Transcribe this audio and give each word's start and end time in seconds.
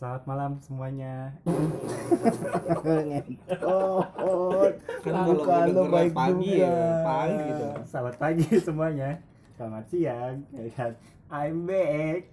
Selamat 0.00 0.24
malam 0.24 0.56
semuanya. 0.64 1.36
oh, 3.60 4.00
oh. 4.00 4.64
Kan 5.04 5.12
Bukan 5.12 5.12
kalau 5.12 5.28
lo 5.28 5.44
kedengeran 5.44 5.92
baik 5.92 6.12
pagi 6.16 6.50
juga. 6.56 6.64
ya, 6.64 6.80
pagi 7.04 7.36
gitu. 7.44 7.66
Selamat 7.84 8.14
pagi 8.16 8.46
semuanya. 8.64 9.10
Selamat 9.60 9.84
siang. 9.92 10.36
Ya 10.56 10.64
kan? 10.72 10.92
I'm 11.28 11.68
back. 11.68 12.22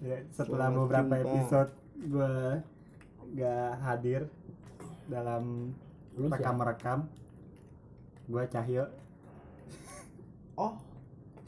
Ya, 0.00 0.20
Setelah 0.32 0.68
Selamat 0.68 0.80
beberapa 0.84 1.14
jumpa. 1.16 1.28
episode 1.32 1.70
gue 1.96 2.34
gak 3.36 3.72
hadir 3.80 4.22
dalam 5.04 5.72
Lu 6.16 6.28
rekam-rekam, 6.28 7.08
gue 8.24 8.42
Cahyo. 8.48 8.84
Oh, 10.56 10.76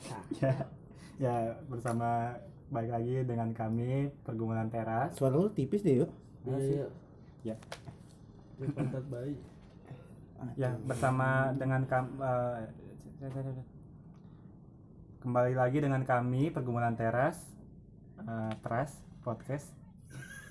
Ya, 0.41 0.53
ya 1.17 1.37
bersama 1.69 2.37
baik 2.67 2.91
lagi 2.91 3.15
dengan 3.23 3.55
kami 3.55 4.11
pergumulan 4.27 4.67
teras. 4.67 5.15
suara 5.15 5.39
lu 5.39 5.51
tipis 5.55 5.87
deh 5.87 6.03
yuk. 6.03 6.11
Iya, 6.47 6.59
iya. 6.59 6.87
Ya. 7.55 7.57
Ini 8.59 8.67
pantat 8.75 9.05
bayi. 9.07 9.39
Ya, 10.59 10.77
bersama 10.85 11.55
dengan 11.57 11.89
kam 11.89 12.21
eh, 12.21 12.69
kembali 15.25 15.55
lagi 15.57 15.79
dengan 15.81 16.05
kami 16.05 16.53
pergumulan 16.53 16.99
teras 16.99 17.39
eh, 18.21 18.53
teras 18.61 18.93
podcast. 19.23 19.71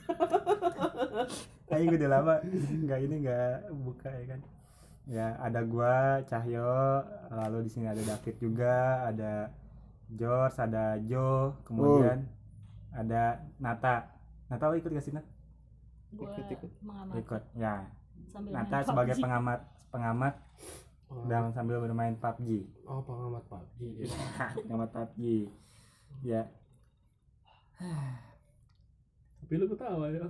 Kayaknya 1.70 1.98
udah 1.98 2.10
lama 2.10 2.34
nggak 2.86 3.00
ini 3.06 3.16
nggak 3.28 3.58
buka 3.76 4.10
ya 4.10 4.26
kan. 4.36 4.42
Ya 5.06 5.28
ada 5.38 5.62
gua 5.62 6.26
Cahyo, 6.26 7.06
lalu 7.30 7.70
di 7.70 7.70
sini 7.70 7.86
ada 7.86 8.02
David 8.02 8.36
juga, 8.42 9.06
ada 9.06 9.54
George, 10.08 10.56
ada 10.56 11.02
Joe, 11.02 11.58
kemudian 11.64 12.30
ada 12.92 13.42
Nata. 13.58 14.14
Nata 14.46 14.64
lo 14.66 14.76
ikut 14.76 14.88
gak 14.88 15.02
sih 15.02 15.12
Nat? 15.12 15.26
gue 16.12 16.24
Ikut-ikut. 16.24 16.72
mengamati 16.80 17.20
Ikut. 17.20 17.44
Ya, 17.54 17.90
sambil 18.30 18.52
Nata 18.54 18.78
sebagai 18.82 19.14
PUBG. 19.14 19.24
pengamat 19.24 19.60
pengamat 19.90 20.36
Oh, 21.06 21.22
dan 21.30 21.54
sambil 21.54 21.78
bermain 21.78 22.18
PUBG. 22.18 22.66
oh 22.84 22.98
pengamat 23.00 23.46
PUBG. 23.46 24.10
pengamat 24.66 24.90
PUBG. 24.90 25.22
Ya, 26.24 26.50
Tapi 29.38 29.54
lu 29.54 29.70
ketawa 29.70 30.10
ya. 30.10 30.26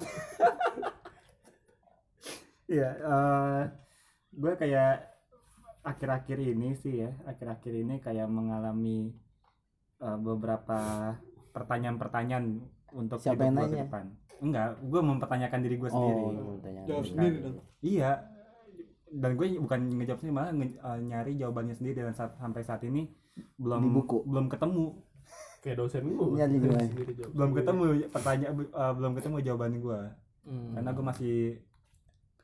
Iya, 2.68 2.90
eh 3.14 3.62
gue 4.36 4.54
kayak 4.58 4.94
akhir-akhir 5.80 6.38
ini 6.42 6.76
sih 6.76 7.00
ya, 7.00 7.14
akhir-akhir 7.24 7.72
ini 7.72 8.02
kayak 8.02 8.28
mengalami 8.28 9.16
eh, 9.98 10.18
beberapa 10.18 10.80
pertanyaan-pertanyaan 11.50 12.46
untuk 12.92 13.18
Siapa 13.18 13.34
hidup 13.34 13.44
yang 13.44 13.54
gue 13.54 13.62
ke 13.62 13.70
nanya? 13.70 13.84
depan. 13.86 14.06
Enggak, 14.38 14.68
gue 14.82 15.02
mempertanyakan 15.02 15.60
diri 15.62 15.76
gue 15.78 15.90
sendiri. 15.90 16.22
Oh, 16.22 16.60
tanya. 16.60 16.82
Jawab 16.86 17.06
sendiri 17.06 17.36
dong. 17.40 17.56
Iya, 17.80 18.12
dan 19.10 19.32
gue 19.34 19.46
bukan 19.58 19.80
ngejawab 19.94 20.20
sendiri 20.20 20.36
malah 20.36 20.52
nge- 20.52 20.76
eh, 20.78 21.00
nyari 21.02 21.32
jawabannya 21.36 21.74
sendiri 21.74 22.00
dan 22.02 22.14
saat- 22.14 22.36
sampai 22.36 22.62
saat 22.62 22.84
ini 22.84 23.08
belum 23.56 23.82
Di 23.82 23.90
buku. 23.90 24.18
belum 24.24 24.48
ketemu, 24.48 24.86
Kayak 25.58 25.78
dosen 25.82 26.04
lu. 26.06 26.36
Iya? 26.36 26.46
Sendiri 26.46 26.62
belum 26.62 26.86
sendiri. 26.86 27.58
ketemu 27.58 27.82
pertanyaan 28.10 28.54
eh, 28.62 28.94
belum 28.94 29.12
ketemu 29.14 29.38
jawaban 29.42 29.74
gue. 29.78 30.02
Hmm. 30.46 30.78
karena 30.78 30.90
gue 30.92 31.02
masih 31.04 31.38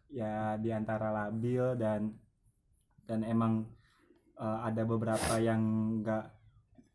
ya 0.09 0.33
di 0.57 0.69
antara 0.69 1.13
labil 1.13 1.77
dan 1.77 2.17
dan 3.03 3.21
emang 3.21 3.69
eh, 4.35 4.59
ada 4.63 4.81
beberapa 4.83 5.37
yang 5.37 5.61
nggak 6.01 6.25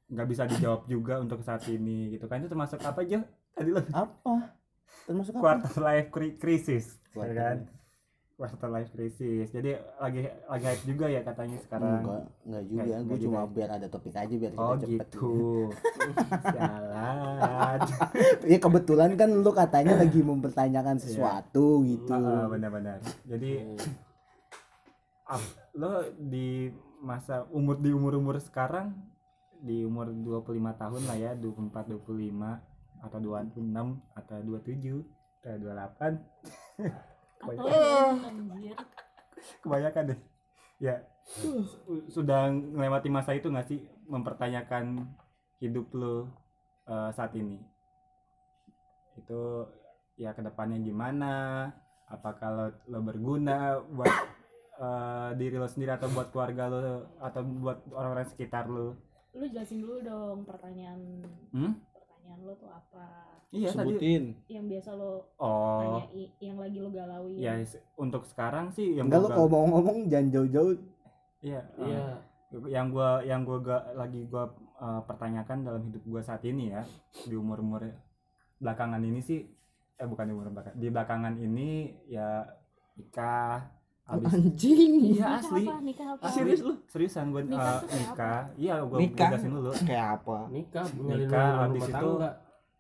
nggak 0.07 0.29
bisa 0.29 0.43
dijawab 0.45 0.87
juga 0.87 1.19
untuk 1.19 1.41
saat 1.41 1.67
ini 1.67 2.11
gitu 2.11 2.25
kan 2.25 2.39
itu 2.39 2.47
termasuk 2.47 2.79
apa 2.81 3.01
aja 3.01 3.27
tadi 3.53 3.71
lo 3.71 3.83
Apa? 3.89 4.55
Termasuk 5.03 5.35
apa? 5.35 5.43
quarter 5.59 5.75
life 5.81 6.09
cri- 6.09 6.37
crisis 6.37 6.85
ya 7.09 7.11
Quarter 7.13 7.35
kan 7.35 7.57
quarter 8.33 8.69
life 8.69 8.91
crisis 8.91 9.49
jadi 9.49 9.71
lagi 9.97 10.21
lagi 10.45 10.65
hype 10.65 10.85
juga 10.85 11.07
ya 11.07 11.21
katanya 11.21 11.57
sekarang 11.59 11.89
Enggak, 11.99 12.23
enggak 12.45 12.63
juga. 12.63 12.83
Enggak, 12.85 13.01
Gue 13.03 13.19
cuma 13.19 13.41
juga. 13.41 13.51
biar 13.51 13.71
ada 13.73 13.87
topik 13.89 14.15
aja 14.15 14.35
biar 14.37 14.53
oh 14.53 14.61
kita 14.69 14.77
cepet. 14.77 14.93
gitu 14.93 15.31
jalan 16.55 17.79
Iya 18.47 18.59
kebetulan 18.61 19.11
kan 19.15 19.31
lu 19.33 19.51
katanya 19.51 19.95
lagi 19.97 20.21
mempertanyakan 20.21 20.97
sesuatu 20.99 21.81
gitu. 21.83 22.13
Ah, 22.13 22.21
ah, 22.37 22.47
benar-benar 22.47 22.99
jadi 23.25 23.75
ap- 25.27 25.55
lo 25.73 25.91
di 26.15 26.71
masa 26.99 27.45
umur 27.51 27.77
di 27.77 27.91
umur 27.91 28.15
umur 28.15 28.37
sekarang 28.39 28.95
di 29.67 29.83
umur 29.83 30.15
25 30.15 30.55
tahun 30.79 31.03
lah 31.11 31.17
ya 31.19 31.31
24 31.35 31.91
25 31.91 33.03
atau 33.03 33.19
26 33.19 33.67
atau 34.15 34.37
27 34.47 35.03
atau 35.43 35.57
28 35.59 36.17
atau 37.43 37.67
anjir. 38.31 38.79
Kebanyakan 39.63 40.03
deh. 40.15 40.21
Ya 40.79 41.03
su- 41.27 41.67
sudah 42.11 42.49
melewati 42.51 43.11
masa 43.11 43.35
itu 43.35 43.51
nggak 43.51 43.67
sih 43.67 43.83
mempertanyakan 44.07 45.03
hidup 45.59 45.91
lo 45.99 46.31
eh, 46.87 47.11
saat 47.13 47.35
ini? 47.35 47.59
Itu 49.19 49.67
ya 50.17 50.33
ke 50.33 50.47
depannya 50.47 50.79
gimana? 50.79 51.35
Apakah 52.07 52.49
lo, 52.55 52.67
lo 52.87 52.99
berguna 53.03 53.83
buat 53.83 54.15
eh, 54.79 55.31
diri 55.35 55.59
lo 55.59 55.67
sendiri 55.67 55.99
atau 55.99 56.07
buat 56.15 56.31
keluarga 56.31 56.71
lo 56.71 56.79
atau 57.19 57.43
buat 57.43 57.83
orang-orang 57.91 58.31
sekitar 58.31 58.71
lo 58.71 58.95
lu 59.37 59.47
jelasin 59.47 59.79
dulu 59.79 59.97
dong 60.01 60.39
pertanyaan 60.43 60.99
Hmm? 61.51 61.73
pertanyaan 61.93 62.41
lo 62.43 62.53
tuh 62.55 62.69
apa 62.69 63.05
iya 63.49 63.69
tadi 63.69 63.95
Sebutin. 63.95 64.23
yang 64.47 64.67
biasa 64.67 64.91
lo 64.93 65.29
oh 65.37 65.79
tanya 65.79 66.05
i- 66.13 66.35
yang 66.41 66.57
lagi 66.57 66.79
lo 66.79 66.89
galauin 66.91 67.37
ya 67.37 67.53
untuk 67.95 68.25
sekarang 68.25 68.69
sih 68.71 68.95
yang 68.95 69.07
Enggak 69.07 69.21
lu 69.21 69.27
gua 69.27 69.37
kalau 69.37 69.49
mau 69.49 69.65
ngomong 69.71 69.99
jangan 70.07 70.29
jauh-jauh. 70.31 70.75
iya 71.41 71.61
eh, 71.77 71.87
Iya. 71.87 72.05
yang 72.73 72.89
gua 72.89 73.21
yang 73.23 73.43
gua 73.43 73.59
ga, 73.61 73.79
lagi 73.95 74.25
gua 74.25 74.49
uh, 74.75 75.03
pertanyakan 75.03 75.63
dalam 75.63 75.83
hidup 75.85 76.03
gua 76.05 76.21
saat 76.21 76.43
ini 76.43 76.71
ya 76.71 76.83
di 77.23 77.35
umur 77.35 77.61
umur 77.61 77.83
belakangan 78.57 78.99
ini 79.01 79.21
sih 79.21 79.45
eh 79.95 80.05
bukan 80.05 80.25
di 80.25 80.33
umur 80.33 80.49
belakangan 80.51 80.75
di 80.75 80.89
belakangan 80.89 81.35
ini 81.37 81.71
ya 82.07 82.45
nikah 82.95 83.61
habis 84.07 84.33
Anjing. 84.33 84.79
iya 84.97 85.11
nikah 85.11 85.31
asli 85.37 85.63
apa 85.65 85.75
nikah 85.83 86.07
apa 86.13 86.23
Ah, 86.23 86.31
serius 86.31 86.61
lu 86.61 86.73
seriusan 86.87 87.27
gua 87.29 87.43
Nikah 87.43 87.77
uh, 87.77 87.91
nikah 87.91 88.41
iya 88.55 88.75
gua 88.81 88.99
Nikah? 88.99 89.29
jelasin 89.29 89.51
dulu 89.53 89.71
Kayak 89.83 90.09
apa? 90.17 90.39
Nikah, 90.49 90.87
Nikah, 90.95 91.49
habis 91.61 91.83
itu- 91.85 92.19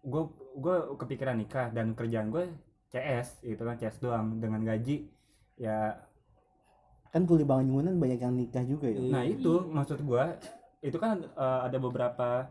gua 0.04 0.22
gua 0.54 0.76
kepikiran 0.94 1.36
nikah 1.36 1.66
dan 1.68 1.92
kerjaan 1.92 2.30
gue 2.30 2.46
CS 2.88 3.42
gitu 3.42 3.60
kan 3.60 3.74
CS 3.74 3.98
doang 3.98 4.38
dengan 4.38 4.62
gaji 4.62 5.10
ya 5.56 5.98
Kan 7.08 7.24
kuli 7.24 7.42
bangunan 7.42 7.90
banyak 7.92 8.20
yang 8.20 8.32
nikah 8.32 8.62
juga 8.62 8.86
ya. 8.86 9.00
Nah 9.00 9.20
Iya. 9.20 9.34
itu 9.34 9.52
maksud 9.66 9.98
gua 10.00 10.36
itu 10.78 10.94
kan 10.94 11.24
eh, 11.24 11.60
ada 11.64 11.76
beberapa 11.76 12.46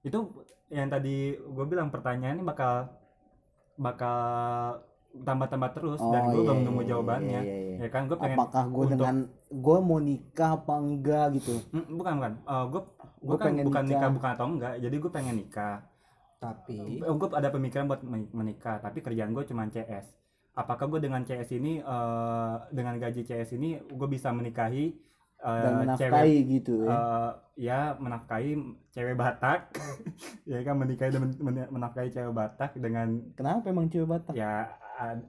itu 0.00 0.22
yang 0.68 0.86
tadi 0.86 1.34
gue 1.34 1.64
bilang 1.64 1.88
pertanyaannya 1.88 2.42
bakal 2.42 2.86
bakal 3.74 4.20
tambah-tambah 5.16 5.70
terus 5.72 6.00
dan 6.02 6.22
gue 6.26 6.34
iya, 6.34 6.42
belum 6.42 6.58
iya, 6.58 6.66
nemu 6.66 6.80
iya, 6.80 6.88
jawabannya 6.90 7.40
iya, 7.40 7.56
iya. 7.56 7.76
ya 7.78 7.88
kan 7.88 8.02
gue 8.04 8.18
pengen 8.18 8.34
Apakah 8.36 8.64
gue 8.66 8.74
untuk- 8.80 8.92
dengan 8.92 9.16
gue 9.48 9.78
mau 9.80 9.98
nikah 10.00 10.50
apa 10.56 10.74
enggak 10.76 11.26
gitu? 11.32 11.54
Mm, 11.70 11.86
bukan 11.94 12.12
bukan 12.16 12.32
gue 12.66 12.82
gue 12.82 12.82
Gua 13.24 13.36
kan 13.36 13.46
pengen 13.46 13.64
bukan 13.64 13.82
nikah. 13.84 13.94
nikah. 13.96 14.10
bukan 14.10 14.30
atau 14.32 14.46
enggak 14.48 14.74
jadi 14.78 14.96
gue 14.98 15.10
pengen 15.10 15.36
nikah 15.38 15.76
Tapi 16.36 16.76
gue 16.98 17.28
ada 17.30 17.48
pemikiran 17.48 17.84
buat 17.86 18.02
men- 18.02 18.28
menikah 18.28 18.76
tapi 18.76 18.98
kerjaan 19.00 19.30
gue 19.30 19.44
cuma 19.44 19.64
CS 19.66 20.12
apakah 20.52 20.86
gue 20.88 21.00
dengan 21.00 21.22
CS 21.22 21.50
ini 21.52 21.78
eh, 21.78 22.54
dengan 22.68 22.94
gaji 22.96 23.22
CS 23.22 23.54
ini 23.54 23.80
gue 23.80 24.08
bisa 24.08 24.28
menikahi 24.28 24.92
eh, 25.36 25.62
Dan 25.62 25.72
cewek 25.94 26.10
menafkahi 26.10 26.36
gitu 26.52 26.74
ya. 26.80 26.90
eh, 26.90 27.30
ya 27.56 27.78
menafkahi 27.96 28.50
cewek 28.90 29.14
Batak 29.14 29.72
ya 30.50 30.58
kan 30.60 30.74
menikahi 30.74 31.08
dan 31.08 31.22
men- 31.22 31.40
men- 31.40 31.70
menafkahi 31.70 32.08
cewek 32.08 32.30
Batak 32.30 32.76
dengan 32.76 33.08
Kenapa 33.32 33.66
emang 33.66 33.88
cewek 33.88 34.04
Batak? 34.06 34.34
ya 34.34 34.68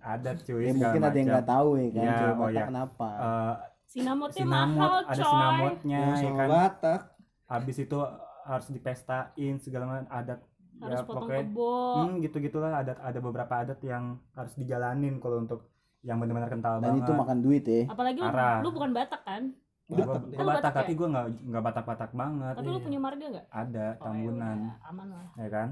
adat 0.02 0.38
cuy 0.42 0.62
Ya, 0.62 0.74
mungkin 0.74 1.02
ada 1.02 1.12
yang 1.12 1.22
macam. 1.22 1.32
nggak 1.32 1.48
tahu 1.50 1.70
ya 1.74 1.88
kan 1.90 2.02
Ya, 2.02 2.14
cewek 2.16 2.32
oh 2.32 2.40
Batak 2.42 2.54
ya. 2.54 2.66
kenapa? 2.66 3.10
Eh, 3.16 3.54
sinamotnya 3.88 4.38
sinamot 4.38 4.76
mahal 4.76 4.94
ada 5.02 5.14
coy 5.16 5.26
sinamotnya 5.26 6.00
ya 6.02 6.16
sama 6.18 6.36
kan 6.36 6.48
Batak. 6.50 7.02
habis 7.46 7.78
itu 7.78 7.98
harus 8.44 8.68
dipestain 8.70 9.54
segala 9.58 9.84
macam 9.86 10.08
adat 10.10 10.40
harus 10.76 10.94
ya 10.94 11.04
potong 11.04 11.24
pokoknya 11.24 11.44
kebo 11.46 11.74
hmm, 11.98 12.16
gitu 12.22 12.36
gitulah 12.42 12.72
adat 12.76 12.98
ada 13.00 13.20
beberapa 13.20 13.54
adat 13.58 13.80
yang 13.82 14.04
harus 14.32 14.54
dijalanin 14.54 15.18
kalau 15.18 15.40
untuk 15.40 15.72
yang 16.02 16.18
benar-benar 16.18 16.48
kental 16.48 16.76
Dan 16.76 16.84
banget 16.92 17.02
itu 17.02 17.12
makan 17.16 17.38
duit 17.40 17.64
ya. 17.64 17.82
apalagi 17.88 18.20
lu, 18.20 18.28
Parah. 18.28 18.58
lu 18.60 18.70
bukan 18.70 18.92
batak 18.92 19.22
kan 19.22 19.44
Batak 19.86 20.02
deh. 20.26 20.36
Lu 20.36 20.42
Batak, 20.42 20.50
Batak 20.60 20.74
tapi 20.76 20.92
ya? 20.92 20.98
gue 20.98 21.08
nggak 21.08 21.26
nggak 21.46 21.64
batak-batak 21.64 22.12
banget 22.12 22.54
tapi 22.54 22.68
lu 22.68 22.80
punya 22.80 23.00
marga 23.00 23.26
gak 23.32 23.46
ada 23.48 23.86
Oh, 23.86 23.94
ya 23.94 24.04
tambunan 24.04 24.58
udah, 24.60 24.90
aman 24.90 25.08
lah 25.10 25.26
ya 25.36 25.48
kan 25.48 25.70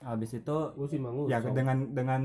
habis 0.00 0.30
itu 0.32 0.56
Gue 0.70 0.86
sih 0.86 0.98
mangu. 0.98 1.22
ya 1.26 1.38
dengan 1.42 1.76
dengan 1.90 2.22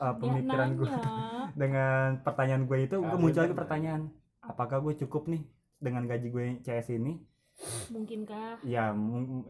uh, 0.00 0.14
pemikiran 0.16 0.68
Dia 0.72 0.78
gue 0.78 0.90
dengan 1.60 2.20
pertanyaan 2.20 2.62
gue 2.68 2.78
itu 2.84 2.96
gue 3.00 3.08
Kalian 3.08 3.22
muncul 3.22 3.42
lagi 3.44 3.56
pertanyaan 3.56 4.02
apakah 4.46 4.78
gue 4.82 4.94
cukup 5.06 5.26
nih 5.28 5.42
dengan 5.76 6.08
gaji 6.08 6.28
gue 6.32 6.46
CS 6.64 6.96
ini? 6.96 7.18
Mungkinkah? 7.88 8.60
Ya 8.68 8.92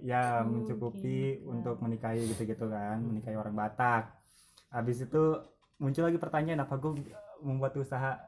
ya 0.03 0.43
Mungkin, 0.43 0.63
mencukupi 0.63 1.43
ya. 1.43 1.51
untuk 1.51 1.83
menikahi 1.83 2.23
gitu-gitu 2.31 2.67
kan 2.71 3.03
menikahi 3.03 3.37
orang 3.37 3.55
Batak. 3.55 4.15
Habis 4.71 5.07
itu 5.07 5.25
muncul 5.77 6.07
lagi 6.07 6.19
pertanyaan 6.19 6.65
apa 6.65 6.75
gue 6.79 6.93
membuat 7.43 7.75
usaha 7.77 8.19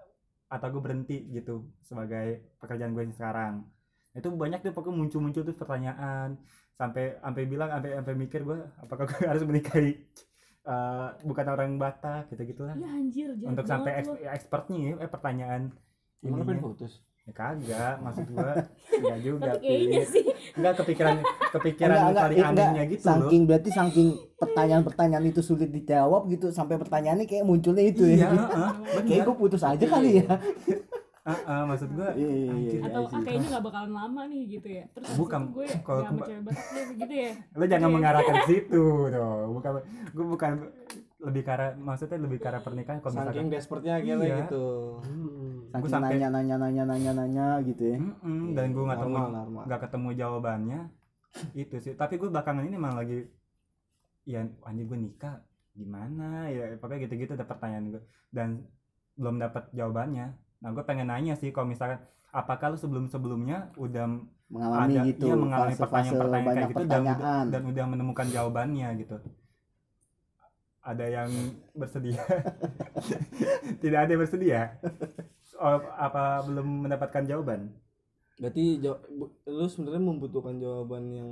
atau 0.49 0.67
gue 0.73 0.83
berhenti 0.83 1.29
gitu 1.31 1.69
sebagai 1.85 2.59
pekerjaan 2.59 2.93
gue 2.95 3.07
yang 3.07 3.15
sekarang? 3.15 3.55
Itu 4.17 4.35
banyak 4.35 4.67
tuh 4.67 4.75
pokoknya 4.75 4.99
muncul-muncul 4.99 5.43
tuh 5.47 5.57
pertanyaan. 5.57 6.39
Sampai 6.79 7.19
sampai 7.19 7.43
bilang 7.47 7.71
sampai 7.75 7.91
sampai 7.99 8.15
mikir 8.15 8.41
gue 8.47 8.59
apakah 8.83 9.07
gue 9.07 9.27
harus 9.31 9.43
menikahi 9.47 9.99
eh, 10.69 11.09
bukan 11.23 11.47
orang 11.49 11.71
Batak 11.75 12.29
gitu 12.29 12.43
gitulah 12.47 12.75
Iya 12.75 12.89
anjir 12.91 13.29
untuk 13.41 13.65
sampai 13.65 13.93
eks- 13.99 14.21
expertnya 14.31 14.79
ya, 14.79 14.95
eh 14.99 15.09
pertanyaan 15.09 15.63
pengen 16.21 16.45
ininya. 16.45 16.63
putus? 16.63 16.93
ya 17.25 17.35
kagak 17.35 18.01
maksud 18.01 18.25
gue 18.27 18.51
enggak 18.95 19.19
lo. 19.21 19.23
juga 19.23 19.51
kayaknya 19.59 20.01
sih. 20.03 20.25
Enggak 20.57 20.75
kepikiran 20.77 21.17
kepikiran 21.51 21.93
Enggak, 21.93 22.09
enggak, 22.09 22.49
anehnya 22.49 22.85
gitu 22.87 23.01
loh. 23.01 23.09
Saking 23.21 23.43
berarti 23.45 23.69
saking 23.71 24.09
pertanyaan-pertanyaan 24.35 25.25
itu 25.27 25.41
sulit 25.41 25.69
dijawab 25.69 26.25
gitu 26.27 26.49
sampai 26.49 26.77
pertanyaannya 26.77 27.25
kayak 27.25 27.45
munculnya 27.45 27.85
itu 27.85 28.09
iya 28.09 28.25
ya 28.25 28.29
heeh, 28.33 28.71
kayak 28.99 29.23
bener. 29.23 29.27
gue 29.27 29.37
putus 29.37 29.61
aja 29.63 29.85
kali 29.85 30.11
ya 30.19 30.41
Heeh, 31.29 31.61
maksud 31.63 31.89
gue 31.91 32.09
Iya, 32.11 32.25
iya, 32.27 32.37
iya. 32.39 32.51
anjir. 32.51 32.81
atau 32.81 32.89
I 32.99 33.05
see. 33.05 33.13
ah, 33.13 33.21
kayaknya 33.23 33.49
nggak 33.51 33.65
bakalan 33.65 33.93
lama 33.93 34.23
nih 34.27 34.43
gitu 34.51 34.69
ya 34.71 34.85
terus 34.89 35.09
Bukan, 35.15 35.41
gue 35.51 35.67
kalau 35.83 35.99
nggak 35.99 36.09
sama 36.09 36.17
kema- 36.17 36.29
cewek 36.29 36.57
deh 36.73 36.87
gitu 36.97 37.15
ya 37.15 37.31
lo 37.53 37.65
jangan 37.67 37.85
Iya. 37.85 37.95
mengarahkan 37.95 38.35
ke 38.35 38.45
situ 38.51 38.85
dong 39.09 39.47
bukan 39.53 39.71
gue 40.09 40.27
bukan 40.27 40.53
lebih 41.21 41.43
arah 41.47 41.71
maksudnya 41.77 42.17
lebih 42.17 42.39
arah 42.41 42.61
pernikahan 42.61 42.99
kalau 42.99 43.13
Saking 43.21 43.49
desperate-nya 43.49 43.95
akhirnya 43.97 44.25
Iya. 44.25 44.37
gitu. 44.41 44.65
Hmm. 45.03 45.55
saking 45.69 45.83
Gua 45.83 45.91
sampai- 45.91 46.17
nanya 46.17 46.29
nanya 46.31 46.57
nanya 46.57 46.83
nanya 46.87 47.13
nanya 47.15 47.47
gitu 47.61 47.83
ya 47.85 47.99
Mm-mm, 47.99 48.55
dan 48.55 48.67
gue 48.71 48.83
nggak 48.83 48.99
ketemu 48.99 49.19
nggak 49.61 49.81
ketemu 49.83 50.09
jawabannya 50.15 50.81
itu 51.53 51.77
sih 51.79 51.93
tapi 51.93 52.17
gue 52.17 52.27
belakangan 52.27 52.65
ini 52.65 52.75
emang 52.75 52.97
lagi 52.97 53.29
ya 54.25 54.41
anjir 54.63 54.85
gue 54.87 54.99
nikah 54.99 55.45
gimana 55.73 56.49
ya 56.49 56.73
pokoknya 56.75 57.05
gitu-gitu 57.05 57.33
ada 57.33 57.45
pertanyaan 57.45 57.87
gue 57.91 58.03
dan 58.29 58.65
belum 59.15 59.37
dapat 59.37 59.69
jawabannya 59.71 60.33
nah 60.59 60.75
gue 60.75 60.83
pengen 60.83 61.07
nanya 61.07 61.39
sih 61.39 61.55
kalau 61.55 61.71
misalkan 61.71 62.03
apakah 62.35 62.75
lu 62.75 62.79
sebelum 62.79 63.07
sebelumnya 63.07 63.71
udah 63.79 64.21
mengalami 64.49 64.95
ada 64.97 65.09
gitu 65.13 65.25
iya, 65.29 65.37
mengalami 65.37 65.75
pertanyaan-pertanyaan 65.77 66.49
banyak 66.49 66.57
kayak 66.57 66.73
gitu 66.73 66.85
dan, 66.85 66.89
udah- 66.89 67.17
pertanyaan. 67.17 67.47
dan 67.53 67.63
udah 67.69 67.85
menemukan 67.85 68.27
jawabannya 68.33 68.89
gitu. 69.05 69.17
Ada 70.89 71.05
yang 71.05 71.31
bersedia? 71.77 72.23
Tidak 73.85 73.99
ada 73.99 74.09
yang 74.09 74.23
bersedia? 74.25 74.81
Oh, 75.61 75.85
apa 76.01 76.41
belum 76.49 76.89
mendapatkan 76.89 77.29
jawaban? 77.29 77.77
Berarti 78.41 78.81
lu 79.45 79.67
sebenarnya 79.69 80.01
membutuhkan 80.01 80.57
jawaban 80.57 81.05
yang 81.13 81.31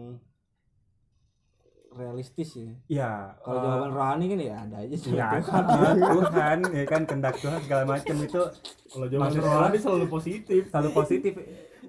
realistis 1.96 2.48
ya. 2.54 2.70
ya 2.86 3.10
Kalau 3.38 3.56
eh, 3.56 3.62
jawaban 3.64 3.90
rohani 3.90 4.24
kan 4.26 4.38
ya 4.38 4.54
ada 4.60 4.76
aja 4.78 4.94
sih. 4.94 5.10
ya 5.10 5.28
Tuhan. 5.38 5.64
Tuhan, 5.98 6.58
ya 6.70 6.84
kan 6.84 7.02
kendak 7.02 7.34
Tuhan 7.36 7.58
segala 7.58 7.82
macam 7.86 8.16
itu 8.18 8.42
Kalau 8.86 9.06
jawaban 9.06 9.24
Maksud 9.26 9.42
rohani 9.42 9.78
selalu 9.78 10.06
positif. 10.06 10.62
selalu 10.66 10.90
positif 10.92 11.32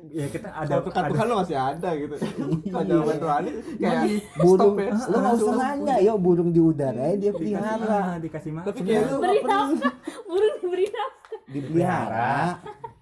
ya 0.08 0.24
kita 0.26 0.48
ada 0.50 0.80
Kalau 0.80 0.88
ada 0.96 1.10
Tuhan 1.10 1.26
lu 1.26 1.36
masih 1.38 1.58
ada 1.58 1.90
gitu. 1.94 2.16
Kalau 2.72 2.86
jawaban 2.86 3.18
rohani 3.20 3.50
kayak 3.76 4.04
burung 4.36 4.74
stop 4.74 4.80
ya. 4.80 4.92
lu 5.04 5.16
nggak 5.18 5.36
usah 5.36 5.56
nanya 5.58 5.96
yo 6.00 6.14
burung 6.16 6.50
di 6.50 6.62
udara 6.62 7.04
ya 7.06 7.16
dia 7.18 7.32
pelihara 7.32 8.00
dikasih 8.18 8.52
makan 8.54 8.68
Tapi 8.68 8.80
kayak 8.82 9.04
lu 9.04 9.16
beri 9.18 9.40
nafkah 9.42 9.94
burung 10.24 10.56
diberi 10.58 10.86
nafkah 10.88 11.40
dipelihara 11.48 12.32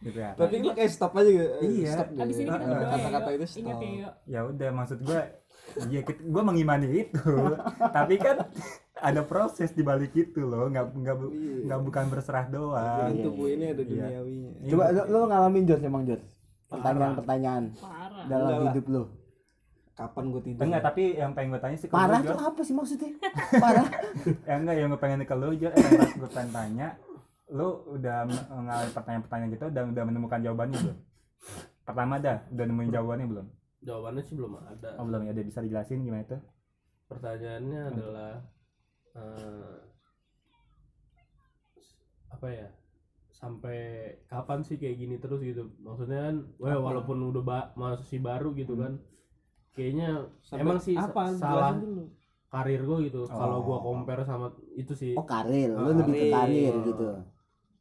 ya 0.03 0.29
Tapi 0.33 0.53
lu 0.59 0.71
kayak 0.71 0.91
stop 0.91 1.13
aja 1.13 1.29
gitu. 1.29 1.45
Iya. 1.61 1.93
Stop 1.95 2.07
gitu. 2.09 2.21
abis 2.21 2.35
ini 2.35 2.49
kita 2.49 2.65
ya 2.65 2.87
Kata-kata 2.87 3.29
yuk. 3.29 3.37
itu 3.37 3.45
stop. 3.47 3.69
ya 3.71 3.89
yuk 3.95 4.13
ya 4.25 4.39
udah 4.43 4.69
maksud 4.71 4.99
gue 4.99 5.21
ya 5.85 6.01
gue 6.03 6.43
mengimani 6.43 6.87
itu. 7.03 7.19
Tapi 7.97 8.15
kan 8.15 8.47
ada 8.95 9.21
proses 9.21 9.69
di 9.69 9.81
balik 9.81 10.13
itu 10.13 10.39
loh 10.41 10.67
nggak 10.67 10.85
nggak 10.93 11.15
bu- 11.15 11.29
Iya. 11.29 11.55
nggak 11.65 11.81
bukan 11.81 12.05
berserah 12.07 12.45
doang. 12.47 13.11
Dalam 13.11 13.17
tubuh 13.21 13.47
ini 13.47 13.65
ada 13.67 13.81
Iya. 13.81 13.89
duniawinya. 14.07 14.49
coba 14.65 14.83
lu, 14.89 15.01
lu 15.05 15.19
ngalamin 15.25 15.63
Jor 15.65 15.79
emang 15.79 16.03
Jor 16.03 16.21
pertanyaan-pertanyaan 16.67 17.63
parah. 17.75 18.23
dalam 18.25 18.41
Enggak 18.45 18.57
lah. 18.57 18.71
hidup 18.71 18.85
lu 18.87 19.03
Kapan 19.93 20.23
gue 20.27 20.41
tidur? 20.43 20.61
enggak 20.61 20.83
tapi 20.83 21.03
yang 21.13 21.31
pengen 21.31 21.49
gue 21.49 21.61
tanya 21.61 21.77
sih 21.77 21.87
ke 21.87 21.93
parah 21.93 22.19
lu, 22.19 22.27
tuh 22.27 22.39
apa 22.41 22.61
sih 22.61 22.73
maksudnya? 22.73 23.11
Parah. 23.63 23.87
Ya 24.43 24.53
enggak 24.55 24.75
yang 24.75 24.87
gue 24.89 24.99
pengen 24.99 25.19
ke 25.21 25.33
lu 25.33 25.49
Jor, 25.53 25.71
eh, 25.71 25.79
yang 25.79 26.15
gue 26.17 26.29
pengen 26.29 26.51
tanya 26.51 26.87
lu 27.47 27.67
udah 27.89 28.17
me- 28.23 28.47
mengalami 28.49 28.89
pertanyaan-pertanyaan 28.91 29.49
gitu 29.51 29.65
dan 29.69 29.83
udah 29.89 30.03
menemukan 30.03 30.39
jawabannya 30.41 30.77
belum? 30.77 30.97
Pertama 31.83 32.13
dah 32.17 32.37
udah 32.49 32.65
nemuin 32.65 32.91
jawabannya 32.91 33.27
belum 33.29 33.47
Jawabannya 33.85 34.23
sih 34.23 34.33
belum 34.33 34.53
ada. 34.57 34.97
oh 34.97 35.05
belum 35.05 35.21
ya 35.23 35.31
ada 35.31 35.43
bisa 35.43 35.61
dijelasin 35.61 36.01
gimana 36.01 36.23
itu 36.23 36.37
Pertanyaannya 37.05 37.81
Hmm. 37.81 37.91
adalah 37.91 38.31
eh, 39.13 39.75
apa 42.29 42.47
ya? 42.49 42.67
Sampai 43.31 43.77
kapan 44.25 44.59
sih 44.59 44.75
kayak 44.75 44.97
gini 44.97 45.15
terus 45.17 45.39
gitu? 45.39 45.69
Maksudnya 45.79 46.19
kan, 46.25 46.35
wah 46.57 46.75
walaupun 46.75 47.19
udah 47.25 47.43
ba- 47.43 47.71
masih 47.75 48.19
baru 48.19 48.51
gitu 48.53 48.73
kan, 48.73 48.97
kayaknya 49.71 50.25
Sampai 50.41 50.63
emang 50.63 50.79
sih 50.79 50.95
apa? 50.95 51.29
sa- 51.29 51.37
salah 51.37 51.71
Jelasin 51.71 51.83
dulu. 51.85 52.03
karir 52.47 52.81
gue 52.81 52.97
gitu. 53.05 53.21
Kalau 53.29 53.59
gua 53.61 53.77
Oh. 53.77 53.81
compare 53.85 54.23
sama 54.23 54.47
itu 54.73 54.93
sih, 54.93 55.13
oh 55.13 55.23
karir 55.23 55.69
lu 55.69 55.83
Ah, 55.83 55.93
lebih 55.93 56.13
ke 56.15 56.25
karir 56.25 56.33
karir. 56.33 56.73
gitu 56.87 57.07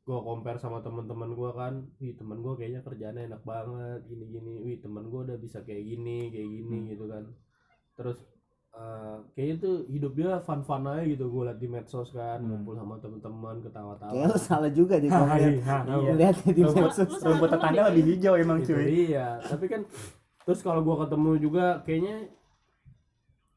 gua 0.05 0.21
compare 0.21 0.57
sama 0.57 0.79
teman-teman 0.79 1.33
gua 1.33 1.51
kan, 1.53 1.75
wih 1.97 2.13
teman 2.13 2.39
gua 2.39 2.55
kayaknya 2.55 2.81
kerjaannya 2.81 3.25
enak 3.27 3.43
banget, 3.43 4.05
gini-gini, 4.05 4.61
wih 4.63 4.77
teman 4.79 5.09
gua 5.09 5.25
udah 5.25 5.37
bisa 5.37 5.61
kayak 5.61 5.81
gini, 5.83 6.29
kayak 6.29 6.45
gini 6.47 6.77
Hmm. 6.79 6.89
gitu 6.89 7.05
kan. 7.07 7.25
Terus 7.95 8.19
eh, 8.75 9.17
kayaknya 9.33 9.57
tuh 9.61 9.75
hidup 9.87 10.13
dia 10.13 10.35
fun-fun 10.41 10.83
aja 10.85 11.07
gitu 11.07 11.25
gue 11.25 11.43
liat 11.47 11.57
di 11.57 11.69
medsos 11.69 12.11
kan, 12.11 12.37
Hmm. 12.37 12.59
ngumpul 12.59 12.75
sama 12.75 12.99
teman-teman 12.99 13.63
ketawa-tawa. 13.63 14.11
kayak 14.11 14.27
lu 14.27 14.37
salah 14.37 14.67
juga 14.69 14.99
di 15.05 15.09
komen 15.09 15.41
Iya. 15.63 16.13
lihat 16.13 16.37
di 16.43 16.59
medsos 16.61 16.99
rumput 17.23 17.49
tetangga 17.49 17.89
lebih 17.89 18.05
hijau 18.11 18.35
emang 18.35 18.59
Itu 18.61 18.75
cuy 18.75 18.85
dia. 19.07 19.39
Tapi 19.41 19.65
kan 19.67 19.87
terus 20.43 20.61
kalau 20.61 20.83
gua 20.83 21.07
ketemu 21.07 21.31
juga 21.39 21.65
kayaknya 21.81 22.29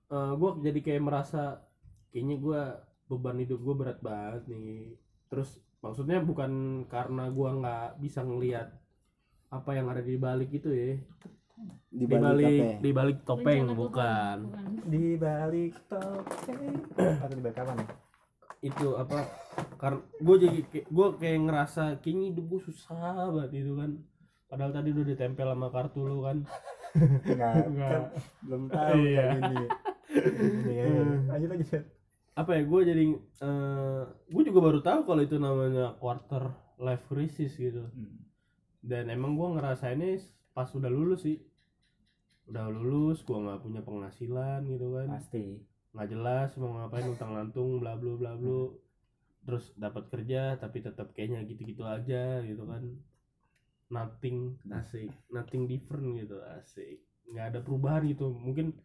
eh 0.08 0.32
gua 0.38 0.50
jadi 0.62 0.80
kayak 0.80 1.02
merasa 1.04 1.66
kayaknya 2.10 2.36
gua 2.38 2.62
beban 3.06 3.42
hidup 3.42 3.60
gua 3.60 3.76
berat 3.76 4.00
banget 4.00 4.46
nih. 4.48 4.96
Terus 5.28 5.50
maksudnya 5.78 6.20
bukan 6.20 6.52
karena 6.86 7.30
gua 7.30 7.50
nggak 7.54 7.86
bisa 7.98 8.22
ngelihat 8.22 8.74
apa 9.48 9.72
yang 9.72 9.88
ada 9.88 10.02
di 10.02 10.16
balik 10.16 10.52
itu 10.52 10.70
ya. 10.70 10.98
di 11.90 12.04
Di 12.04 12.06
balik 12.06 12.78
di 12.80 12.92
balik 12.92 13.18
topeng 13.24 13.66
Rencana 13.66 13.74
bukan. 13.74 14.38
Tuhan, 14.46 14.72
di 14.86 15.06
balik 15.16 15.74
topeng 15.88 16.74
atau 17.24 17.34
di 17.34 17.42
balik 17.42 17.58
apa 17.58 17.72
nih 17.74 17.88
Itu 18.60 18.88
apa 18.94 19.18
karena 19.76 19.98
gue 20.18 20.36
jadi 20.38 20.60
gue 20.84 21.08
kayak 21.16 21.40
ngerasa 21.46 21.84
kayaknya 21.98 22.26
hidup 22.32 22.46
gue 22.48 22.62
susah 22.64 23.30
banget 23.32 23.52
itu 23.56 23.74
kan. 23.74 23.92
Padahal 24.48 24.72
tadi 24.72 24.90
udah 24.92 25.06
ditempel 25.08 25.48
sama 25.48 25.68
kartu 25.68 26.02
lu 26.04 26.22
kan. 26.22 26.38
enggak 27.26 27.54
Enggak. 27.68 27.90
kan 27.90 28.04
belum 28.44 28.64
tahu 28.70 28.94
Iya. 28.98 29.26
ini 29.34 29.66
ini 30.68 30.76
lanjut 31.30 31.68
Fet. 31.68 31.86
Apa 32.38 32.54
ya 32.54 32.64
gue 32.70 32.82
jadi 32.86 33.04
eh 33.18 34.04
gue 34.30 34.44
juga 34.46 34.60
baru 34.62 34.80
tahu 34.86 35.10
kalau 35.10 35.22
itu 35.26 35.42
namanya 35.42 35.98
quarter 35.98 36.54
life 36.78 37.10
crisis 37.10 37.58
gitu. 37.58 37.90
Hmm. 37.90 38.30
dan 38.88 39.10
emang 39.12 39.36
gue 39.36 39.58
ngerasainnya 39.58 40.22
pas 40.54 40.70
udah 40.72 40.88
lulus 40.88 41.26
sih. 41.26 41.42
Udah 42.48 42.70
lulus 42.72 43.26
gue 43.26 43.36
nggak 43.36 43.60
punya 43.66 43.82
penghasilan 43.84 44.64
gitu 44.70 44.96
kan. 44.96 45.08
Pasti. 45.18 45.60
Nggak 45.92 46.08
jelas 46.14 46.50
mau 46.62 46.78
ngapain 46.78 47.10
utang 47.10 47.34
lantung 47.34 47.82
bla 47.82 47.98
bla 47.98 48.14
bla 48.16 48.32
bla. 48.38 48.72
Terus 49.44 49.74
dapat 49.76 50.08
kerja 50.14 50.56
tapi 50.62 50.86
tetap 50.86 51.12
kayaknya 51.18 51.44
gitu-gitu 51.50 51.84
aja 51.84 52.40
gitu 52.46 52.64
kan. 52.64 52.86
Nothing. 53.92 54.56
asik. 54.72 55.12
Nothing 55.34 55.68
different 55.68 56.16
gitu 56.24 56.38
asik. 56.56 57.02
Nggak 57.28 57.46
ada 57.52 57.60
perubahan 57.66 58.08
gitu. 58.08 58.32
Mungkin 58.32 58.78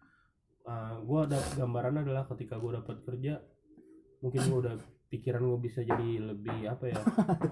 uh, 0.65 0.97
gue 1.01 1.19
ada 1.27 1.39
gambaran 1.55 1.95
adalah 2.01 2.25
ketika 2.29 2.57
gue 2.57 2.73
dapat 2.75 2.97
kerja 3.03 3.35
mungkin 4.19 4.41
gue 4.41 4.59
udah 4.63 4.77
pikiran 5.09 5.43
gue 5.45 5.61
bisa 5.61 5.81
jadi 5.83 6.11
lebih 6.25 6.73
apa 6.73 6.89
ya? 6.89 7.01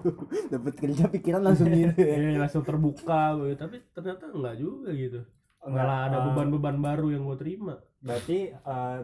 Dapat 0.57 0.73
kerja 0.73 1.05
pikiran 1.05 1.45
langsung 1.45 1.69
gitu 1.77 1.93
ya? 1.93 2.15
Ya 2.17 2.39
langsung 2.41 2.65
terbuka 2.65 3.37
gitu. 3.37 3.53
tapi 3.53 3.75
ternyata 3.93 4.33
enggak 4.33 4.55
juga 4.57 4.89
gitu. 4.89 5.19
Malah 5.61 6.09
ada 6.09 6.17
Eh, 6.17 6.23
beban-beban 6.25 6.81
baru 6.81 7.13
yang 7.13 7.29
gue 7.29 7.37
terima. 7.37 7.77
Berarti 8.01 8.49
eh, 8.49 8.99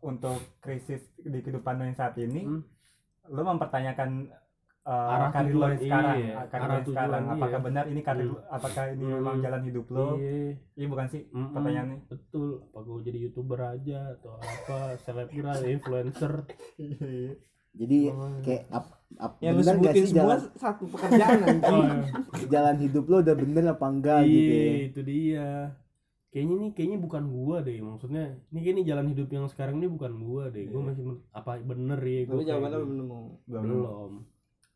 untuk 0.00 0.38
krisis 0.62 1.02
di 1.18 1.42
kehidupan 1.42 1.76
lo 1.76 1.84
yang 1.84 1.98
saat 1.98 2.14
ini 2.16 2.46
Hmm. 2.46 2.62
lo 3.26 3.42
mempertanyakan 3.42 4.30
eh, 4.90 5.12
Arah 5.12 5.30
karir 5.30 5.46
lo 5.48 5.54
tujuan, 5.54 5.70
yang 5.70 5.80
sekarang. 5.80 6.16
iya. 6.18 6.32
ah, 6.32 6.44
karir 6.44 6.60
Arah 6.60 6.66
lo 6.66 6.74
yang 6.74 6.84
sekarang. 6.84 7.22
tujuan, 7.22 7.32
apakah 7.32 7.50
iya. 7.52 7.64
benar 7.64 7.84
ini 7.86 8.00
karir 8.00 8.20
Hmm. 8.20 8.32
lo- 8.32 8.44
apakah 8.50 8.84
ini 8.88 9.02
Hmm. 9.02 9.14
memang 9.14 9.36
jalan 9.38 9.62
hidup 9.62 9.86
lo 9.88 10.06
iya. 10.16 10.32
Iya 10.74 10.86
bukan 10.88 11.06
sih 11.06 11.22
Mm-mm. 11.28 11.52
pertanyaannya. 11.52 11.98
Betul. 12.06 12.48
Apa 12.64 12.78
gue 12.80 12.98
jadi 13.02 13.18
youtuber 13.20 13.60
aja 13.62 13.98
atau 14.12 14.32
apa 14.36 14.78
selebgram 14.98 15.60
influencer? 15.64 16.32
Jadi 17.72 18.10
Oh, 18.10 18.34
kayak 18.40 18.66
up, 18.68 18.86
up 19.16 19.32
Yang 19.38 19.52
lu 19.52 19.60
bener 19.60 19.74
sebutin 19.76 19.94
sih 19.96 20.08
semua 20.08 20.18
jalan 20.18 20.40
satu 20.56 20.84
pekerjaan 20.88 21.38
oh, 21.70 21.86
jalan 22.48 22.76
hidup 22.78 23.04
lo 23.06 23.16
udah 23.20 23.36
bener 23.36 23.64
apa 23.68 23.86
enggak 23.86 24.20
gitu 24.24 24.50
iya 24.50 24.58
ya? 24.58 24.74
itu 24.84 25.00
dia. 25.04 25.48
Kayaknya 26.28 26.54
nih 26.56 26.70
kayaknya 26.72 26.98
bukan 27.00 27.24
gua 27.28 27.56
deh 27.60 27.78
maksudnya. 27.80 28.24
Ini 28.48 28.58
kayaknya 28.60 28.84
jalan 28.88 29.06
hidup 29.08 29.28
yang 29.28 29.46
sekarang 29.46 29.78
ini 29.78 29.86
bukan 29.88 30.12
gua 30.16 30.46
deh. 30.48 30.66
Gua 30.66 30.80
Iya. 30.80 30.86
masih 30.88 31.04
apa 31.32 31.50
bener 31.60 32.00
ya 32.00 32.20
gua 32.20 32.26
Tapi 32.28 32.38
kayak 32.40 32.48
jawabannya 32.50 32.74
gitu. 32.76 32.88
belum 32.88 33.08
belum 33.46 34.12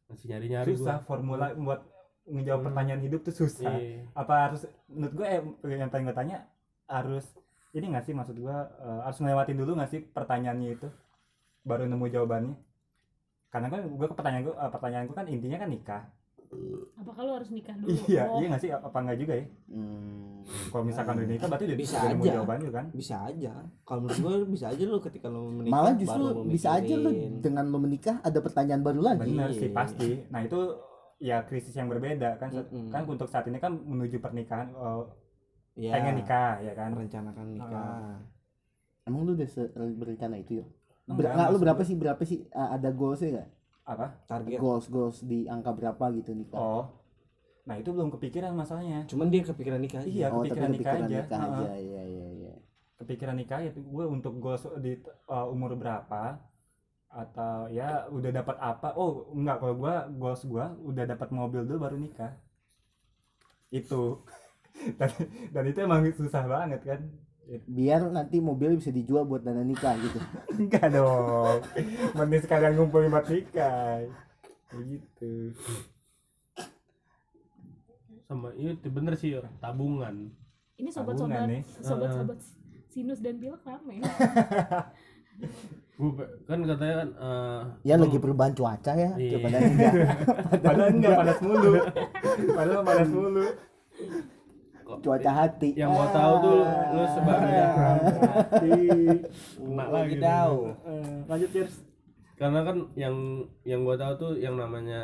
masih 0.06 0.26
nyari 0.30 0.46
nyari 0.48 0.68
susah 0.70 1.00
formula 1.02 1.52
buat 1.54 1.80
ngejawab 2.24 2.60
Hmm. 2.60 2.68
pertanyaan 2.72 3.02
hidup 3.02 3.20
tuh 3.22 3.34
susah. 3.36 3.74
Iya. 3.74 4.08
apa 4.12 4.34
harus 4.48 4.62
menurut 4.88 5.12
gue 5.12 5.26
eh, 5.28 5.76
yang 5.76 5.92
paling 5.92 6.06
gue 6.08 6.16
tanya 6.16 6.48
harus 6.86 7.24
ini 7.72 7.90
nggak 7.90 8.04
sih 8.04 8.14
maksud 8.14 8.36
gue 8.36 8.56
eh, 8.80 9.00
harus 9.04 9.18
ngelewatin 9.18 9.58
dulu 9.58 9.76
nggak 9.76 9.90
sih 9.90 10.00
pertanyaannya 10.00 10.68
itu? 10.72 10.88
Baru 11.64 11.84
nemu 11.84 12.04
jawabannya. 12.08 12.56
Karena 13.48 13.68
kan 13.68 13.80
gue 13.86 14.06
pertanyaan 14.08 14.42
gue 14.44 14.54
pertanyaan 14.54 15.04
gue 15.06 15.16
kan 15.16 15.26
intinya 15.28 15.58
kan 15.58 15.70
nikah 15.70 16.02
Apa 16.94 17.10
kalau 17.12 17.32
harus 17.34 17.48
nikah 17.48 17.74
dulu? 17.74 17.90
iya 18.04 18.22
Oh, 18.24 18.38
iya 18.38 18.46
nggak 18.48 18.60
sih 18.60 18.70
apa 18.70 18.96
enggak 18.96 19.18
juga 19.18 19.34
ya 19.34 19.46
Hmm. 19.66 20.44
kalau 20.68 20.84
misalkan 20.84 21.14
udah 21.16 21.28
nikah 21.28 21.46
berarti 21.46 21.64
udah 21.66 21.78
Bisa 21.78 21.96
udah 21.96 22.10
aja. 22.14 22.32
jawabannya 22.32 22.70
kan 22.70 22.86
Bisa 22.92 23.16
aja. 23.24 23.52
Kalau 23.80 24.00
menurut 24.00 24.20
gue 24.20 24.34
bisa 24.50 24.66
aja 24.68 24.82
lu 24.84 24.98
ketika 25.00 25.26
lu 25.26 25.42
menikah 25.50 25.72
Malah 25.74 25.90
baru 25.90 26.00
justru 26.00 26.22
lu 26.22 26.42
bisa 26.46 26.68
aja 26.74 26.94
lu 26.94 27.10
mikirin. 27.10 27.32
dengan 27.40 27.64
lo 27.66 27.78
menikah 27.78 28.16
ada 28.20 28.38
pertanyaan 28.38 28.80
baru 28.80 29.00
lagi. 29.00 29.20
bener 29.26 29.50
sih 29.50 29.66
Iya. 29.66 29.74
pasti 29.74 30.10
nah 30.28 30.40
itu 30.40 30.60
ya 31.16 31.36
krisis 31.42 31.72
yang 31.72 31.86
berbeda 31.86 32.36
kan 32.36 32.50
Mm-mm. 32.50 32.88
kan 32.88 33.02
untuk 33.04 33.26
saat 33.26 33.44
ini 33.44 33.56
kan 33.56 33.72
menuju 33.72 34.18
pernikahan 34.18 34.68
eh, 34.70 35.02
Iya. 35.76 35.90
pengen 35.92 36.14
nikah 36.16 36.60
ya 36.60 36.72
kan 36.72 36.90
merencanakan 36.90 37.46
nikah. 37.50 38.14
Emang 39.02 39.20
lu 39.22 39.32
udah 39.32 39.48
berencana 39.92 40.36
itu 40.36 40.60
ya? 40.60 40.66
Ber 41.04 41.12
Enggak, 41.20 41.32
nggak, 41.34 41.48
lu 41.50 41.58
berapa 41.58 41.82
sih 41.82 41.94
berapa 41.94 42.22
sih 42.22 42.38
uh, 42.50 42.70
ada 42.70 42.88
goalsnya 42.88 43.28
nggak? 43.34 43.48
Apa 43.84 44.24
Target. 44.24 44.58
Goals 44.60 44.86
goals 44.88 45.18
di 45.24 45.44
angka 45.44 45.72
berapa 45.76 46.04
gitu 46.16 46.32
nikah? 46.32 46.58
oh 46.58 46.84
nah 47.64 47.80
itu 47.80 47.96
belum 47.96 48.12
kepikiran 48.12 48.52
masalahnya 48.52 49.08
Cuman 49.08 49.32
dia 49.32 49.40
kepikiran 49.40 49.80
nikah 49.80 50.04
aja. 50.04 50.08
Iya, 50.08 50.26
oh 50.28 50.44
tapi 50.44 50.52
kepikiran 50.52 50.70
nikah 50.72 50.92
kepikiran 50.92 51.08
aja. 51.08 51.20
nikah 51.24 51.40
aja. 51.40 51.64
Iya 51.80 52.02
iya 52.04 52.26
iya. 52.28 52.52
kepikiran 53.00 53.36
nikah 53.40 53.60
ya 53.64 53.70
gue 53.72 54.04
untuk 54.04 54.32
goals 54.36 54.64
di 54.84 55.00
uh, 55.28 55.48
umur 55.48 55.72
berapa 55.76 56.38
atau 57.14 57.70
ya 57.70 58.10
udah 58.10 58.30
dapat 58.34 58.56
apa 58.58 58.90
oh 58.98 59.30
enggak 59.32 59.62
kalau 59.62 59.74
gue 59.78 59.94
goals 60.18 60.42
gue 60.42 60.66
udah 60.82 61.04
dapat 61.06 61.28
mobil 61.30 61.62
dulu 61.62 61.86
baru 61.86 61.96
nikah 61.96 62.34
itu 63.70 64.18
dan, 64.98 65.10
dan 65.54 65.64
itu 65.70 65.78
emang 65.82 66.02
susah 66.10 66.44
banget 66.46 66.82
kan 66.82 67.00
Biar 67.64 68.00
nanti 68.08 68.40
mobil 68.40 68.80
bisa 68.80 68.88
dijual 68.88 69.24
buat 69.24 69.44
dana 69.44 69.60
nikah 69.60 69.94
gitu. 69.98 70.18
enggak 70.60 70.88
dong 70.90 71.60
mending 72.14 72.40
sekalian 72.40 72.72
ngumpulin 72.74 73.10
buat 73.10 73.28
nikah 73.28 74.04
gitu 74.74 75.52
sama 78.24 78.50
itu 78.56 78.88
bener 78.90 79.14
sih 79.14 79.36
tabungan 79.60 80.32
Ini 80.74 80.90
sobat-sobat, 80.90 81.46
nih. 81.46 81.62
sobat-sobat 81.78 82.38
sinus 82.90 83.22
dan 83.22 83.38
pilek 83.38 83.62
rame. 83.62 84.02
gua 85.94 86.10
pe- 86.18 86.32
kan 86.50 86.58
katanya 86.58 86.94
kan 86.98 87.08
eh, 87.14 87.60
Ya 87.86 87.94
lagi 87.94 88.18
perubahan 88.18 88.50
cuaca 88.50 88.92
ya. 88.98 89.14
Iya. 89.14 89.38
Coba 89.38 89.46
enggak. 89.54 89.92
padahal 90.66 90.90
enggak 90.90 91.12
panas 91.14 91.38
mulu 91.38 91.72
padahal 92.50 92.82
panas 92.82 93.08
mulu 93.10 93.44
Cuaca 94.84 95.30
hati. 95.34 95.72
yang 95.74 95.90
gua 95.90 96.08
tahu 96.08 96.34
tuh 96.40 96.60
lu 96.92 97.04
sebagai 97.08 97.62
hati 97.64 98.80
kena 99.56 99.84
Lagi 99.86 100.16
tahu. 100.18 100.56
Eh, 100.84 101.16
lanjut 101.26 101.50
cheers 101.50 101.74
karena 102.34 102.60
kan 102.62 102.76
yang 102.94 103.14
yang 103.62 103.80
gua 103.80 103.94
tahu 103.94 104.12
tuh 104.16 104.32
yang 104.36 104.54
namanya 104.54 105.02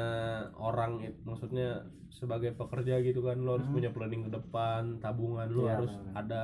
orang 0.53 0.99
itu 1.01 1.15
maksudnya 1.23 1.79
sebagai 2.11 2.53
pekerja 2.53 2.99
gitu 3.01 3.23
kan 3.23 3.39
lo 3.39 3.55
harus 3.55 3.65
Hmm. 3.65 3.73
punya 3.73 3.89
planning 3.89 4.27
ke 4.27 4.33
depan 4.33 4.99
tabungan 4.99 5.47
lo 5.47 5.63
Iya, 5.63 5.73
harus 5.77 5.93
benar. 5.95 6.15
ada 6.19 6.43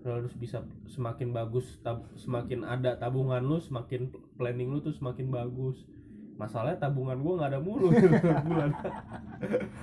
lo 0.00 0.10
harus 0.14 0.32
bisa 0.32 0.58
semakin 0.86 1.30
bagus 1.30 1.78
tab- 1.78 2.08
semakin 2.16 2.64
ada 2.64 2.96
tabungan 2.96 3.38
lu 3.40 3.58
semakin 3.58 4.08
planning 4.34 4.68
lu 4.68 4.80
tuh 4.80 4.90
semakin 4.90 5.28
bagus 5.28 5.84
masalahnya 6.38 6.78
tabungan 6.78 7.18
gua 7.18 7.32
nggak 7.36 7.50
ada 7.50 7.60
mulu 7.60 7.90
tiap 7.98 8.46
bulan 8.46 8.70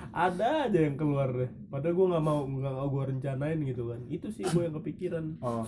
ada 0.10 0.66
aja 0.66 0.80
yang 0.82 0.96
keluar 0.96 1.30
deh 1.30 1.52
padahal 1.68 1.94
gua 1.94 2.08
nggak 2.10 2.24
mau 2.24 2.40
nggak 2.44 2.74
mau 2.74 2.88
gua 2.88 3.04
rencanain 3.06 3.60
gitu 3.62 3.84
kan 3.86 4.00
itu 4.08 4.28
sih 4.30 4.48
gua 4.48 4.64
yang 4.64 4.76
kepikiran 4.76 5.26
Oh, 5.38 5.68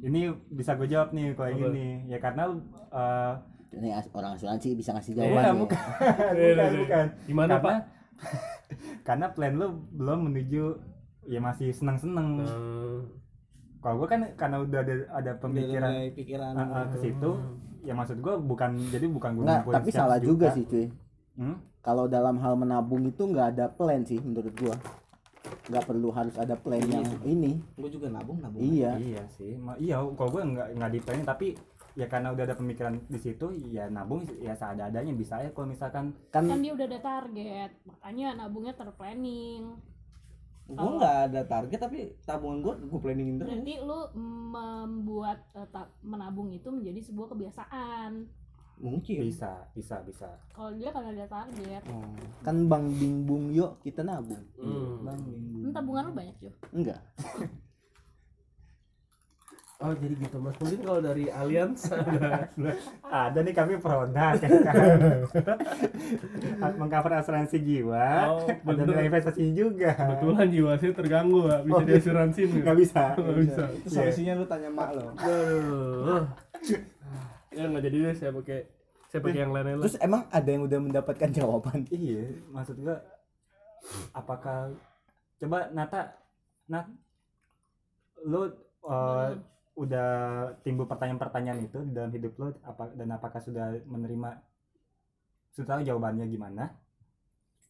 ini 0.00 0.20
bisa 0.48 0.74
gue 0.74 0.86
jawab 0.86 1.10
nih 1.10 1.30
kalau 1.32 1.48
yang 1.48 1.60
Apa? 1.60 1.70
ini. 1.70 1.86
Ya 2.06 2.18
karena 2.18 2.42
eh 2.90 3.34
Ini 3.72 3.88
as- 3.92 4.10
orang 4.10 4.34
asuransi 4.34 4.74
bisa 4.74 4.92
ngasih 4.92 5.12
ya, 5.12 5.18
jawaban. 5.22 5.42
ya. 5.42 5.52
bukan, 5.56 5.78
Iya, 6.34 6.50
bukan, 6.52 6.68
iya. 6.68 6.78
bukan. 6.78 7.06
gimana 7.24 7.50
karena, 7.52 7.64
pak 7.64 7.76
karena 9.02 9.26
plan 9.28 9.54
lu 9.54 9.66
belum 9.92 10.18
menuju 10.26 10.64
ya 11.24 11.38
masih 11.38 11.70
senang-senang. 11.70 12.42
Eh, 12.42 12.98
Kalau 13.78 13.94
gue 13.96 14.08
kan 14.08 14.20
karena 14.32 14.60
udah 14.60 14.78
ada 14.80 14.94
ada 15.12 15.32
pemikiran 15.36 15.90
pikiran. 16.12 16.52
eh, 16.52 16.86
ke 16.88 16.98
situ, 17.00 17.30
ya 17.82 17.92
maksud 17.92 18.18
gue 18.18 18.34
bukan 18.38 18.70
jadi 18.88 19.06
bukan 19.06 19.30
gue 19.36 19.44
ngumpulin 19.44 19.74
tapi 19.74 19.90
salah 19.90 20.18
sejuta. 20.18 20.28
juga 20.30 20.46
sih 20.54 20.64
cuy. 20.64 20.86
Hmm? 21.36 21.56
Kalau 21.82 22.06
dalam 22.06 22.38
hal 22.38 22.54
menabung 22.54 23.02
itu 23.04 23.26
nggak 23.26 23.58
ada 23.58 23.66
plan 23.66 24.06
sih 24.06 24.22
menurut 24.22 24.54
gua. 24.54 24.76
Nggak 25.66 25.84
perlu 25.84 26.14
harus 26.14 26.34
ada 26.38 26.54
plan 26.54 26.78
Iya 26.78 27.02
yang 27.02 27.06
sih. 27.10 27.18
ini. 27.26 27.52
Gue 27.74 27.90
juga 27.90 28.06
nabung 28.06 28.38
nabung. 28.38 28.62
Iya. 28.62 28.94
Iya 28.98 29.22
sih, 29.34 29.58
Ma- 29.58 29.74
iya 29.76 29.98
kalau 30.14 30.30
gue 30.30 30.42
nggak 30.46 30.66
nggak 30.78 30.90
di 30.90 31.00
planning 31.02 31.26
tapi 31.26 31.46
ya 31.92 32.06
karena 32.08 32.32
udah 32.32 32.44
ada 32.48 32.56
pemikiran 32.56 32.94
di 33.04 33.18
situ 33.20 33.52
ya 33.68 33.84
nabung 33.90 34.24
ya 34.40 34.56
seadanya 34.56 35.12
bisa 35.12 35.42
ya 35.44 35.52
kalau 35.52 35.68
misalkan 35.68 36.16
Kan 36.32 36.48
Kan 36.48 36.62
dia 36.62 36.72
udah 36.72 36.86
ada 36.88 37.00
target, 37.02 37.70
makanya 37.84 38.26
nabungnya 38.38 38.72
terplanning. 38.72 39.76
Gue 40.74 40.90
nggak 40.96 41.16
ada 41.28 41.40
target 41.42 41.78
tapi 41.78 41.98
tabungan 42.22 42.58
gue 42.60 42.74
gue 42.82 42.98
planningin 42.98 43.36
terus. 43.36 43.48
Berarti 43.50 43.74
lu 43.78 43.98
membuat 44.50 45.38
eh, 45.52 45.68
ta- 45.68 45.92
menabung 46.00 46.48
itu 46.48 46.68
menjadi 46.68 47.00
sebuah 47.02 47.28
kebiasaan. 47.30 48.12
Mungkin. 48.74 49.22
bisa 49.22 49.62
bisa 49.70 50.02
bisa 50.02 50.26
Kalau 50.50 50.74
dia 50.74 50.90
kan 50.90 51.06
ada 51.06 51.22
target. 51.24 51.82
Oh. 51.86 52.02
kan 52.42 52.66
Bang 52.66 52.90
Bing 52.92 53.22
Bung 53.22 53.52
yuk 53.52 53.78
kita 53.78 54.02
nabung. 54.02 54.42
hmm. 54.56 55.06
Bang, 55.06 55.20
Hmm, 55.22 55.70
tabungan 55.70 56.10
lu 56.10 56.12
banyak, 56.12 56.34
Jo. 56.40 56.50
Enggak. 56.72 56.98
Oh 59.82 59.92
jadi 59.98 60.14
gitu 60.14 60.36
mas. 60.38 60.54
Mungkin 60.62 60.80
kalau 60.80 61.00
dari 61.02 61.26
Allianz 61.26 61.90
ada 61.90 62.46
ada 63.26 63.38
nih 63.42 63.50
kami 63.50 63.82
produk 63.82 64.38
ya 64.38 64.48
kan 64.62 64.74
mengcover 66.78 67.12
asuransi 67.18 67.58
jiwa 67.58 68.06
Oh, 68.30 68.46
nilai 68.62 69.10
investasi 69.10 69.50
juga 69.50 69.90
kebetulan 69.98 70.46
jiwa 70.48 70.72
saya 70.78 70.92
terganggu 70.94 71.38
pak. 71.50 71.60
Bisa 71.66 71.74
Oh, 71.74 71.82
diasuransiin 71.82 72.48
nggak? 72.48 72.62
nggak 72.62 72.78
bisa 72.78 73.02
Nggak 73.18 73.36
bisa. 73.42 73.62
Itu 73.74 73.88
solusinya 73.90 74.32
lu 74.38 74.44
tanya 74.46 74.70
mak 74.70 74.90
lo. 74.94 75.06
Ya 77.52 77.64
nggak 77.66 77.82
jadi 77.84 77.96
deh 78.06 78.14
saya 78.14 78.30
pakai 78.32 78.58
saya 79.10 79.20
pakai 79.20 79.40
yang 79.42 79.52
lain 79.52 79.66
lah. 79.76 79.84
Terus 79.84 79.96
emang 79.98 80.22
ada 80.30 80.48
yang 80.48 80.62
udah 80.64 80.78
mendapatkan 80.78 81.28
jawaban? 81.34 81.84
iya 81.90 82.32
maksud 82.48 82.78
gua 82.80 83.02
apakah 84.14 84.72
coba 85.36 85.68
Nata 85.74 86.14
Nat 86.70 86.86
lu 88.22 88.46
uh, 88.86 89.34
udah 89.82 90.08
timbul 90.62 90.86
pertanyaan-pertanyaan 90.86 91.60
itu 91.66 91.78
di 91.82 91.92
dalam 91.92 92.14
hidup 92.14 92.32
lo 92.38 92.54
apa 92.62 92.94
dan 92.94 93.08
apakah 93.10 93.42
sudah 93.42 93.74
menerima? 93.84 94.38
Sudah 95.52 95.76
tahu 95.76 95.80
jawabannya 95.84 96.24
gimana? 96.30 96.70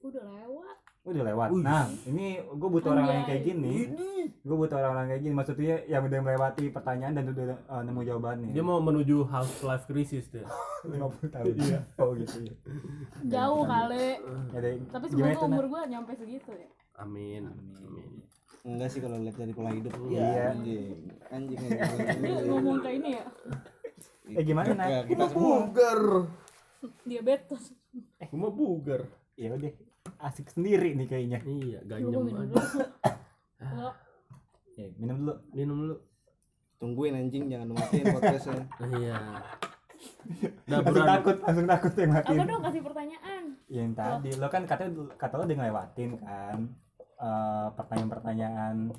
Udah 0.03 0.23
lewat. 0.23 0.77
udah 1.03 1.23
lewat. 1.35 1.49
Wih. 1.51 1.67
nah 1.67 1.91
ini 2.07 2.39
gue 2.39 2.69
butuh 2.71 2.95
orang 2.95 3.11
yang 3.11 3.27
kayak 3.27 3.43
gini. 3.43 3.91
Gue 4.39 4.55
butuh 4.55 4.79
orang-orang 4.79 5.11
kayak 5.11 5.23
gini. 5.27 5.35
Maksudnya 5.35 5.75
yang 5.91 6.07
udah 6.07 6.21
melewati 6.23 6.65
pertanyaan 6.71 7.19
dan 7.19 7.25
udah 7.27 7.47
uh, 7.67 7.83
nemu 7.83 8.01
jawabannya. 8.07 8.51
Dia 8.55 8.63
mau 8.63 8.79
menuju 8.79 9.27
half 9.27 9.51
life 9.67 9.83
crisis 9.91 10.31
dia. 10.31 10.47
50 10.87 11.35
tahun. 11.35 11.55
Iya. 11.59 11.81
Oh 11.99 12.15
gitu 12.15 12.47
ya. 12.47 12.55
Jauh 13.27 13.67
kali. 13.67 14.07
Ya, 14.55 14.59
deh, 14.63 14.75
Tapi 14.95 15.05
semoga 15.11 15.43
umur 15.43 15.67
gua 15.67 15.83
nyampe 15.91 16.15
segitu 16.15 16.55
ya. 16.55 16.71
Amin. 17.03 17.51
Amin. 17.51 18.23
Enggak 18.63 18.89
sih 18.89 19.01
kalau 19.01 19.19
lihat 19.19 19.35
dari 19.35 19.53
pola 19.53 19.71
hidup. 19.71 19.91
Iya. 20.07 20.55
Anjing. 20.55 20.95
Anjing. 21.29 21.59
Dia 21.67 21.83
anjing. 21.83 22.47
ngomong 22.47 22.79
kayak 22.79 22.97
ini 22.97 23.11
ya. 23.13 23.25
eh 24.33 24.45
gimana 24.45 24.67
Ya, 24.71 24.75
nak 24.77 25.05
kita 25.07 25.25
semua. 25.29 25.57
Diabetes. 27.03 27.63
Gue 28.21 28.39
mau 28.39 28.51
bugar. 28.51 29.07
ya 29.33 29.49
udah 29.51 29.73
asik 30.23 30.47
sendiri 30.49 30.93
nih 30.95 31.07
kayaknya 31.07 31.39
Iya, 31.43 31.79
Lu 31.81 31.89
ganjem 31.89 32.21
minum 32.23 32.25
aja. 32.37 32.47
dulu. 32.47 32.59
Lo 33.73 33.89
ya, 34.73 34.87
minum 34.95 35.17
dulu 35.19 35.35
Minum 35.53 35.77
dulu. 35.81 35.97
Tungguin 36.77 37.15
anjing 37.17 37.45
jangan 37.47 37.67
lu 37.67 37.75
matiin 37.75 38.07
podcastnya. 38.11 38.63
Iya. 38.93 39.17
Udah 40.65 40.79
langsung 40.79 40.95
berani. 40.97 41.11
takut 41.13 41.37
langsung 41.41 41.67
takut 41.69 41.93
yang 41.97 42.11
matiin 42.13 42.35
apa 42.37 42.45
dong 42.45 42.63
kasih 42.63 42.83
pertanyaan? 42.83 43.43
yang 43.69 43.91
tadi 43.93 44.31
lo 44.35 44.47
kan 44.47 44.63
katanya 44.63 44.91
kata 45.15 45.35
lo 45.35 45.43
udah 45.43 45.57
ngelewatin 45.57 46.11
kan 46.19 46.59
eh, 47.23 47.67
pertanyaan-pertanyaan 47.73 48.91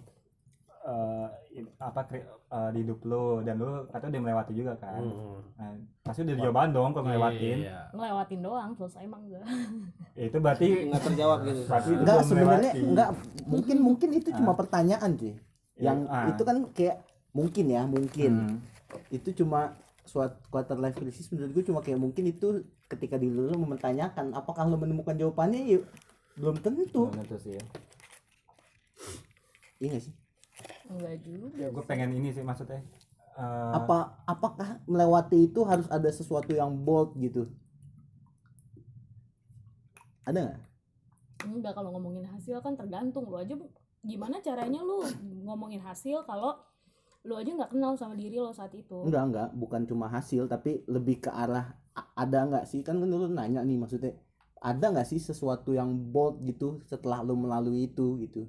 eh, 0.83 1.27
i- 1.53 1.73
apa 1.77 2.01
kri- 2.03 2.23
eh, 2.27 2.69
di 2.71 2.79
hidup 2.81 2.99
lo 3.03 3.39
dan 3.39 3.55
lo 3.55 3.87
katanya 3.87 4.11
udah 4.13 4.21
melewati 4.21 4.51
juga 4.51 4.73
kan 4.77 4.99
Hmm. 4.99 5.39
nah, 5.55 5.71
pasti 6.01 6.23
udah 6.23 6.35
jawaban 6.37 6.69
dong 6.71 6.91
kalau 6.91 7.05
ngelewatin 7.05 7.57
Iya. 7.61 7.79
Ngelewatin 7.93 8.39
doang, 8.41 8.69
selesai 8.73 9.01
emang 9.01 9.21
enggak. 9.23 9.43
Ya, 10.13 10.23
itu 10.25 10.37
berarti 10.37 10.65
Enggak 10.85 11.01
terjawab 11.05 11.37
gitu. 11.41 11.61
berarti 11.65 11.87
itu 11.89 11.99
Enggak 12.01 12.19
sebenarnya 12.21 12.71
enggak 12.75 13.09
mungkin 13.45 13.77
mungkin 13.81 14.09
itu 14.13 14.29
cuma 14.33 14.51
Ah. 14.51 14.57
pertanyaan 14.57 15.11
cuy. 15.13 15.33
yang 15.75 15.99
Ah. 16.05 16.29
itu 16.29 16.41
kan 16.41 16.57
kayak 16.69 17.01
mungkin 17.31 17.65
ya 17.65 17.81
mungkin 17.83 18.31
Hmm. 18.45 18.57
itu 19.09 19.33
cuma 19.33 19.73
suatu 20.03 20.35
quarter 20.47 20.75
life 20.75 20.93
crisis 20.93 21.31
menurut 21.31 21.49
gue 21.51 21.63
cuma 21.63 21.79
kayak 21.79 21.97
mungkin 21.97 22.27
itu 22.27 22.59
ketika 22.85 23.15
diri 23.15 23.33
lu 23.33 23.55
mempertanyakan 23.57 24.31
apakah 24.31 24.67
lu 24.67 24.75
menemukan 24.75 25.15
jawabannya 25.15 25.65
ya 25.65 25.79
belum 26.35 26.59
tentu 26.59 27.07
Belum 27.07 27.15
tentu 27.17 27.39
sih 27.39 27.55
ya. 27.55 27.63
Iya 29.83 29.99
gak 29.99 30.03
sih? 30.07 30.13
Enggak 30.87 31.15
juga 31.27 31.47
Ya, 31.59 31.67
gue 31.67 31.83
pengen 31.83 32.15
ini 32.15 32.31
sih 32.31 32.43
maksudnya. 32.45 32.79
eh, 33.35 33.73
apa 33.75 34.23
apakah 34.29 34.79
melewati 34.85 35.49
itu 35.51 35.65
harus 35.67 35.89
ada 35.91 36.07
sesuatu 36.07 36.53
yang 36.55 36.71
bold 36.85 37.17
gitu? 37.19 37.49
Ada 40.23 40.39
nggak? 40.39 40.59
Enggak 41.43 41.73
kalau 41.75 41.89
ngomongin 41.91 42.23
hasil 42.23 42.63
kan 42.63 42.79
tergantung 42.79 43.27
lu 43.27 43.35
aja. 43.35 43.57
Gimana 44.03 44.39
caranya 44.39 44.79
lu 44.79 45.03
ngomongin 45.43 45.81
hasil 45.83 46.23
kalau 46.23 46.55
lu 47.27 47.33
aja 47.35 47.51
nggak 47.51 47.71
kenal 47.75 47.97
sama 47.99 48.15
diri 48.15 48.39
lo 48.39 48.55
saat 48.55 48.71
itu? 48.77 48.95
Enggak 49.03 49.23
enggak. 49.27 49.49
Bukan 49.57 49.81
cuma 49.89 50.07
hasil 50.07 50.47
tapi 50.47 50.85
lebih 50.87 51.27
ke 51.27 51.31
arah 51.33 51.75
ada 52.15 52.39
nggak 52.47 52.65
sih? 52.69 52.85
Kan 52.85 53.01
lu 53.01 53.27
nanya 53.27 53.65
nih 53.65 53.75
maksudnya. 53.81 54.13
Ada 54.63 54.95
nggak 54.95 55.07
sih 55.11 55.19
sesuatu 55.19 55.75
yang 55.75 55.91
bold 55.91 56.39
gitu 56.47 56.79
setelah 56.87 57.19
lu 57.19 57.35
melalui 57.35 57.91
itu 57.91 58.15
gitu 58.23 58.47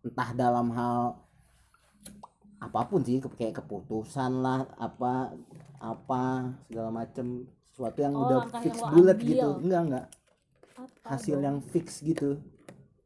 entah 0.00 0.30
dalam 0.32 0.72
hal 0.72 1.20
apa 2.60 2.80
pun 2.88 3.00
sih 3.00 3.20
kayak 3.20 3.64
keputusan 3.64 4.44
lah 4.44 4.68
apa 4.76 5.32
apa 5.80 6.52
segala 6.68 6.92
macem 6.92 7.48
sesuatu 7.72 7.98
yang 8.04 8.12
Oh, 8.12 8.24
udah 8.28 8.38
fix 8.60 8.76
yang 8.76 8.92
bulat 8.92 9.16
ambil. 9.16 9.28
gitu. 9.32 9.48
Enggak 9.64 9.80
enggak. 9.88 10.06
Apa 10.76 11.06
hasil 11.16 11.36
dong? 11.40 11.44
yang 11.48 11.56
fix 11.64 11.86
gitu. 12.04 12.36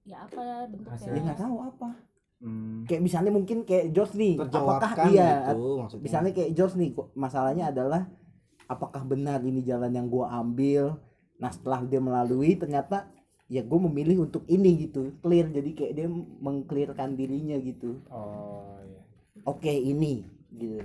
Ya 0.02 0.26
apa 0.26 0.66
bentuknya? 0.66 0.90
Hasil. 0.98 1.10
ya 1.14 1.20
nggak 1.22 1.40
tahu 1.40 1.56
apa. 1.62 1.88
Hmm, 2.42 2.82
kayak 2.84 3.02
misalnya 3.06 3.32
mungkin 3.32 3.58
kayak 3.62 3.94
George 3.94 4.14
nih 4.18 4.34
apakah 4.36 4.50
terjawabkan 4.90 5.06
iya? 5.14 5.30
gitu 5.54 5.64
maksudnya. 5.80 6.02
Misalnya 6.02 6.30
kayak 6.34 6.50
George 6.58 6.74
nih 6.74 6.90
masalahnya 7.14 7.64
adalah 7.70 8.02
apakah 8.66 9.02
benar 9.06 9.38
ini 9.46 9.62
jalan 9.62 9.94
yang 9.94 10.10
gua 10.10 10.34
ambil? 10.42 10.98
Nah 11.38 11.50
setelah 11.54 11.86
dia 11.86 12.02
melalui 12.02 12.58
ternyata 12.58 13.06
ya 13.46 13.60
gue 13.60 13.78
memilih 13.82 14.24
untuk 14.24 14.42
ini 14.46 14.88
gitu 14.88 15.12
clear 15.20 15.46
jadi 15.46 15.70
kayak 15.70 15.92
dia 15.94 16.08
mengclearkan 16.40 17.12
dirinya 17.12 17.56
gitu 17.56 18.00
oh 18.08 18.80
iya. 18.82 19.00
oke 19.44 19.68
ini 19.70 20.24
gitu 20.50 20.84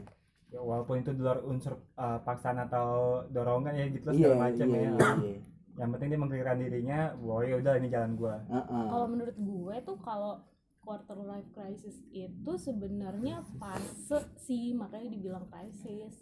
Ya, 0.50 0.66
walaupun 0.66 0.98
itu 0.98 1.14
di 1.14 1.22
luar 1.22 1.46
unsur 1.46 1.78
eh, 1.94 2.20
paksaan 2.26 2.58
atau 2.58 3.22
dorongan 3.30 3.70
ya 3.70 3.86
gitu 3.88 4.10
iya 4.10 4.34
segala 4.34 4.50
macam 4.50 4.68
iya 4.68 4.82
ya. 4.82 4.90
iya 4.90 5.10
iya 5.22 5.40
Yang 5.78 5.90
penting 5.94 6.08
dia 6.10 6.20
mengklirkan 6.20 6.58
dirinya, 6.58 7.00
bahwa 7.16 7.42
ya 7.46 7.56
udah 7.56 7.74
ini 7.78 7.88
jalan 7.88 8.12
gua. 8.18 8.36
Heeh. 8.50 8.84
kalau 8.90 9.08
menurut 9.08 9.38
gue 9.38 9.76
tuh 9.86 9.98
kalau 10.02 10.34
quarter 10.82 11.20
life 11.22 11.46
crisis 11.54 12.02
itu 12.10 12.52
sebenarnya 12.58 13.46
fase 13.56 14.26
sih 14.42 14.74
makanya 14.74 15.14
dibilang 15.14 15.46
krisis 15.48 16.18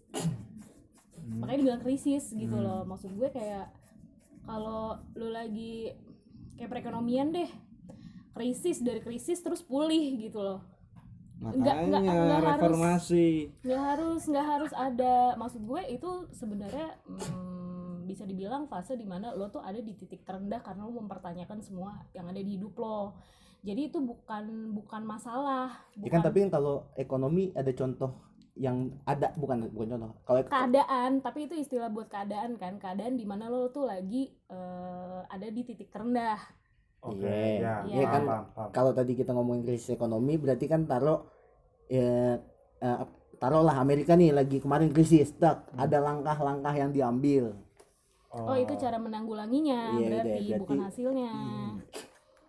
Hmm. 1.17 1.39
makanya 1.41 1.57
dibilang 1.57 1.81
krisis 1.81 2.23
gitu 2.29 2.51
Hmm. 2.53 2.65
loh 2.67 2.81
maksud 2.83 3.11
gue 3.11 3.29
kayak 3.31 3.71
kalau 4.43 4.95
lu 5.13 5.31
lagi 5.31 5.95
kayak 6.57 6.69
perekonomian 6.73 7.31
deh. 7.31 7.49
Krisis 8.33 8.81
dari 8.81 9.01
krisis 9.01 9.41
terus 9.41 9.61
pulih 9.65 10.17
gitu 10.17 10.41
loh. 10.41 10.61
Enggak, 11.37 11.85
enggak, 11.85 12.01
makanya 12.01 12.13
enggak 12.17 12.37
harus. 12.41 12.49
reformasi. 12.57 13.27
Nggak 13.61 13.81
harus 13.93 14.21
nggak 14.25 14.47
harus 14.57 14.71
ada. 14.73 15.15
Maksud 15.37 15.61
gue 15.65 15.81
itu 15.93 16.11
sebenarnya 16.33 16.87
hmm, 17.05 18.09
bisa 18.09 18.23
dibilang 18.25 18.65
fase 18.65 18.97
di 18.97 19.05
mana 19.05 19.33
lo 19.37 19.53
tuh 19.53 19.61
ada 19.61 19.77
di 19.77 19.93
titik 19.93 20.25
terendah 20.25 20.65
karena 20.65 20.89
lo 20.89 20.97
mempertanyakan 20.97 21.61
semua 21.61 22.01
yang 22.17 22.25
ada 22.25 22.41
di 22.41 22.57
hidup 22.57 22.73
lo. 22.81 23.17
Jadi 23.61 23.89
itu 23.89 23.99
bukan 23.99 24.71
bukan 24.71 25.01
masalah 25.01 25.81
Ya 25.97 26.13
kan 26.13 26.21
bukan 26.21 26.29
tapi 26.29 26.37
kalau 26.47 26.75
ekonomi 26.93 27.49
ada 27.57 27.73
contoh 27.73 28.26
yang 28.57 28.77
ada 29.03 29.29
bukan 29.33 29.69
bukan 29.69 29.87
contoh. 29.91 30.11
Kalau 30.23 30.39
keadaan 30.43 31.11
tapi 31.19 31.45
itu 31.45 31.55
istilah 31.55 31.87
buat 31.87 32.07
keadaan 32.07 32.55
kan. 32.55 32.75
Keadaan 32.75 33.13
di 33.13 33.23
mana 33.23 33.47
lo 33.47 33.67
tuh 33.67 33.85
lagi 33.85 34.27
eh, 34.47 35.19
ada 35.23 35.47
di 35.47 35.61
titik 35.61 35.87
terendah. 35.87 36.37
Oke, 36.99 37.23
Iya. 37.23 37.85
ya, 37.85 37.95
Iya. 37.95 38.07
paham, 38.09 38.25
kan? 38.25 38.69
kalau 38.73 38.91
tadi 38.91 39.13
kita 39.13 39.29
ngomongin 39.29 39.61
krisis 39.63 39.93
ekonomi 39.93 40.33
berarti 40.35 40.65
kan 40.65 40.83
taruh 40.83 41.29
ya 41.87 42.41
eh, 42.75 42.97
taruhlah 43.37 43.77
Amerika 43.77 44.13
nih 44.13 44.33
lagi 44.33 44.57
kemarin 44.57 44.89
krisis 44.89 45.29
tak 45.31 45.69
Hmm. 45.69 45.77
ada 45.79 45.97
langkah-langkah 45.99 46.73
yang 46.73 46.89
diambil. 46.89 47.53
Oh, 48.27 48.53
itu 48.53 48.73
cara 48.75 48.97
menanggulanginya 48.97 49.93
Iya, 49.93 50.03
berarti, 50.03 50.29
iya, 50.29 50.37
berarti- 50.51 50.59
bukan 50.59 50.79
hasilnya. 50.83 51.31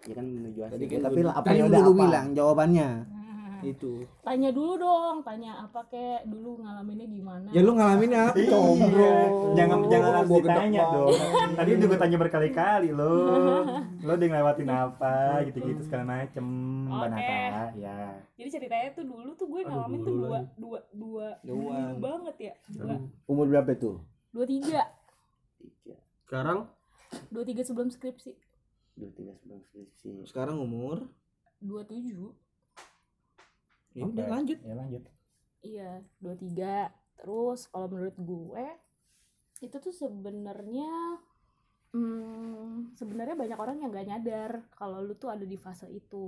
Ya 0.01 0.15
kan 0.15 0.27
menuju 0.27 0.59
hasil 0.61 0.75
Tadi 0.75 0.85
kan 0.87 1.01
tapi 1.03 1.19
apa 1.23 1.49
yang 1.51 1.67
udah 1.69 1.83
apa? 1.83 1.93
bilang 1.95 2.27
jawabannya. 2.33 2.89
Hmm. 3.05 3.18
Itu. 3.65 3.93
Tanya 4.23 4.51
dulu 4.55 4.79
dong 4.79 5.17
tanya 5.27 5.65
apa 5.65 5.81
kek 5.91 6.27
dulu 6.29 6.63
ngalaminnya 6.63 7.07
gimana. 7.09 7.49
Ya 7.51 7.61
lu 7.65 7.73
ngalamin 7.75 8.13
apa 8.15 8.37
Iya, 8.39 8.51
combro? 8.53 9.13
Jangan 9.59 9.79
jangan 9.91 10.11
harus 10.15 10.31
Gua 10.31 10.41
ditanya 10.45 10.83
dong. 10.93 11.17
Tadi 11.59 11.71
udah 11.75 11.87
gue 11.87 11.99
tanya 11.99 12.17
berkali-kali 12.21 12.89
lo. 12.95 13.17
Lo 14.07 14.13
udah 14.15 14.29
ngelewatin 14.31 14.71
apa 14.71 15.15
gitu-gitu 15.51 15.81
segala 15.85 16.05
macem. 16.07 16.47
Nata. 16.89 17.73
Ya. 17.79 18.21
jadi 18.35 18.49
ceritanya 18.49 18.89
tuh 18.95 19.05
dulu 19.05 19.31
tuh 19.35 19.47
gue 19.49 19.63
Aduh, 19.65 19.71
ngalamin 19.73 20.01
tuh 20.01 20.13
dulu 20.13 20.25
dua 20.29 20.41
dua 20.59 20.79
dua 20.93 21.27
dulu 21.43 21.69
banget 21.99 22.37
ya 22.39 22.55
dua. 22.73 22.95
Umur 23.27 23.47
berapa 23.51 23.71
tuh? 23.75 23.97
Dua 24.31 24.45
tiga. 24.45 24.83
Sekarang? 26.29 26.69
Dua 27.33 27.45
tiga 27.45 27.63
sebelum 27.65 27.89
skripsi. 27.89 28.37
Dua 28.99 29.11
tiga 29.17 29.33
sebelum 29.39 29.61
skripsi. 29.65 30.29
Sekarang 30.29 30.61
umur? 30.61 31.09
Dua 31.59 31.83
tujuh 31.83 32.31
ya 33.99 34.05
udah 34.11 34.27
lanjut 34.33 34.59
Ya 34.67 34.75
lanjut. 34.81 35.03
iya 35.71 35.91
dua 36.23 36.35
tiga 36.43 36.77
terus 37.19 37.61
kalau 37.71 37.87
menurut 37.93 38.17
gue 38.31 38.65
itu 39.67 39.77
tuh 39.85 39.95
sebenarnya 40.03 40.91
hmm, 41.95 42.97
sebenarnya 42.99 43.37
banyak 43.43 43.59
orang 43.65 43.77
yang 43.83 43.91
gak 43.97 44.09
nyadar 44.11 44.53
kalau 44.79 44.99
lu 45.07 45.15
tuh 45.23 45.31
ada 45.35 45.45
di 45.53 45.59
fase 45.65 45.87
itu 46.01 46.27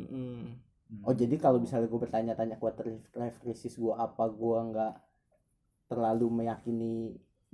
Mm-mm. 0.00 0.38
oh 1.06 1.14
jadi 1.20 1.34
kalau 1.44 1.58
misalnya 1.64 1.86
gue 1.92 2.00
bertanya-tanya 2.04 2.56
quarter 2.62 2.86
life 3.20 3.38
crisis 3.42 3.74
gue 3.82 3.94
apa 4.06 4.24
gue 4.40 4.58
nggak 4.70 4.92
terlalu 5.90 6.26
meyakini 6.38 6.94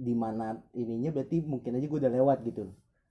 di 0.07 0.15
mana 0.23 0.47
ininya 0.83 1.11
berarti 1.15 1.37
mungkin 1.53 1.77
aja 1.79 1.87
gue 1.91 2.01
udah 2.03 2.13
lewat 2.19 2.39
gitu 2.49 2.65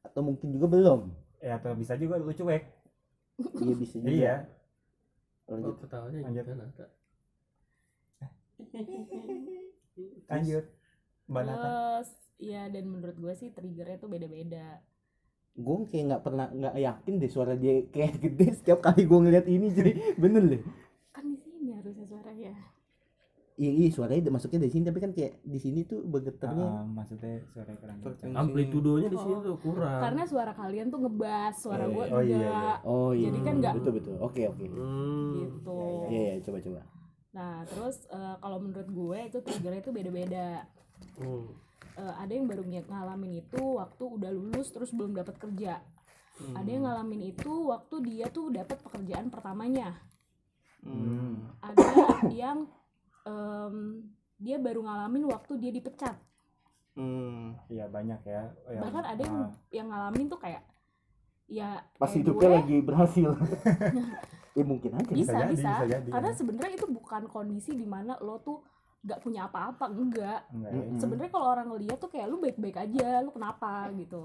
atau 0.08 0.21
mungkin 0.27 0.47
juga 0.55 0.67
belum 0.75 1.01
Ya 1.45 1.51
atau 1.60 1.71
bisa 1.81 1.93
juga 2.01 2.15
lu 2.19 2.31
cuek. 2.39 2.63
iya 3.62 3.73
bisa 3.81 3.97
juga 4.08 4.21
Iya. 4.21 4.45
Lanjut 5.45 5.75
oh, 5.75 5.79
ketawanya 5.81 6.19
Lanjut. 6.25 6.45
Nata 6.58 6.86
Lanjut. 10.31 10.65
Mbak 11.25 11.43
Nata. 11.45 11.62
terus 11.62 12.10
iya 12.38 12.67
dan 12.69 12.86
menurut 12.89 13.17
gue 13.17 13.34
sih 13.34 13.49
triggernya 13.53 13.97
tuh 13.97 14.10
beda-beda 14.12 14.81
gue 15.55 15.75
kayak 15.88 16.03
nggak 16.12 16.23
pernah 16.23 16.47
nggak 16.51 16.75
yakin 16.75 17.13
deh 17.23 17.31
suara 17.31 17.55
dia 17.55 17.88
kayak 17.88 18.19
gede 18.19 18.60
setiap 18.60 18.84
kali 18.84 19.08
gue 19.08 19.19
ngeliat 19.23 19.47
ini 19.47 19.67
jadi 19.71 19.91
bener 20.19 20.43
deh 20.51 20.62
kan 21.15 21.23
di 21.31 21.39
sini 21.39 21.71
harusnya 21.71 22.05
suaranya 22.12 22.53
iya 23.55 23.71
iya 23.71 23.87
suaranya 23.87 24.27
masuknya 24.29 24.59
dari 24.61 24.73
sini 24.73 24.83
tapi 24.83 24.99
kan 24.99 25.11
kayak 25.11 25.39
di 25.41 25.55
sini 25.55 25.83
tuh 25.83 26.03
bergetarnya 26.03 26.67
Ah, 26.67 26.83
maksudnya 26.83 27.39
suara 27.47 27.71
kurang 27.73 27.97
amplitudonya 28.35 29.07
di 29.07 29.15
sini 29.15 29.33
Oh. 29.33 29.41
tuh 29.41 29.55
kurang. 29.57 30.01
Karena 30.01 30.23
suara 30.23 30.51
kalian 30.51 30.87
tuh 30.87 30.99
ngebas 30.99 31.55
suara 31.55 31.83
Iya, 31.83 31.89
gue 31.89 32.03
iya. 32.03 32.11
Oh, 32.11 32.21
iya, 32.21 32.35
enggak 32.37 32.77
oh 32.83 33.11
iya. 33.11 33.25
Jadi 33.25 33.39
kan 33.41 33.53
nggak- 33.57 33.75
betul 33.79 33.93
betul. 33.95 34.15
Oke 34.19 34.41
oke. 34.45 34.65
Hmm. 34.65 35.33
gitu. 35.39 35.79
Iya 36.05 36.21
iya 36.21 36.33
coba 36.41 36.57
coba. 36.59 36.81
Nah 37.31 37.55
terus 37.65 37.97
eh, 38.07 38.35
kalau 38.37 38.57
menurut 38.59 38.89
gue 38.89 39.17
itu 39.25 39.37
triggernya 39.41 39.81
itu 39.81 39.91
beda-beda. 39.91 40.47
Hmm. 41.15 41.47
Eh, 41.95 42.13
ada 42.17 42.31
yang 42.31 42.45
baru 42.45 42.61
ng- 42.61 42.85
ngalamin 42.85 43.33
itu 43.37 43.61
waktu 43.73 44.03
udah 44.05 44.31
lulus 44.31 44.67
terus 44.69 44.91
belum 44.91 45.11
dapat 45.13 45.35
kerja. 45.37 45.79
Ada 46.35 46.67
yang 46.67 46.83
ngalamin 46.83 47.31
itu 47.31 47.47
waktu 47.65 47.95
dia 48.03 48.27
tuh 48.27 48.51
dapat 48.51 48.75
pekerjaan 48.81 49.31
pertamanya. 49.31 49.95
Hmm. 50.81 51.39
ada 51.57 51.81
yang 52.29 52.67
em, 53.25 53.75
dia 54.38 54.57
baru 54.57 54.81
ngalamin 54.81 55.25
waktu 55.27 55.53
dia 55.57 55.71
dipecat 55.71 56.15
Hmm. 56.95 57.59
Iya 57.67 57.91
banyak 57.91 58.23
ya. 58.23 58.55
Yang, 58.71 58.81
bahkan 58.88 59.03
ada 59.03 59.19
yang 59.19 59.38
ah, 59.38 59.51
yang 59.67 59.88
ngalamin 59.91 60.31
tuh 60.31 60.39
kayak 60.39 60.63
ya 61.45 61.83
pas 61.99 62.07
kayak 62.07 62.23
hidupnya 62.23 62.47
gue, 62.47 62.55
lagi 62.55 62.77
berhasil 62.81 63.29
ya 64.57 64.63
mungkin 64.63 64.91
aja 64.95 65.11
bisa 65.11 65.11
Bisa 65.11 65.35
bisa, 65.35 65.43
jadi, 65.43 65.53
bisa 65.59 65.85
jadi, 65.91 66.09
karena 66.09 66.31
ya. 66.31 66.38
sebenarnya 66.39 66.73
itu 66.73 66.88
bukan 66.88 67.23
kondisi 67.27 67.75
di 67.75 67.83
mana 67.83 68.15
lo 68.17 68.39
tuh 68.39 68.63
gak 69.03 69.19
punya 69.19 69.45
apa-apa 69.45 69.91
enggak 69.91 70.47
enggak 70.49 70.71
ya. 70.71 70.81
Mm-mm. 70.88 70.97
sebenarnya 70.97 71.31
kalau 71.35 71.47
orang 71.51 71.67
ngeliat 71.69 71.97
tuh 71.99 72.07
kayak 72.07 72.25
lu 72.25 72.39
baik-baik 72.39 72.77
aja 72.79 73.19
lu 73.21 73.29
kenapa 73.29 73.91
gitu 73.93 74.23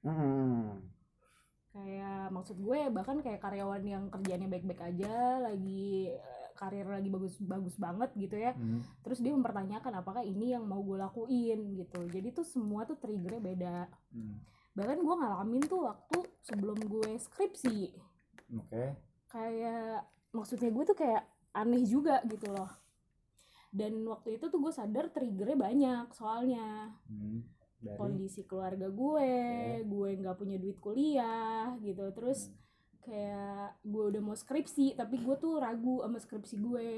Hmm. 0.00 0.80
kayak 1.68 2.32
maksud 2.32 2.56
gue 2.56 2.80
bahkan 2.88 3.20
kayak 3.20 3.38
karyawan 3.38 3.84
yang 3.84 4.04
kerjanya 4.08 4.48
baik-baik 4.48 4.80
aja 4.80 5.14
lagi 5.44 6.16
karir 6.58 6.90
lagi 6.90 7.06
bagus-bagus 7.06 7.78
banget 7.78 8.10
gitu 8.18 8.34
ya. 8.34 8.50
Hmm. 8.58 8.82
terus 9.06 9.22
dia 9.22 9.30
mempertanyakan 9.30 10.02
apakah 10.02 10.26
ini 10.26 10.58
yang 10.58 10.66
mau 10.66 10.82
gue 10.82 10.98
lakuin 10.98 11.78
gitu. 11.78 12.02
Jadi 12.10 12.34
tuh 12.34 12.42
semua 12.42 12.82
tuh 12.82 12.98
triggernya 12.98 13.38
beda. 13.38 13.76
Hmm. 14.10 14.42
bahkan 14.74 14.98
gue 15.02 15.14
ngalamin 15.14 15.62
tuh 15.66 15.90
waktu 15.90 16.18
sebelum 16.42 16.78
gue 16.82 17.18
skripsi. 17.18 17.94
Oke. 18.58 18.84
kayak 19.28 20.06
maksudnya 20.32 20.70
gue 20.72 20.84
tuh 20.86 20.96
kayak 20.98 21.22
aneh 21.52 21.82
juga 21.86 22.22
gitu 22.26 22.50
loh. 22.50 22.70
Dan 23.68 24.00
waktu 24.08 24.40
itu 24.40 24.48
tuh 24.48 24.56
gue 24.56 24.72
sadar 24.72 25.12
triggernya 25.12 25.58
banyak 25.58 26.06
soalnya. 26.16 26.94
Hmm, 27.10 27.44
dari? 27.84 27.98
Kondisi 27.98 28.46
keluarga 28.48 28.88
gue 28.88 29.30
gue 29.84 30.08
nggak 30.16 30.36
punya 30.38 30.56
duit 30.56 30.78
kuliah 30.80 31.76
gitu. 31.82 32.08
Terus 32.14 32.48
Hmm. 32.48 32.67
Kayak 33.08 33.80
gue 33.82 34.04
udah 34.14 34.20
mau 34.20 34.36
skripsi 34.36 34.94
tapi 34.94 35.16
gue 35.18 35.36
tuh 35.40 35.56
ragu 35.56 36.04
sama 36.04 36.18
skripsi 36.20 36.56
gue. 36.60 36.88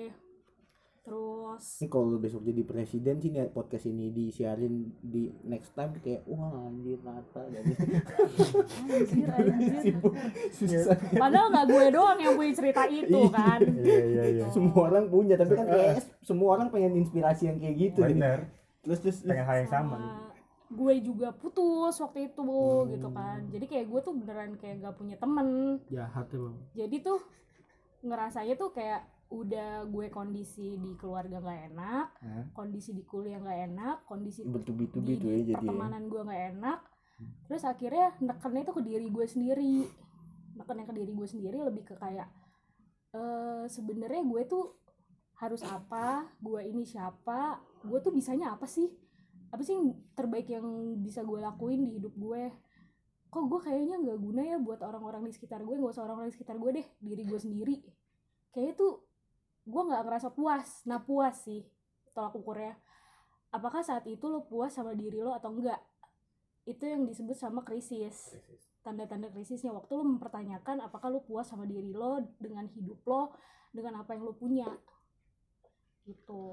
Terus 1.00 1.80
Ini 1.80 1.88
kalau 1.88 2.12
lu 2.12 2.20
besok 2.20 2.44
jadi 2.44 2.60
presiden 2.60 3.16
sih 3.24 3.32
nih 3.32 3.48
podcast 3.48 3.88
ini 3.88 4.12
disiarin 4.12 4.92
di 5.00 5.32
next 5.48 5.72
time 5.72 5.96
kayak 5.96 6.28
wah 6.28 6.68
anjir 6.68 7.00
Nata 7.00 7.40
jadi 7.48 7.72
anjir. 9.00 9.26
Anjir 9.32 9.96
susah. 10.52 11.00
padahal 11.16 11.48
nggak 11.56 11.66
gue 11.72 11.84
doang 11.96 12.18
yang 12.20 12.36
punya 12.36 12.52
cerita 12.52 12.84
itu 12.84 13.20
kan? 13.32 13.64
iya 13.80 14.04
iya 14.04 14.24
iya. 14.28 14.46
Semua 14.52 14.92
orang 14.92 15.08
punya 15.08 15.40
tapi 15.40 15.56
kan 15.56 15.66
kayak 15.72 16.04
semua 16.28 16.48
orang 16.60 16.68
pengen 16.68 16.92
inspirasi 17.00 17.48
yang 17.48 17.56
kayak 17.56 17.76
gitu. 17.80 18.04
Bener. 18.04 18.52
Terus 18.84 18.98
terus 19.00 19.18
pengen 19.24 19.48
hal 19.48 19.56
yang 19.64 19.70
sama. 19.72 19.96
sama 19.96 20.29
gue 20.70 20.94
juga 21.02 21.34
putus 21.34 21.98
waktu 21.98 22.30
itu 22.30 22.50
gitu 22.94 23.08
kan. 23.10 23.42
Jadi 23.50 23.64
kayak 23.66 23.86
gue 23.90 24.00
tuh 24.06 24.14
beneran 24.14 24.54
kayak 24.54 24.86
gak 24.86 24.96
punya 24.96 25.18
temen. 25.18 25.82
Jahat 25.90 26.30
emang. 26.30 26.54
Jadi 26.78 26.96
tuh 27.02 27.18
ngerasanya 28.06 28.54
tuh 28.54 28.70
kayak 28.70 29.02
udah 29.30 29.86
gue 29.86 30.06
kondisi 30.10 30.78
di 30.78 30.98
keluarga 30.98 31.38
gak 31.38 31.60
enak 31.70 32.06
Hah? 32.18 32.44
kondisi 32.50 32.90
di 32.90 33.06
kuliah 33.06 33.38
gak 33.38 33.60
enak 33.70 33.96
kondisi 34.02 34.42
bertubi-tubi 34.42 35.14
di, 35.14 35.22
ya 35.22 35.34
di 35.38 35.52
ya. 35.54 35.62
pertemanan 35.62 36.10
gue 36.10 36.22
gak 36.22 36.44
enak. 36.58 36.80
Terus 37.46 37.62
akhirnya 37.66 38.16
nekennya 38.22 38.62
tuh 38.66 38.74
ke 38.78 38.82
diri 38.86 39.06
gue 39.10 39.26
sendiri. 39.26 39.76
Nekennya 40.54 40.86
ke 40.86 40.94
diri 40.94 41.12
gue 41.14 41.28
sendiri 41.28 41.58
lebih 41.66 41.82
ke 41.82 41.94
kayak 41.98 42.30
eh 43.10 43.66
sebenarnya 43.66 44.22
gue 44.22 44.42
tuh 44.46 44.64
harus 45.42 45.66
apa? 45.66 46.30
Gue 46.38 46.62
ini 46.62 46.86
siapa? 46.86 47.58
Gue 47.82 47.98
tuh 47.98 48.14
bisanya 48.14 48.54
apa 48.54 48.70
sih 48.70 48.86
apa 49.50 49.62
sih 49.66 49.74
yang 49.74 49.98
terbaik 50.14 50.46
yang 50.46 50.66
bisa 51.02 51.26
gue 51.26 51.42
lakuin 51.42 51.82
di 51.82 51.98
hidup 51.98 52.14
gue? 52.14 52.54
Kok 53.30 53.44
gue 53.46 53.60
kayaknya 53.62 53.98
nggak 53.98 54.18
guna 54.18 54.42
ya 54.46 54.56
buat 54.62 54.78
orang-orang 54.82 55.26
di 55.26 55.34
sekitar 55.34 55.62
gue 55.62 55.74
nggak 55.74 55.94
usah 55.94 56.06
orang-orang 56.06 56.30
di 56.30 56.36
sekitar 56.38 56.58
gue 56.58 56.70
deh 56.82 56.86
diri 57.02 57.22
gue 57.26 57.40
sendiri. 57.42 57.76
Kayaknya 58.54 58.74
tuh 58.78 58.92
gue 59.66 59.82
nggak 59.90 60.02
ngerasa 60.06 60.28
puas. 60.34 60.86
Nah 60.86 61.02
puas 61.02 61.34
sih 61.42 61.66
tolak 62.14 62.34
ukurnya. 62.38 62.78
Apakah 63.50 63.82
saat 63.82 64.06
itu 64.06 64.30
lo 64.30 64.46
puas 64.46 64.70
sama 64.70 64.94
diri 64.94 65.18
lo 65.18 65.34
atau 65.34 65.50
enggak 65.50 65.82
itu 66.70 66.86
yang 66.86 67.02
disebut 67.02 67.34
sama 67.34 67.66
krisis. 67.66 68.38
Tanda-tanda 68.86 69.34
krisisnya. 69.34 69.74
Waktu 69.74 69.98
lo 69.98 70.06
mempertanyakan 70.06 70.86
apakah 70.86 71.10
lo 71.10 71.26
puas 71.26 71.50
sama 71.50 71.66
diri 71.66 71.90
lo 71.90 72.22
dengan 72.38 72.70
hidup 72.70 73.02
lo 73.02 73.34
dengan 73.74 73.98
apa 73.98 74.14
yang 74.14 74.30
lo 74.30 74.34
punya. 74.38 74.70
Gitu 76.06 76.46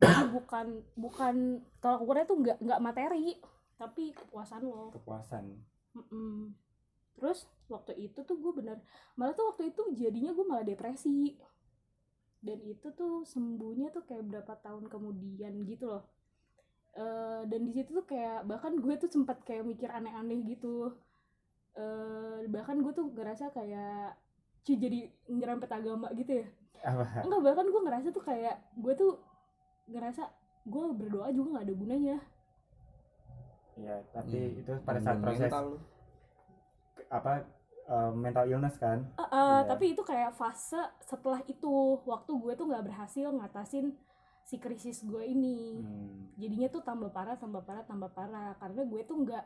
jadi 0.00 0.26
bukan 0.32 0.66
bukan 0.96 1.60
tolak 1.78 2.00
ukurnya 2.00 2.24
tuh 2.24 2.38
nggak 2.40 2.58
nggak 2.64 2.80
materi 2.80 3.36
tapi 3.76 4.12
kepuasan 4.16 4.64
lo 4.64 4.92
kepuasan. 4.96 5.44
Mm-mm. 5.96 6.56
Terus 7.16 7.48
waktu 7.68 7.96
itu 7.96 8.20
tuh 8.24 8.36
gue 8.40 8.52
bener 8.56 8.80
malah 9.16 9.36
tuh 9.36 9.52
waktu 9.52 9.72
itu 9.72 9.82
jadinya 9.96 10.32
gue 10.32 10.46
malah 10.48 10.64
depresi. 10.64 11.36
Dan 12.40 12.64
itu 12.64 12.88
tuh 12.96 13.28
sembuhnya 13.28 13.92
tuh 13.92 14.08
kayak 14.08 14.24
berapa 14.24 14.56
tahun 14.64 14.88
kemudian 14.88 15.60
gitu 15.68 15.92
loh. 15.92 16.08
Eh, 16.96 17.42
dan 17.44 17.60
di 17.68 17.72
situ 17.76 17.92
tuh 17.92 18.06
kayak 18.08 18.48
bahkan 18.48 18.72
gue 18.80 18.94
tuh 18.96 19.12
sempat 19.12 19.44
kayak 19.44 19.68
mikir 19.68 19.92
aneh-aneh 19.92 20.40
gitu. 20.48 20.96
Eh, 21.76 22.48
bahkan 22.48 22.80
gue 22.80 22.92
tuh 22.96 23.12
ngerasa 23.12 23.52
kayak 23.52 24.16
cuy 24.64 24.76
jadi 24.76 25.12
nyerempet 25.28 25.68
agama 25.68 26.08
gitu 26.16 26.40
ya. 26.40 26.46
Apa? 26.80 27.24
Enggak 27.28 27.40
bahkan 27.44 27.66
gue 27.68 27.80
ngerasa 27.84 28.08
tuh 28.08 28.24
kayak 28.24 28.56
gue 28.72 28.92
tuh 28.96 29.12
ngerasa 29.90 30.24
gue 30.62 30.82
berdoa 30.92 31.28
juga 31.30 31.48
nggak 31.52 31.66
ada 31.66 31.74
gunanya 31.74 32.16
ya 33.76 33.96
tapi 34.10 34.36
Hmm. 34.36 34.60
itu 34.60 34.72
pada 34.82 35.00
saat 35.00 35.18
proses 35.18 35.40
mental 35.42 35.66
apa 37.08 37.32
eh, 37.86 38.12
mental 38.12 38.44
illness 38.46 38.76
kan 38.76 38.98
Uh, 39.14 39.24
uh, 39.24 39.26
Iya. 39.26 39.66
tapi 39.66 39.84
itu 39.90 40.02
kayak 40.02 40.32
fase 40.32 40.78
setelah 41.00 41.40
itu 41.44 41.70
waktu 42.04 42.30
gue 42.30 42.52
tuh 42.54 42.66
nggak 42.66 42.84
berhasil 42.84 43.28
ngatasin 43.28 43.96
si 44.42 44.56
krisis 44.56 45.02
gue 45.02 45.22
ini 45.24 45.80
Hmm. 45.80 46.28
jadinya 46.36 46.68
tuh 46.68 46.82
tambah 46.82 47.08
parah 47.08 47.34
tambah 47.34 47.62
parah 47.62 47.82
tambah 47.82 48.10
parah 48.10 48.54
karena 48.56 48.82
gue 48.84 49.00
tuh 49.02 49.16
nggak 49.18 49.44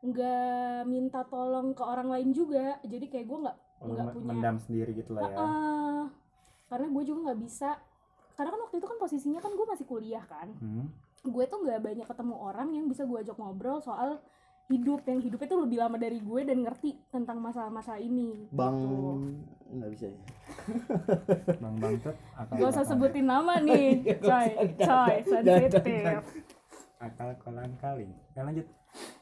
nggak 0.00 0.86
minta 0.86 1.22
tolong 1.24 1.72
ke 1.72 1.82
orang 1.82 2.06
lain 2.08 2.30
juga 2.30 2.78
jadi 2.82 3.06
kayak 3.06 3.26
gue 3.26 3.38
nggak 3.40 3.58
Lu 3.78 3.94
Nggak 3.94 4.10
punya. 4.10 4.26
mendam 4.28 4.56
sendiri 4.58 4.90
gitu 4.92 5.14
lah 5.14 5.22
ya 5.22 5.36
uh, 5.38 6.04
karena 6.66 6.86
gue 6.88 7.02
juga 7.04 7.18
nggak 7.30 7.40
bisa 7.40 7.78
karena 8.38 8.48
kan 8.48 8.60
waktu 8.62 8.76
itu 8.78 8.86
kan 8.86 8.96
posisinya 8.96 9.40
kan 9.42 9.50
gue 9.50 9.66
masih 9.66 9.82
kuliah 9.84 10.22
kan 10.22 10.48
Hmm. 10.56 10.86
gue 11.20 11.44
tuh 11.44 11.58
nggak 11.58 11.80
banyak 11.82 12.06
ketemu 12.06 12.34
orang 12.38 12.68
yang 12.70 12.86
bisa 12.86 13.02
gue 13.02 13.18
ajak 13.18 13.34
ngobrol 13.34 13.82
soal 13.82 14.22
hidup 14.68 15.00
yang 15.02 15.18
hidupnya 15.18 15.48
tuh 15.48 15.60
lebih 15.64 15.78
lama 15.78 15.96
dari 15.96 16.20
gue 16.20 16.40
dan 16.44 16.60
ngerti 16.60 16.94
tentang 17.08 17.40
masalah-masalah 17.40 17.98
ini 17.98 18.46
Bang 18.48 18.76
gitu. 18.78 19.00
nggak 19.70 19.90
bisa 19.90 20.04
ya. 20.06 20.20
bang 21.62 21.74
bangtet 21.76 22.16
Gak 22.54 22.68
usah 22.68 22.84
sebutin 22.84 23.26
nama 23.26 23.58
nih, 23.58 24.00
coy, 24.22 24.48
coy, 24.78 25.14
sensitif. 25.22 26.22
akal 26.98 27.30
kolang 27.38 27.72
kaling 27.76 28.12
ya 28.32 28.42
lanjut 28.42 28.66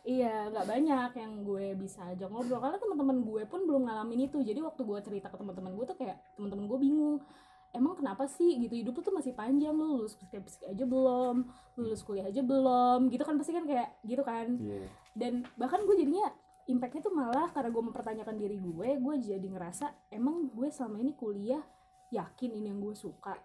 Iya, 0.03 0.49
nggak 0.49 0.67
banyak 0.67 1.11
yang 1.19 1.33
gue 1.43 1.75
bisa 1.75 1.99
ajak 2.07 2.31
ngobrol 2.31 2.63
karena 2.63 2.79
teman-teman 2.79 3.19
gue 3.21 3.43
pun 3.45 3.67
belum 3.67 3.91
ngalamin 3.91 4.31
itu. 4.31 4.39
Jadi 4.39 4.63
waktu 4.63 4.79
gue 4.81 4.99
cerita 5.03 5.27
ke 5.27 5.37
teman-teman 5.37 5.75
gue 5.75 5.83
tuh 5.85 5.99
kayak 5.99 6.15
teman-teman 6.39 6.65
gue 6.65 6.79
bingung. 6.79 7.19
Emang 7.77 7.93
kenapa 7.93 8.25
sih? 8.25 8.57
Gitu 8.57 8.73
hidup 8.73 8.97
tuh 9.05 9.13
masih 9.13 9.37
panjang 9.37 9.77
lu 9.77 10.01
lulus 10.01 10.17
skripsi 10.17 10.65
aja 10.65 10.85
belum, 10.89 11.45
lulus 11.77 12.01
kuliah 12.01 12.27
aja 12.33 12.41
belum, 12.41 13.13
gitu 13.13 13.23
kan 13.23 13.37
pasti 13.37 13.53
kan 13.53 13.69
kayak 13.69 14.01
gitu 14.01 14.25
kan. 14.25 14.57
iya. 14.57 14.89
Dan 15.13 15.45
bahkan 15.61 15.85
gue 15.85 15.93
jadinya 15.93 16.33
impactnya 16.67 17.05
tuh 17.05 17.15
malah 17.15 17.53
karena 17.53 17.69
gue 17.71 17.83
mempertanyakan 17.85 18.37
diri 18.41 18.57
gue, 18.57 18.89
gue 18.97 19.15
jadi 19.21 19.47
ngerasa 19.47 20.11
emang 20.11 20.49
gue 20.49 20.73
selama 20.73 20.99
ini 20.99 21.13
kuliah 21.13 21.63
yakin 22.11 22.57
ini 22.57 22.73
yang 22.73 22.81
gue 22.81 22.97
suka, 22.97 23.37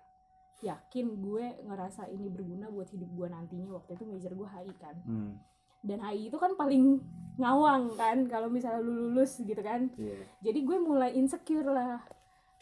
yakin 0.64 1.20
gue 1.20 1.46
ngerasa 1.68 2.08
ini 2.10 2.32
berguna 2.32 2.72
buat 2.72 2.88
hidup 2.90 3.12
gue 3.12 3.28
nantinya? 3.28 3.68
Waktu 3.78 4.00
itu 4.00 4.04
major 4.08 4.32
gue 4.34 4.48
HI 4.48 4.74
kan. 4.80 4.98
Hmm. 5.04 5.36
dan 5.82 5.98
HI 5.98 6.30
itu 6.30 6.38
kan 6.38 6.54
paling 6.54 7.02
ngawang 7.42 7.98
kan 7.98 8.30
kalau 8.30 8.54
misalnya 8.54 8.86
lu 8.86 9.10
lulus 9.10 9.42
gitu 9.42 9.58
kan. 9.66 9.90
Iya. 9.98 10.30
Jadi 10.46 10.60
gue 10.62 10.78
mulai 10.78 11.18
insecure 11.18 11.66
lah 11.66 11.98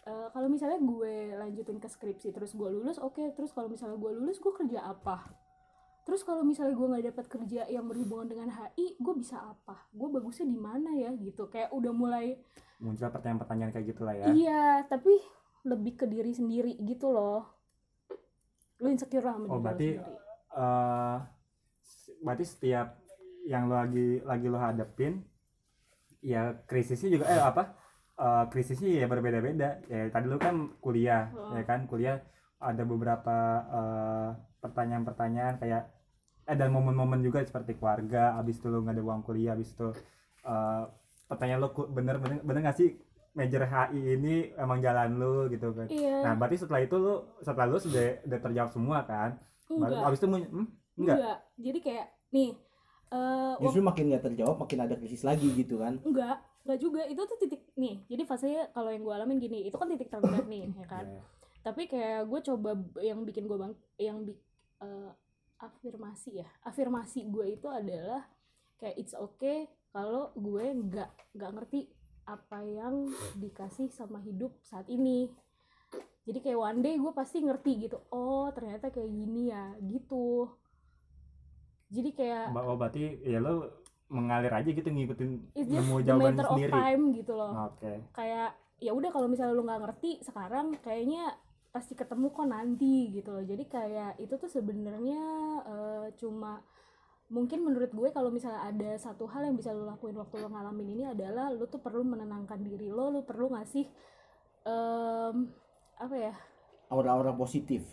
Eh, 0.01 0.27
kalau 0.29 0.47
misalnya 0.47 0.77
gue 0.77 1.13
lanjutin 1.35 1.77
ke 1.77 1.85
skripsi 1.85 2.29
terus 2.29 2.51
gue 2.51 2.65
lulus 2.65 2.97
oke. 2.97 3.21
Terus 3.33 3.51
kalau 3.51 3.67
misalnya 3.67 3.95
gue 3.95 4.11
lulus 4.13 4.37
gue 4.37 4.53
kerja 4.53 4.79
apa? 4.85 5.27
Terus 6.01 6.23
kalau 6.23 6.41
misalnya 6.41 6.73
gue 6.73 6.87
nggak 6.87 7.05
dapat 7.07 7.25
kerja 7.29 7.61
yang 7.67 7.85
berhubungan 7.85 8.25
dengan 8.25 8.49
HI 8.49 8.97
gue 8.97 9.13
bisa 9.15 9.37
apa? 9.37 9.85
Gue 9.89 10.09
bagusnya 10.09 10.45
di 10.45 10.57
mana 10.57 10.89
ya 10.91 11.11
gitu. 11.13 11.45
Kayak 11.47 11.69
udah 11.69 11.91
mulai 11.91 12.39
muncul 12.77 13.07
pertanyaan-pertanyaan 13.07 13.71
kayak 13.71 13.87
gitu 13.87 14.01
lah 14.01 14.15
ya. 14.15 14.25
Iya 14.27 14.63
tapi 14.85 15.13
lebih 15.61 15.93
ke 15.95 16.05
diri 16.07 16.31
sendiri 16.31 16.79
gitu 16.79 17.11
loh. 17.11 17.45
Lu 18.79 18.87
insecure 18.87 19.21
lah 19.21 19.35
Oh, 19.37 19.59
berarti- 19.59 19.99
sendiri. 19.99 20.17
eh 20.49 21.17
berarti 22.19 22.43
setiap 22.43 22.97
yang 23.45 23.67
lo 23.67 23.77
lagi 23.77 24.19
lagi 24.21 24.47
lo 24.47 24.57
hadapin 24.57 25.21
ya 26.19 26.51
krisisnya 26.65 27.07
juga 27.11 27.25
eh 27.27 27.39
apa 27.39 27.78
eh, 28.19 28.45
krisisnya 28.47 28.91
ya 28.95 29.07
berbeda-beda. 29.07 29.69
Ya 29.87 30.07
tadi 30.09 30.25
lo 30.25 30.37
kan 30.37 30.75
kuliah 30.77 31.31
Oh. 31.31 31.55
ya 31.55 31.63
kan? 31.63 31.87
Kuliah 31.87 32.19
ada 32.59 32.83
beberapa 32.83 33.37
eh, 33.69 34.29
pertanyaan-pertanyaan 34.59 35.55
kayak 35.57 35.83
eh 36.43 36.55
dan 36.55 36.69
momen-momen 36.69 37.21
juga 37.21 37.39
seperti 37.41 37.77
keluarga 37.77 38.35
abis 38.35 38.57
itu 38.57 38.67
lo 38.67 38.81
nggak 38.81 38.97
ada 38.97 39.03
uang 39.03 39.21
kuliah 39.21 39.53
abis 39.53 39.71
itu 39.71 39.87
eh, 40.43 40.83
pertanyaan 41.25 41.61
lo 41.61 41.69
ku- 41.69 41.87
bener 41.87 42.17
bener 42.17 42.41
bener 42.41 42.61
nggak 42.63 42.77
sih? 42.77 42.91
Major 43.29 43.61
HI 43.63 44.17
ini 44.17 44.35
emang 44.57 44.81
jalan 44.81 45.15
lo 45.15 45.45
gitu 45.47 45.71
kan? 45.71 45.85
Iya. 45.87 46.25
Nah 46.25 46.33
berarti 46.33 46.57
setelah 46.57 46.81
itu 46.81 46.97
lo 46.97 47.37
setelah 47.39 47.69
lo 47.69 47.77
sudah 47.77 48.25
udah 48.25 48.39
terjawab 48.41 48.69
semua 48.69 49.05
kan? 49.05 49.37
Baru 49.69 49.95
enggak. 49.95 50.07
abis 50.09 50.19
itu 50.19 50.27
hmm? 50.27 50.67
enggak? 50.97 51.17
Enggak. 51.21 51.37
Jadi 51.55 51.79
kayak 51.79 52.05
nih 52.29 52.49
eh 53.09 53.53
Justru 53.61 53.81
makin 53.81 54.05
nggak 54.09 54.23
terjawab 54.25 54.57
makin 54.57 54.79
ada 54.81 54.95
krisis 54.97 55.21
lagi 55.21 55.47
gitu 55.53 55.77
kan. 55.77 56.01
enggak 56.01 56.41
enggak 56.69 56.81
juga 56.85 57.01
itu 57.09 57.21
tuh 57.25 57.37
titik 57.41 57.65
nih 57.73 58.05
jadi 58.05 58.23
fasenya 58.29 58.61
kalau 58.77 58.93
yang 58.93 59.01
gue 59.01 59.13
alamin 59.17 59.41
gini 59.41 59.65
itu 59.65 59.73
kan 59.73 59.89
titik 59.89 60.13
terendah 60.13 60.45
nih 60.45 60.69
ya 60.69 60.85
kan? 60.85 61.05
Iya. 61.09 61.21
tapi 61.65 61.89
kayak 61.89 62.29
gue 62.29 62.39
coba 62.45 62.77
yang 63.01 63.25
bikin 63.25 63.49
gue 63.49 63.57
bang 63.57 63.73
yang 63.97 64.21
bi 64.21 64.37
eh, 64.85 65.11
afirmasi 65.57 66.45
ya 66.45 66.49
afirmasi 66.61 67.25
gue 67.27 67.57
itu 67.57 67.65
adalah 67.65 68.29
kayak 68.77 68.95
it's 69.01 69.17
okay 69.17 69.65
kalau 69.89 70.29
gue 70.37 70.65
nggak 70.69 71.09
nggak 71.33 71.51
ngerti 71.57 71.89
apa 72.29 72.61
yang 72.61 73.09
dikasih 73.41 73.89
sama 73.89 74.21
hidup 74.21 74.53
saat 74.61 74.85
ini. 74.85 75.33
Jadi 76.29 76.45
kayak 76.45 76.61
one 76.61 76.79
day 76.85 76.93
gue 77.01 77.09
pasti 77.09 77.41
ngerti 77.41 77.89
gitu 77.89 77.97
oh 78.13 78.53
ternyata 78.53 78.93
kayak 78.93 79.09
gini 79.09 79.49
ya 79.49 79.73
gitu. 79.81 80.45
Jadi 81.89 82.09
kayak 82.13 82.53
oh 82.53 82.77
berarti 82.77 83.17
ya 83.25 83.41
lo 83.41 83.81
mengalir 84.09 84.49
aja 84.49 84.69
gitu 84.69 84.89
ngikutin 84.89 85.53
it's 85.53 85.69
nemu 85.69 86.01
the 86.01 86.05
jawaban 86.09 86.33
matter 86.33 86.47
of 86.49 86.57
sendiri. 86.57 86.73
time 86.73 87.03
gitu 87.13 87.33
loh. 87.37 87.51
Oke. 87.69 87.93
Kayak 88.11 88.49
ya 88.81 88.91
udah 88.91 89.09
kalau 89.13 89.27
misalnya 89.29 89.53
lu 89.53 89.63
nggak 89.63 89.81
ngerti 89.85 90.11
sekarang 90.25 90.73
kayaknya 90.81 91.37
pasti 91.69 91.93
ketemu 91.93 92.33
kok 92.33 92.49
nanti 92.49 93.13
gitu 93.13 93.29
loh. 93.29 93.45
Jadi 93.45 93.63
kayak 93.69 94.17
itu 94.17 94.33
tuh 94.33 94.49
sebenarnya 94.49 95.21
eh, 95.61 96.05
cuma 96.17 96.65
mungkin 97.29 97.61
menurut 97.61 97.93
gue 97.93 98.09
kalau 98.09 98.33
misalnya 98.33 98.65
ada 98.65 98.97
satu 98.97 99.29
hal 99.29 99.45
yang 99.45 99.53
bisa 99.53 99.69
lu 99.69 99.85
lakuin 99.85 100.17
waktu 100.17 100.41
lo 100.41 100.49
ngalamin 100.49 100.97
ini 100.97 101.03
adalah 101.05 101.53
lu 101.53 101.69
tuh 101.69 101.77
perlu 101.77 102.01
menenangkan 102.01 102.57
diri 102.65 102.89
lo 102.89 103.13
lu 103.13 103.21
perlu 103.21 103.53
ngasih 103.53 103.85
em, 104.65 105.35
apa 106.01 106.15
ya? 106.17 106.33
Aura-aura 106.89 107.29
positif 107.37 107.85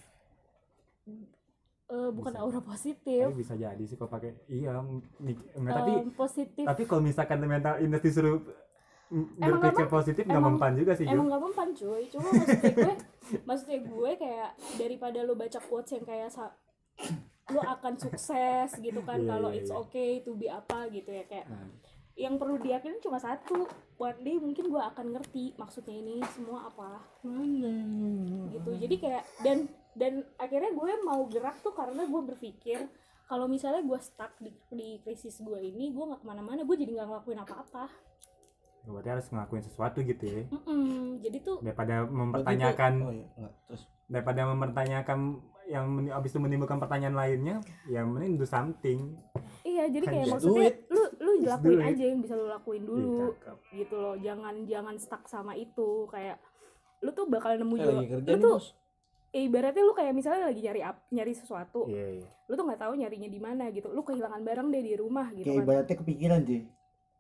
eh, 1.87 2.11
bukan 2.11 2.33
Bisa. 2.35 2.43
aura 2.43 2.61
positif. 2.63 3.25
Tapi 3.31 3.39
bisa 3.39 3.55
jadi 3.55 3.85
sih 3.87 3.97
kalau 3.99 4.11
pakai 4.11 4.31
iya 4.51 4.75
enggak, 5.57 5.75
tapi 5.75 5.93
positif. 6.15 6.65
tapi 6.67 6.83
kalau 6.87 7.03
misalkan 7.03 7.39
mental 7.47 7.79
illness 7.79 8.03
disuruh 8.03 8.39
Emang 9.07 9.63
berpikir 9.63 9.87
positif 9.87 10.23
nggak 10.27 10.43
mempan 10.43 10.75
juga 10.75 10.99
sih 10.99 11.07
emang 11.07 11.31
gak 11.31 11.43
mempan 11.47 11.69
cuy. 11.71 12.11
Cuma 12.11 12.27
maksudnya 12.27 12.73
gue 12.75 12.95
maksudnya 13.49 13.79
gue 13.87 14.11
kayak 14.19 14.51
daripada 14.83 15.19
lu 15.23 15.39
baca 15.39 15.59
quotes 15.63 15.95
yang 15.95 16.03
kayak 16.03 16.27
lu 17.55 17.63
akan 17.63 17.95
sukses 17.95 18.75
gitu 18.83 19.01
kan 19.07 19.23
Iya, 19.23 19.31
kalau 19.31 19.55
iya, 19.55 19.63
it's 19.63 19.71
iya. 19.71 19.79
okay 19.79 20.11
to 20.27 20.35
be 20.35 20.51
apa 20.51 20.91
gitu 20.91 21.15
ya 21.15 21.23
kayak 21.31 21.47
Nah, 21.47 21.71
yang 22.19 22.35
perlu 22.41 22.59
diyakinin 22.59 22.99
cuma 22.99 23.23
satu 23.23 23.69
one 24.01 24.19
day 24.27 24.41
mungkin 24.43 24.73
gue 24.73 24.83
akan 24.83 25.15
ngerti 25.15 25.55
maksudnya 25.55 25.95
ini 26.03 26.19
semua 26.35 26.67
apa 26.67 26.99
gitu. 28.51 28.71
Jadi 28.75 28.97
kayak 28.99 29.23
dan 29.47 29.71
dan 29.97 30.13
akhirnya 30.37 30.71
gue 30.77 30.93
mau 31.03 31.25
gerak 31.27 31.57
tuh 31.65 31.73
karena 31.73 32.05
gue 32.05 32.23
berpikir 32.23 32.85
kalau 33.27 33.49
misalnya 33.49 33.83
gue 33.83 33.99
stuck 33.99 34.37
di, 34.39 34.53
di 34.71 35.01
krisis 35.03 35.41
gue 35.41 35.59
ini 35.59 35.91
gue 35.91 36.05
nggak 36.05 36.21
ke 36.23 36.27
mana-mana 36.29 36.63
gue 36.63 36.77
jadi 36.77 36.93
nggak 37.01 37.09
ngelakuin 37.09 37.41
apa-apa 37.43 37.85
berarti 38.87 39.09
harus 39.11 39.27
ngelakuin 39.35 39.65
sesuatu 39.67 39.99
gitu 39.99 40.25
ya 40.25 40.43
Mm-mm. 40.47 41.19
jadi 41.19 41.39
tuh 41.43 41.59
daripada 41.59 42.07
mempertanyakan 42.07 42.93
oh 43.03 43.11
iya 43.11 43.27
enggak 43.35 43.55
terus 43.67 43.83
daripada 44.07 44.41
mempertanyakan 44.47 45.19
yang 45.67 45.91
men- 45.91 46.15
abis 46.15 46.31
itu 46.31 46.39
menimbulkan 46.39 46.79
pertanyaan 46.79 47.19
lainnya 47.19 47.57
ya 47.91 48.07
mending 48.07 48.39
do 48.39 48.47
something 48.47 49.19
Iya, 49.67 49.91
jadi 49.91 50.07
kayak 50.07 50.27
Just 50.31 50.35
maksudnya 50.39 50.71
lu 50.95 51.03
lu 51.19 51.33
Just 51.43 51.51
lakuin 51.51 51.81
aja 51.83 52.05
yang 52.07 52.19
bisa 52.23 52.35
lu 52.39 52.47
lakuin 52.47 52.83
dulu 52.87 53.03
Ih, 53.03 53.35
cakep. 53.35 53.57
gitu 53.75 53.97
loh. 53.99 54.15
Jangan 54.15 54.55
jangan 54.63 54.95
stuck 54.95 55.27
sama 55.27 55.59
itu 55.59 56.07
kayak 56.07 56.39
lu 57.03 57.11
tuh 57.11 57.27
bakal 57.27 57.59
nemu 57.59 57.75
eh, 57.75 57.83
juga. 57.83 57.93
Lu 58.31 58.37
tuh 58.39 58.53
bos 58.63 58.67
eh, 59.37 59.45
ibaratnya 59.45 59.83
lu 59.83 59.93
kayak 59.93 60.13
misalnya 60.13 60.47
lagi 60.47 60.61
nyari 60.61 60.81
ap- 60.81 61.05
nyari 61.09 61.33
sesuatu. 61.33 61.85
iya 61.87 62.17
iya 62.17 62.29
Lu 62.47 62.55
tuh 62.55 62.65
nggak 62.65 62.81
tahu 62.81 62.93
nyarinya 62.95 63.29
di 63.29 63.37
mana 63.39 63.69
gitu. 63.69 63.89
Lu 63.89 64.01
kehilangan 64.01 64.41
barang 64.41 64.67
deh 64.67 64.81
di 64.81 64.95
rumah 64.95 65.29
gitu 65.31 65.45
kayak 65.45 65.55
kan. 65.55 65.65
ibaratnya 65.67 65.97
kepikiran 65.99 66.41
sih 66.43 66.61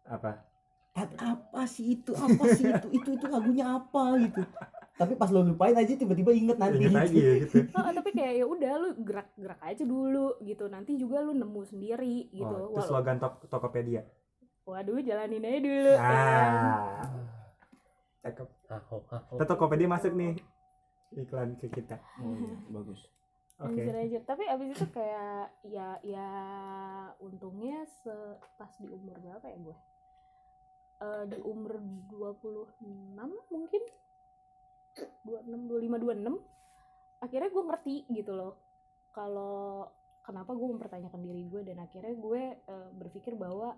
apa 0.06 0.30
apa 0.96 1.62
sih 1.66 1.92
itu 1.94 2.16
apa 2.16 2.44
sih 2.50 2.64
itu 2.66 2.88
itu 2.90 3.08
itu 3.12 3.26
lagunya 3.26 3.76
apa 3.76 4.16
gitu 4.18 4.40
tapi 4.96 5.12
pas 5.12 5.28
lo 5.28 5.44
lupain 5.44 5.76
aja 5.76 5.92
tiba-tiba 5.92 6.32
inget 6.32 6.56
nanti 6.56 6.80
inget 6.80 6.96
aja 6.96 7.12
ya 7.12 7.34
gitu 7.38 7.56
Oh, 7.76 7.92
tapi 7.92 8.10
kayak 8.10 8.32
ya 8.34 8.44
udah 8.46 8.72
lu 8.74 8.88
gerak-gerak 8.98 9.60
aja 9.60 9.84
dulu 9.84 10.40
gitu. 10.40 10.64
Nanti 10.66 10.96
juga 10.96 11.20
lu 11.20 11.36
nemu 11.36 11.60
sendiri 11.62 12.32
gitu. 12.32 12.48
oh, 12.48 12.72
itu 12.72 12.72
Walau- 12.72 12.88
slogan 12.88 13.20
Tok- 13.20 13.44
Tokopedia 13.44 14.08
Waduh, 14.64 14.98
jalanin 14.98 15.44
aja 15.44 15.58
dulu. 15.60 15.92
kan. 15.94 16.50
ah. 18.24 18.32
Itu 19.30 19.44
Tokopedia 19.44 19.86
masuk 19.86 20.12
nih 20.12 20.40
iklan 21.14 21.54
ke 21.60 21.70
kita. 21.70 22.00
Oh, 22.18 22.34
iya, 22.34 22.54
bagus. 22.72 23.00
Oke. 23.56 23.80
Anjir 23.80 23.96
aja. 23.96 24.18
Tapi 24.26 24.44
abis 24.50 24.68
itu 24.76 24.86
kayak 24.92 25.48
ya 25.64 25.96
ya 26.04 26.28
untungnya 27.22 27.86
se 27.88 28.12
pas 28.60 28.72
di 28.76 28.88
umur 28.90 29.16
berapa 29.22 29.46
ya 29.48 29.58
gue? 29.60 29.76
Eh, 30.96 31.24
di 31.28 31.38
umur 31.44 31.80
26 32.08 33.52
mungkin? 33.52 33.82
26 35.28 35.68
25 35.68 36.00
26 36.00 36.56
akhirnya 37.20 37.50
gue 37.52 37.64
ngerti 37.68 37.96
gitu 38.16 38.32
loh 38.32 38.56
kalau 39.12 39.88
kenapa 40.24 40.56
gue 40.56 40.68
mempertanyakan 40.72 41.20
diri 41.20 41.44
gue 41.48 41.60
dan 41.64 41.80
akhirnya 41.84 42.16
gue 42.16 42.42
eh, 42.56 42.88
berpikir 42.96 43.36
bahwa 43.36 43.76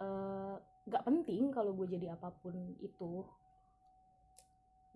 eh, 0.00 0.56
nggak 0.60 1.04
penting 1.04 1.52
kalau 1.52 1.72
gue 1.76 1.88
jadi 1.88 2.16
apa 2.16 2.32
pun 2.40 2.56
itu 2.80 3.24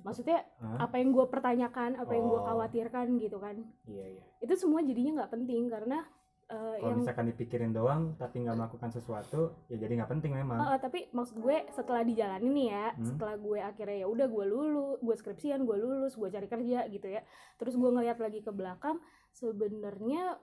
maksudnya 0.00 0.42
Hah? 0.58 0.84
apa 0.84 0.96
yang 0.96 1.10
gue 1.10 1.26
pertanyakan 1.26 1.94
apa 1.94 2.12
yang 2.12 2.26
gue 2.26 2.36
Oh. 2.36 2.44
khawatirkan 2.44 3.06
gitu 3.16 3.36
kan 3.36 3.56
iya 3.84 4.06
iya 4.10 4.22
itu 4.40 4.54
semua 4.54 4.80
jadinya 4.80 5.22
nggak 5.22 5.32
penting 5.32 5.66
karena 5.66 6.02
eh, 6.44 6.76
kalau 6.76 6.90
yang 6.90 6.98
misalkan 6.98 7.26
dipikirin 7.26 7.70
doang 7.70 8.12
tapi 8.14 8.40
nggak 8.40 8.52
melakukan 8.54 8.90
sesuatu 8.90 9.40
ya 9.66 9.76
jadi 9.76 9.96
nggak 9.96 10.10
penting 10.10 10.32
memang 10.34 10.58
Eh, 10.58 10.68
eh, 10.68 10.78
tapi 10.78 10.98
maksud 11.10 11.36
gue 11.38 11.56
setelah 11.70 12.02
dijalani 12.02 12.44
nih 12.46 12.68
ya 12.68 12.86
Hmm. 12.90 13.06
setelah 13.06 13.36
gue 13.36 13.58
akhirnya 13.58 13.98
ya 13.98 14.06
udah 14.06 14.26
gue 14.26 14.44
lulus 14.44 14.98
gue 14.98 15.14
skripsian 15.14 15.60
gue 15.62 15.76
lulus 15.78 16.12
gue 16.14 16.28
cari 16.28 16.44
kerja 16.46 16.84
gitu 16.86 17.06
ya 17.06 17.24
terus 17.54 17.72
gue 17.72 17.86
ngeliat 17.86 18.18
lagi 18.18 18.40
ke 18.40 18.50
belakang 18.50 19.00
sebenarnya 19.30 20.36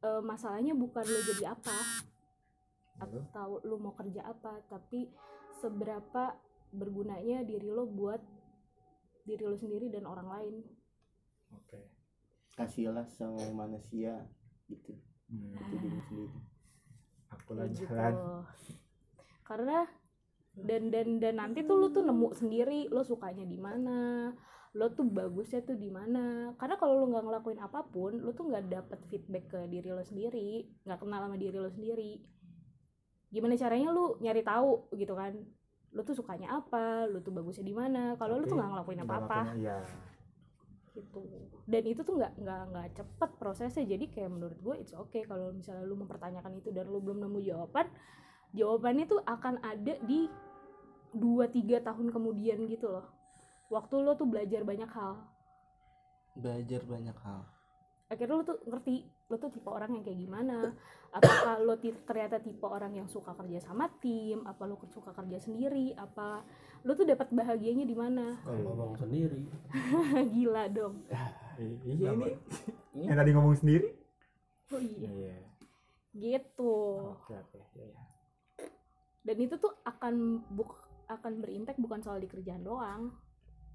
eh, 0.00 0.22
masalahnya 0.22 0.72
bukan 0.72 1.02
lo 1.02 1.20
jadi 1.26 1.50
apa 1.50 1.76
Lalu? 3.00 3.18
atau 3.24 3.50
lo 3.62 3.76
mau 3.76 3.92
kerja 3.92 4.22
apa 4.24 4.60
tapi 4.66 5.08
seberapa 5.56 6.36
bergunanya 6.70 7.42
diri 7.42 7.66
lo 7.66 7.84
buat 7.84 8.20
diri 9.30 9.46
lo 9.46 9.54
sendiri 9.54 9.86
dan 9.94 10.04
orang 10.10 10.26
lain. 10.26 10.54
Oke. 11.54 11.78
Kasihlah 12.58 13.06
sama 13.06 13.46
manusia 13.54 14.26
gitu. 14.66 14.98
Hmm, 15.30 15.54
itu 15.54 15.74
diri 15.78 16.00
sendiri. 16.10 16.38
Aku 17.30 17.54
Kayak 17.54 17.70
gitu. 17.78 17.94
karena 19.46 19.86
dan 20.54 20.90
dan 20.90 21.22
dan 21.22 21.34
nanti 21.38 21.62
tuh 21.62 21.78
lu 21.78 21.94
tuh 21.94 22.02
nemu 22.02 22.34
sendiri 22.34 22.90
lo 22.90 23.06
sukanya 23.06 23.46
di 23.46 23.58
mana 23.58 24.30
lo 24.74 24.86
tuh 24.94 25.06
bagusnya 25.06 25.62
tuh 25.62 25.78
di 25.78 25.90
mana. 25.90 26.54
Karena 26.58 26.74
kalau 26.78 27.02
lo 27.02 27.06
nggak 27.10 27.24
ngelakuin 27.26 27.60
apa 27.62 27.86
pun 27.86 28.18
lo 28.18 28.34
tuh 28.34 28.50
nggak 28.50 28.66
dapet 28.70 29.00
feedback 29.10 29.46
ke 29.50 29.60
diri 29.70 29.90
lo 29.94 30.02
sendiri 30.02 30.66
nggak 30.86 30.98
kenal 30.98 31.22
sama 31.26 31.38
diri 31.38 31.58
lo 31.58 31.70
sendiri. 31.70 32.18
Gimana 33.30 33.54
caranya 33.54 33.94
lu 33.94 34.18
nyari 34.18 34.42
tahu 34.42 34.90
gitu 34.98 35.14
kan 35.14 35.38
lo 35.90 36.00
tuh 36.06 36.14
sukanya 36.14 36.54
apa? 36.54 37.06
Lo 37.10 37.18
tuh 37.20 37.34
bagusnya 37.34 37.66
di 37.66 37.74
mana? 37.74 38.14
Kalau 38.14 38.38
lo 38.38 38.44
tuh 38.46 38.56
nggak 38.58 38.70
ngelakuin 38.70 39.00
apa-apa. 39.02 39.40
iya. 39.58 39.78
Gitu. 40.90 41.22
Dan 41.70 41.82
itu 41.86 42.00
tuh 42.02 42.18
nggak 42.18 42.32
nggak 42.38 42.62
nggak 42.74 42.88
cepet 42.98 43.30
prosesnya. 43.38 43.84
Jadi 43.86 44.04
kayak 44.10 44.30
menurut 44.30 44.58
gue 44.58 44.74
it's 44.78 44.94
okay 44.94 45.22
kalau 45.26 45.54
misalnya 45.54 45.86
lu 45.86 45.98
mempertanyakan 45.98 46.58
itu 46.58 46.70
dan 46.70 46.86
lu 46.90 46.98
belum 47.02 47.22
nemu 47.26 47.38
jawaban 47.42 47.86
jawabannya 48.50 49.06
tuh 49.06 49.22
akan 49.22 49.62
ada 49.62 49.94
di 50.02 50.26
2-3 51.14 51.86
tahun 51.86 52.06
kemudian 52.10 52.66
gitu 52.66 52.90
loh. 52.90 53.06
Waktu 53.70 54.02
lo 54.02 54.18
tuh 54.18 54.26
belajar 54.26 54.66
banyak 54.66 54.90
hal. 54.90 55.22
Belajar 56.34 56.82
banyak 56.86 57.14
hal 57.22 57.59
akhirnya 58.10 58.34
lo 58.34 58.44
tuh 58.44 58.58
ngerti 58.66 59.06
lo 59.30 59.38
tuh 59.38 59.50
tipe 59.54 59.70
orang 59.70 59.94
yang 59.94 60.02
kayak 60.02 60.18
gimana. 60.18 60.74
Apakah 61.14 61.62
lo 61.62 61.74
ternyata 61.78 62.42
tipe 62.42 62.66
orang 62.66 62.92
yang 62.94 63.06
suka 63.06 63.34
kerja 63.38 63.62
sama 63.62 63.86
tim? 64.02 64.42
Apa 64.42 64.66
lo 64.66 64.74
suka 64.90 65.14
kerja 65.14 65.38
sendiri? 65.38 65.94
Apa 65.94 66.42
lo 66.82 66.92
tuh 66.98 67.06
dapat 67.06 67.30
bahagianya 67.30 67.86
di 67.86 67.94
mana? 67.94 68.38
Kalau 68.42 68.74
ngomong 68.74 68.98
sendiri. 68.98 69.46
Gila 70.34 70.66
dong. 70.74 71.06
I- 71.58 71.78
iya 71.94 72.10
ini 72.14 72.34
Ini- 72.98 73.06
yang 73.06 73.18
tadi 73.18 73.30
ngomong 73.30 73.54
sendiri? 73.54 73.88
Oh 74.74 74.82
iya. 74.82 75.10
Iya 75.10 75.38
gitu. 76.10 76.74
Oke 77.14 77.38
oke 77.38 77.58
iya 77.78 77.94
iya. 77.94 78.02
Dan 79.22 79.36
itu 79.38 79.54
tuh 79.62 79.70
akan 79.86 80.42
buk 80.50 80.74
akan 81.06 81.42
berimpact 81.42 81.78
bukan 81.78 82.02
soal 82.02 82.18
di 82.18 82.26
kerjaan 82.26 82.66
doang. 82.66 83.14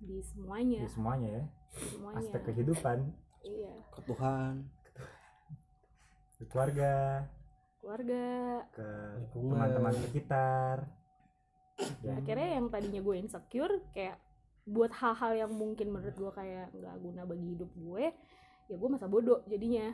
Di 0.03 0.19
semuanya. 0.19 0.83
Di 0.83 0.91
semuanya 0.91 1.29
ya. 1.39 1.43
Semuanya. 1.91 2.19
Aspek 2.19 2.41
kehidupan 2.51 3.11
iya. 3.45 3.73
Ke 3.93 4.01
Tuhan. 4.09 4.53
Ke 6.35 6.43
keluarga. 6.49 6.93
Keluarga. 7.79 8.25
Ke 8.73 8.89
teman-teman 9.31 9.95
sekitar. 10.09 10.77
Ya 12.01 12.15
akhirnya 12.17 12.49
yang 12.57 12.67
tadinya 12.71 13.01
gue 13.03 13.15
insecure 13.19 13.83
kayak 13.91 14.17
buat 14.65 14.89
hal-hal 14.95 15.45
yang 15.45 15.51
mungkin 15.53 15.93
menurut 15.93 16.15
gue 16.17 16.31
kayak 16.33 16.73
nggak 16.73 16.95
guna 16.97 17.21
bagi 17.27 17.45
hidup 17.53 17.69
gue 17.77 18.05
ya 18.65 18.75
gue 18.79 18.89
masa 18.89 19.05
bodoh 19.05 19.45
jadinya. 19.45 19.93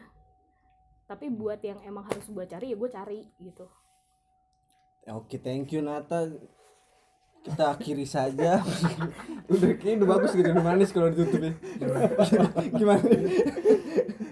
Tapi 1.10 1.28
buat 1.28 1.60
yang 1.60 1.84
emang 1.84 2.08
harus 2.08 2.24
gue 2.32 2.46
cari 2.48 2.72
ya 2.72 2.78
gue 2.80 2.90
cari 2.90 3.22
gitu. 3.44 3.68
Oke 5.12 5.42
thank 5.42 5.74
you 5.76 5.84
Nata 5.84 6.30
kita 7.42 7.64
akhiri 7.70 8.06
saja. 8.06 8.62
Udah 9.52 9.70
kayaknya 9.74 9.98
udah 10.00 10.10
bagus 10.10 10.32
gitu 10.32 10.48
udah 10.48 10.64
manis 10.64 10.90
kalau 10.90 11.10
ditutup 11.10 11.42
ya 11.42 11.54
gimana? 12.80 13.04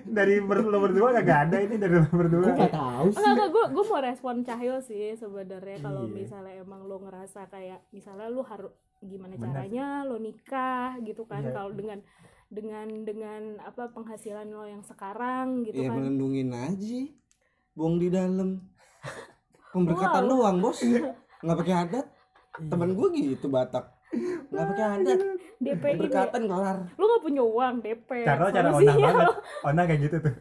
Dari 0.06 0.36
ber- 0.40 0.64
lo 0.64 0.80
berdua 0.80 1.12
kagak 1.14 1.40
ada 1.46 1.58
ini 1.60 1.76
dari 1.76 1.96
lo 1.96 2.08
berdua. 2.08 2.50
Gue 2.50 2.56
gak 2.56 2.72
tahu 2.72 3.08
sih. 3.10 3.18
Enggak 3.18 3.34
enggak 3.36 3.50
gue 3.50 3.64
gue 3.70 3.84
mau 3.86 4.00
respon 4.00 4.36
Cahyo 4.42 4.76
sih 4.80 5.14
sebenarnya 5.14 5.78
kalau 5.80 6.04
Iya. 6.04 6.14
misalnya 6.16 6.54
emang 6.58 6.82
lo 6.84 6.98
ngerasa 7.00 7.46
kayak 7.48 7.84
misalnya 7.90 8.28
lo 8.28 8.42
harus 8.42 8.72
gimana 9.00 9.34
Benar. 9.34 9.44
caranya 9.50 9.86
lo 10.04 10.18
nikah 10.18 10.98
gitu 11.02 11.24
kan 11.24 11.42
Iya. 11.42 11.52
kalau 11.52 11.72
dengan 11.72 12.00
dengan 12.48 12.88
dengan 13.04 13.42
apa 13.60 13.90
penghasilan 13.90 14.48
lo 14.48 14.64
yang 14.64 14.82
sekarang 14.82 15.62
gitu 15.64 15.78
ya 15.80 15.90
kan. 15.90 15.98
melindungin 16.00 16.50
aja. 16.52 17.00
Buang 17.74 17.98
di 17.98 18.08
dalam. 18.08 18.62
Pemberkatan 19.74 20.24
Wow. 20.24 20.32
doang 20.32 20.58
bos. 20.60 20.80
Nggak 21.40 21.58
pakai 21.58 21.76
adat 21.76 22.06
temen 22.68 22.90
gue 22.92 23.08
gitu 23.16 23.48
Batak. 23.48 23.86
Nggak 24.50 24.66
pakai 24.74 24.86
adat 25.00 25.20
DP 25.62 25.84
ini 25.86 26.00
berkatan 26.02 26.44
kelar. 26.50 26.78
Lu 26.98 27.04
gak 27.06 27.22
punya 27.22 27.44
uang 27.46 27.76
DP 27.86 28.10
cara 28.26 28.50
cara 28.50 28.70
ona 28.74 28.94
banget. 28.98 29.28
Ona 29.70 29.82
kayak 29.86 30.00
gitu 30.10 30.18
tuh. 30.18 30.36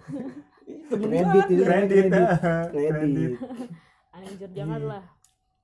Kredit 0.88 1.46
itu. 1.52 1.62
kredit. 1.64 2.04
Kredit. 2.72 3.32
anjir 4.18 4.50
jangan 4.50 4.80
Iya. 4.82 5.00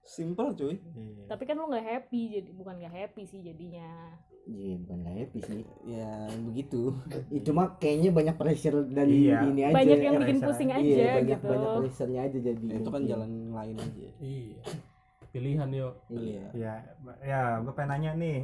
simple 0.05 0.53
cuy. 0.53 0.77
Iya. 0.77 1.25
tapi 1.27 1.43
kan 1.49 1.57
lu 1.57 1.67
nggak 1.67 1.81
happy 1.83 2.39
jadi 2.39 2.51
bukan 2.53 2.77
nggak 2.77 2.93
happy 2.93 3.23
sih 3.25 3.41
jadinya. 3.41 4.15
Iya, 4.45 4.77
bukan 4.85 4.97
nggak 5.01 5.17
happy 5.17 5.39
sih. 5.41 5.61
ya 5.89 6.29
begitu. 6.45 6.93
Ih, 7.33 7.41
Cuma 7.41 7.81
kayaknya 7.81 8.13
banyak 8.13 8.37
pressure 8.37 8.85
dari 8.85 9.33
Iya. 9.33 9.49
ini 9.49 9.61
aja. 9.65 9.75
banyak 9.75 9.99
yang 10.05 10.15
ya, 10.15 10.21
bikin 10.21 10.39
pusing 10.45 10.71
iya, 10.71 10.77
aja 10.77 11.05
banyak 11.19 11.39
gitu. 11.41 11.49
banyak 11.49 11.71
pressure-nya 11.81 12.21
aja 12.29 12.39
jadi. 12.39 12.65
itu 12.69 12.91
kan 12.93 13.03
jalan 13.09 13.31
lain 13.51 13.77
aja. 13.81 14.09
Iya 14.21 14.61
pilihan 15.35 15.67
yuk 15.75 15.95
Iya. 16.15 16.47
ya 16.55 16.75
ya 17.27 17.41
gue 17.59 17.75
pengen 17.75 17.91
nanya 17.91 18.13
nih 18.15 18.39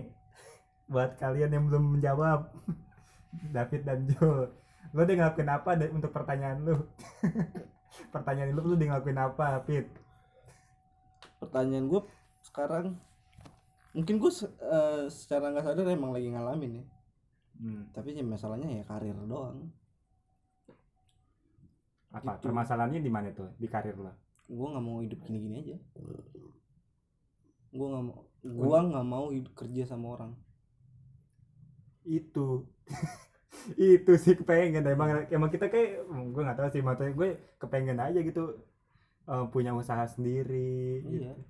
buat 0.91 1.15
kalian 1.23 1.55
yang 1.55 1.65
belum 1.71 1.85
menjawab 1.99 2.51
David 3.55 3.83
dan 3.87 4.11
Joe 4.11 4.51
lo 4.91 5.07
udah 5.07 5.15
ngelakuin 5.15 5.51
apa 5.55 5.71
deh 5.79 5.87
untuk 5.95 6.11
pertanyaan 6.11 6.67
lu? 6.67 6.75
Pertanyaan 8.15 8.51
lu 8.59 8.63
lu 8.67 8.75
udah 8.75 8.87
ngelakuin 8.91 9.23
apa 9.23 9.63
Fit? 9.63 9.87
Pertanyaan 11.39 11.87
gue 11.87 12.03
sekarang 12.43 12.99
mungkin 13.95 14.19
gue 14.19 14.33
secara 15.15 15.55
nggak 15.55 15.63
sadar 15.63 15.87
emang 15.95 16.11
lagi 16.11 16.35
ngalamin 16.35 16.83
ya. 16.83 16.85
Hmm. 17.61 17.93
tapi 17.93 18.17
ya 18.17 18.25
masalahnya 18.25 18.67
ya 18.67 18.83
karir 18.89 19.15
doang. 19.31 19.69
Apa? 22.11 22.35
Gitu. 22.35 22.51
permasalahannya 22.51 22.99
di 22.99 23.13
mana 23.13 23.31
tuh 23.31 23.55
di 23.55 23.71
karir 23.71 23.95
lo 23.95 24.11
gue 24.51 24.67
nggak 24.67 24.83
mau 24.83 24.99
hidup 24.99 25.23
gini-gini 25.23 25.63
aja 25.63 25.77
gue 27.71 27.87
nggak 27.87 28.05
mau 28.07 28.21
gue 28.41 28.79
nggak 28.91 29.07
mau 29.07 29.27
hidup 29.31 29.53
kerja 29.53 29.83
sama 29.85 30.17
orang. 30.17 30.33
Itu. 32.09 32.67
Itu 33.77 34.17
sih 34.17 34.35
kepengen. 34.35 34.89
Emang 34.89 35.29
emang 35.29 35.51
kita 35.53 35.69
kayak 35.69 36.09
gue 36.09 36.43
nggak 36.43 36.59
tahu 36.59 36.69
sih 36.73 36.81
maksudnya 36.81 37.13
gue 37.13 37.29
kepengen 37.61 38.01
aja 38.01 38.19
gitu 38.25 38.57
eh, 39.31 39.47
punya 39.55 39.71
usaha 39.77 40.03
sendiri 40.11 41.05
iya. 41.07 41.33
gitu. 41.37 41.43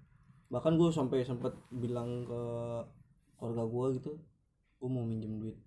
bahkan 0.51 0.75
gue 0.77 0.91
sampai 0.93 1.25
sempet 1.25 1.55
bilang 1.73 2.27
ke 2.27 2.43
keluarga 3.39 3.65
gue 3.65 3.87
gitu 4.03 4.13
gue 4.83 4.89
mau 4.91 5.07
minjem 5.07 5.41
duit 5.41 5.59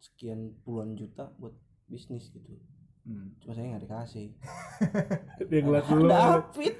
sekian 0.00 0.56
puluhan 0.64 0.96
juta 0.96 1.30
buat 1.36 1.52
bisnis 1.86 2.32
gitu 2.32 2.56
Hmm. 3.10 3.34
cuma 3.42 3.52
saya 3.58 3.74
nggak 3.74 3.84
dikasih. 3.90 4.26
Dia 5.50 5.60
ngeliat 5.66 5.86
dulu. 5.90 6.06
David. 6.06 6.74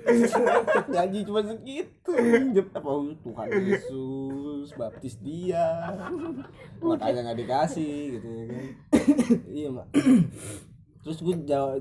Gaji 0.94 1.18
cuma 1.26 1.40
segitu. 1.42 2.12
Minjem 2.14 2.66
apa 2.70 2.90
Tuhan 3.18 3.48
Yesus 3.66 4.70
baptis 4.78 5.18
dia. 5.18 5.90
Makanya 6.78 7.26
nggak 7.26 7.40
dikasih 7.42 7.94
gitu 8.14 8.28
ya 8.30 8.44
kan. 8.46 8.64
Iya 9.58 9.68
mak 9.74 9.86
terus 11.00 11.24
gue 11.24 11.32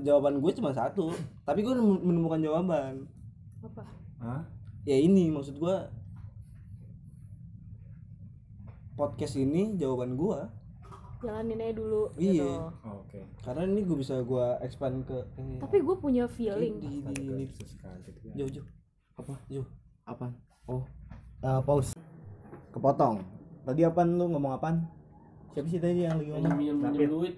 jawaban 0.02 0.42
gue 0.42 0.52
cuma 0.58 0.74
satu. 0.74 1.14
Tapi 1.46 1.62
gue 1.62 1.74
menemukan 1.78 2.42
jawaban. 2.42 3.06
Apa? 3.62 3.84
Hah? 4.18 4.42
ya 4.88 4.96
ini 4.96 5.28
maksud 5.28 5.60
gue 5.60 5.76
podcast 8.96 9.36
ini 9.36 9.76
jawaban 9.76 10.16
gue 10.16 10.40
jalanin 11.20 11.58
aja 11.58 11.74
dulu 11.74 12.02
Iya. 12.14 12.32
gitu 12.42 12.48
Oh, 12.82 12.96
oke 12.98 13.20
karena 13.40 13.62
ini 13.66 13.80
gue 13.82 13.96
bisa 13.96 14.14
gue 14.20 14.46
expand 14.60 14.96
ke 15.02 15.18
eh, 15.34 15.58
tapi 15.58 15.76
gue 15.78 15.96
punya 15.96 16.24
feeling 16.26 16.76
di, 16.76 17.00
di, 17.02 17.12
ini 17.22 17.44
sekali 17.58 18.00
gitu 18.06 18.18
kan. 18.22 18.34
jauh 18.34 18.50
jauh 18.50 18.66
apa 19.16 19.34
jauh 19.46 19.68
Apa? 20.02 20.26
Oh. 20.66 20.82
Eh, 21.38 21.60
pause. 21.62 21.94
Kepotong. 22.70 23.22
Tadi 23.62 23.80
apaan 23.82 24.10
lu 24.12 24.26
ngomong 24.28 24.52
apaan? 24.52 24.82
Siapa 25.50 25.66
sih 25.66 25.78
tadi 25.78 26.02
yang 26.02 26.16
lagi 26.16 26.30
ngomong? 26.30 26.50
minjem 26.52 26.76
minjem 26.76 27.06
duit 27.06 27.34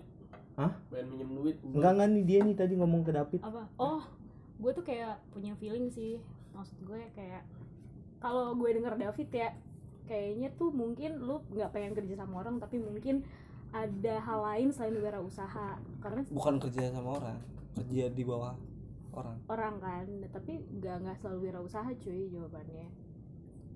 Hah? 0.52 0.72
pengen 0.88 1.06
minjem 1.10 1.30
duit 1.32 1.56
Enggak 1.60 1.92
enggak 1.92 2.08
nih 2.10 2.24
dia 2.24 2.38
nih 2.42 2.54
tadi 2.54 2.74
ngomong 2.74 3.02
ke 3.02 3.10
David. 3.10 3.40
apa 3.40 3.68
oh 3.76 4.00
gue 4.56 4.70
tuh 4.70 4.82
kayak 4.82 5.20
punya 5.28 5.52
feeling 5.54 5.88
sih 5.88 6.16
maksud 6.50 6.76
gue 6.82 7.00
kayak 7.12 7.44
kalau 8.18 8.52
gue 8.52 8.68
denger 8.70 8.94
David 8.96 9.28
ya 9.28 9.48
kayaknya 10.04 10.48
tuh 10.52 10.68
mungkin 10.70 11.18
lu 11.18 11.40
nggak 11.48 11.70
pengen 11.70 11.92
kerja 11.92 12.14
sama 12.16 12.40
orang 12.40 12.56
tapi 12.56 12.76
mungkin 12.78 13.24
ada 13.72 14.14
hal 14.20 14.40
lain 14.44 14.68
selain 14.70 14.96
wirausaha? 14.96 15.80
Karena 15.98 16.20
bukan 16.28 16.54
kerja 16.60 16.92
sama 16.92 17.18
orang 17.18 17.38
kerja 17.72 18.04
di 18.12 18.22
bawah 18.22 18.52
orang. 19.12 19.36
Orang 19.48 19.74
kan 19.80 20.04
tapi 20.28 20.60
nggak 20.76 20.96
nggak 21.02 21.16
selalu 21.20 21.38
wirausaha 21.48 21.88
cuy 21.96 22.28
jawabannya. 22.28 22.86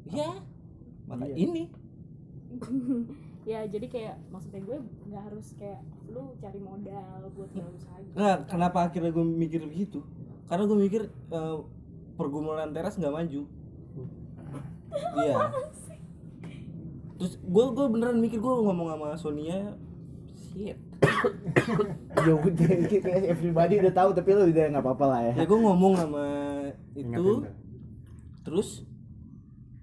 Iya 0.07 0.31
maka 1.07 1.25
Iya. 1.27 1.37
ini? 1.37 1.65
Ya 3.47 3.63
jadi 3.63 3.87
kayak 3.87 4.17
maksudnya 4.35 4.59
gue 4.59 4.79
nggak 5.07 5.23
harus 5.23 5.55
kayak 5.55 5.79
lu 6.11 6.35
cari 6.43 6.59
modal 6.59 7.31
buat 7.31 7.47
wirausaha 7.55 7.95
gitu. 8.03 8.19
nah 8.19 8.43
kenapa 8.43 8.91
akhirnya 8.91 9.15
gue 9.15 9.23
mikir 9.23 9.63
begitu? 9.63 10.03
Karena 10.51 10.67
gue 10.67 10.75
mikir 10.75 11.03
eh, 11.31 11.57
pergumulan 12.19 12.75
teras 12.75 12.99
nggak 12.99 13.15
maju. 13.15 13.43
Iya 15.15 15.37
terus 17.17 17.41
gue 17.41 17.65
gue 17.73 17.87
beneran 17.89 18.19
mikir 18.21 18.39
gue 18.39 18.55
ngomong 18.63 18.93
sama 18.93 19.09
Sonia 19.17 19.77
shit. 20.53 20.79
Ya 22.27 22.33
udah 22.33 22.73
kita 22.89 23.13
everybody 23.29 23.79
udah 23.79 23.93
tahu 23.93 24.11
tapi 24.17 24.35
lu 24.35 24.49
udah 24.51 24.65
nggak 24.73 24.83
apa-apa 24.83 25.05
lah 25.07 25.21
ya. 25.31 25.33
ya 25.41 25.45
gue 25.45 25.59
ngomong 25.61 25.93
sama 25.95 26.25
itu. 26.97 27.45
terus 28.43 28.83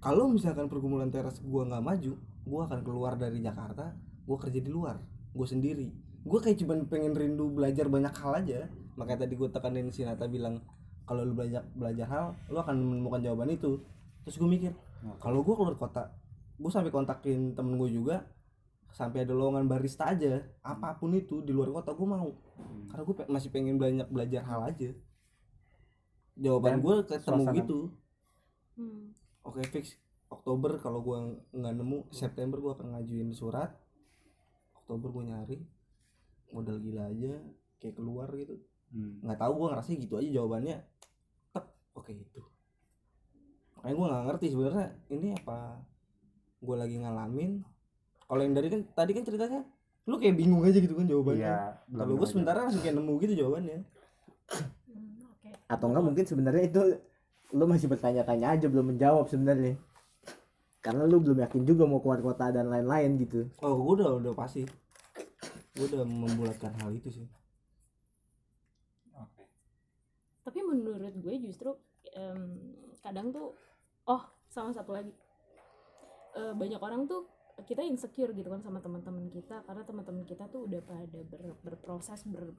kalau 0.04 0.28
misalkan 0.28 0.67
pergumulan 0.67 1.08
teras 1.08 1.39
gua 1.39 1.63
nggak 1.63 1.84
maju 1.84 2.13
gua 2.43 2.67
akan 2.67 2.80
keluar 2.84 3.15
dari 3.15 3.39
Jakarta 3.39 3.96
gua 4.28 4.38
kerja 4.41 4.60
di 4.60 4.72
luar 4.72 5.00
gue 5.34 5.48
sendiri. 5.50 5.88
Gue 6.24 6.39
kayak 6.39 6.62
cuman 6.63 6.86
pengen 6.88 7.13
rindu 7.17 7.50
belajar 7.52 7.89
banyak 7.89 8.13
hal 8.13 8.34
aja. 8.38 8.69
Makanya 8.96 9.26
tadi 9.26 9.34
gue 9.34 9.50
tekanin 9.50 9.89
si 9.89 10.06
Nata 10.06 10.30
bilang 10.30 10.62
kalau 11.04 11.26
lu 11.26 11.34
belajar 11.36 11.65
belajar 11.74 12.08
hal 12.08 12.26
lu 12.48 12.58
akan 12.62 12.76
menemukan 12.80 13.19
jawaban 13.19 13.50
itu. 13.52 13.82
Terus 14.24 14.36
gue 14.39 14.50
mikir 14.50 14.72
kalau 15.19 15.43
gue 15.43 15.56
keluar 15.58 15.76
kota 15.76 16.13
gue 16.63 16.71
sampai 16.71 16.95
kontakin 16.95 17.52
temen 17.52 17.76
gue 17.76 17.91
juga 17.91 18.23
sampai 18.93 19.28
ada 19.28 19.36
lowongan 19.36 19.67
barista 19.67 20.08
aja 20.08 20.39
apa 20.63 20.95
pun 20.95 21.12
itu 21.12 21.43
di 21.43 21.52
luar 21.52 21.76
kota 21.76 21.91
gue 21.91 22.08
mau. 22.08 22.32
Karena 22.88 23.04
gue 23.04 23.15
masih 23.28 23.49
pengen 23.52 23.76
banyak 23.76 24.08
belajar 24.08 24.47
hal 24.47 24.63
aja. 24.71 24.95
Jawaban 26.39 26.80
gue 26.80 26.95
ketemu 27.04 27.43
suasana- 27.43 27.58
gitu. 27.60 27.80
Hmm. 28.73 29.13
oke 29.45 29.62
fix. 29.69 29.97
Oktober 30.34 30.82
kalau 30.82 31.06
gua 31.06 31.30
nggak 31.54 31.73
nemu 31.78 32.10
September 32.10 32.58
gua 32.58 32.73
akan 32.73 32.97
ngajuin 32.97 33.30
surat. 33.38 33.69
Oktober 34.73 35.13
gua 35.13 35.30
nyari. 35.30 35.62
Modal 36.49 36.82
gila 36.82 37.13
aja 37.13 37.38
kayak 37.78 37.93
keluar 37.93 38.30
gitu. 38.34 38.58
Hmm. 38.89 39.21
nggak 39.21 39.38
tahu 39.38 39.52
gua 39.62 39.67
ngerasa 39.78 39.93
gitu 39.93 40.17
aja 40.17 40.30
jawabannya. 40.34 40.78
Tek 41.54 41.65
oke 41.93 42.12
itu. 42.17 42.41
Makanya 43.78 43.93
gua 43.93 44.08
nggak 44.10 44.26
ngerti 44.26 44.45
sebenarnya 44.49 44.88
ini 45.13 45.30
apa 45.38 45.58
gua 46.63 46.76
lagi 46.80 46.95
ngalamin 46.97 47.60
kalau 48.23 48.41
yang 48.41 48.56
dari 48.56 48.67
kan 48.67 48.82
tadi 48.89 49.12
kan 49.12 49.23
ceritanya 49.23 49.62
lu 50.04 50.15
kayak 50.17 50.36
bingung 50.36 50.63
aja 50.63 50.80
gitu 50.80 50.95
kan 50.95 51.06
jawabannya 51.06 51.43
Iya, 51.43 51.80
kalau 51.89 52.13
gua 52.15 52.23
aja. 52.23 52.32
sementara 52.32 52.58
langsung 52.63 52.82
kayak 52.82 52.95
nemu 52.95 53.13
gitu 53.19 53.34
jawabannya 53.38 53.78
oke 55.30 55.49
Atau 55.67 55.86
enggak 55.88 56.04
mungkin 56.04 56.26
sebenarnya 56.26 56.63
itu 56.65 56.82
lu 57.52 57.65
masih 57.65 57.86
bertanya-tanya 57.86 58.47
aja 58.52 58.65
belum 58.65 58.89
menjawab 58.89 59.30
sebenarnya. 59.30 59.78
Karena 60.82 61.06
lu 61.06 61.21
belum 61.21 61.38
yakin 61.39 61.63
juga 61.63 61.86
mau 61.86 62.02
keluar 62.02 62.19
kota 62.19 62.49
dan 62.49 62.67
lain-lain 62.67 63.15
gitu. 63.17 63.47
oh 63.62 63.78
gua 63.78 63.93
udah 63.95 64.10
udah 64.19 64.34
pasti 64.34 64.65
gua 65.73 65.86
udah 65.88 66.04
membulatkan 66.04 66.73
hal 66.76 66.91
itu 66.91 67.10
sih 67.13 67.28
Oke. 69.13 69.44
tapi 70.42 70.60
menurut 70.62 71.13
gue 71.15 71.33
justru 71.40 71.71
em, 72.12 72.60
kadang 73.00 73.29
tuh 73.29 73.56
oh 74.04 74.21
sama 74.46 74.69
satu 74.69 74.92
lagi 74.92 75.13
Eh, 76.34 76.54
banyak 76.58 76.81
orang 76.81 77.06
tuh 77.06 77.29
kita 77.69 77.86
insecure 77.86 78.34
gitu 78.34 78.50
kan 78.50 78.65
sama 78.65 78.81
teman-teman 78.81 79.29
kita 79.29 79.62
karena 79.69 79.86
teman-teman 79.86 80.25
kita 80.25 80.50
tuh 80.50 80.65
udah 80.65 80.81
pada 80.81 81.21
ber- 81.21 81.58
berproses 81.62 82.25
ber 82.25 82.58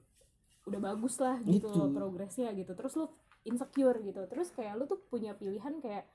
udah 0.63 0.79
bagus 0.79 1.19
lah 1.19 1.43
gitu 1.43 1.67
Itu. 1.67 1.91
progresnya 1.91 2.55
gitu. 2.55 2.71
Terus 2.71 2.95
lu 2.95 3.05
insecure 3.43 3.99
gitu. 3.99 4.23
Terus 4.31 4.47
kayak 4.55 4.79
lu 4.79 4.87
tuh 4.87 5.03
punya 5.11 5.35
pilihan 5.35 5.83
kayak 5.83 6.07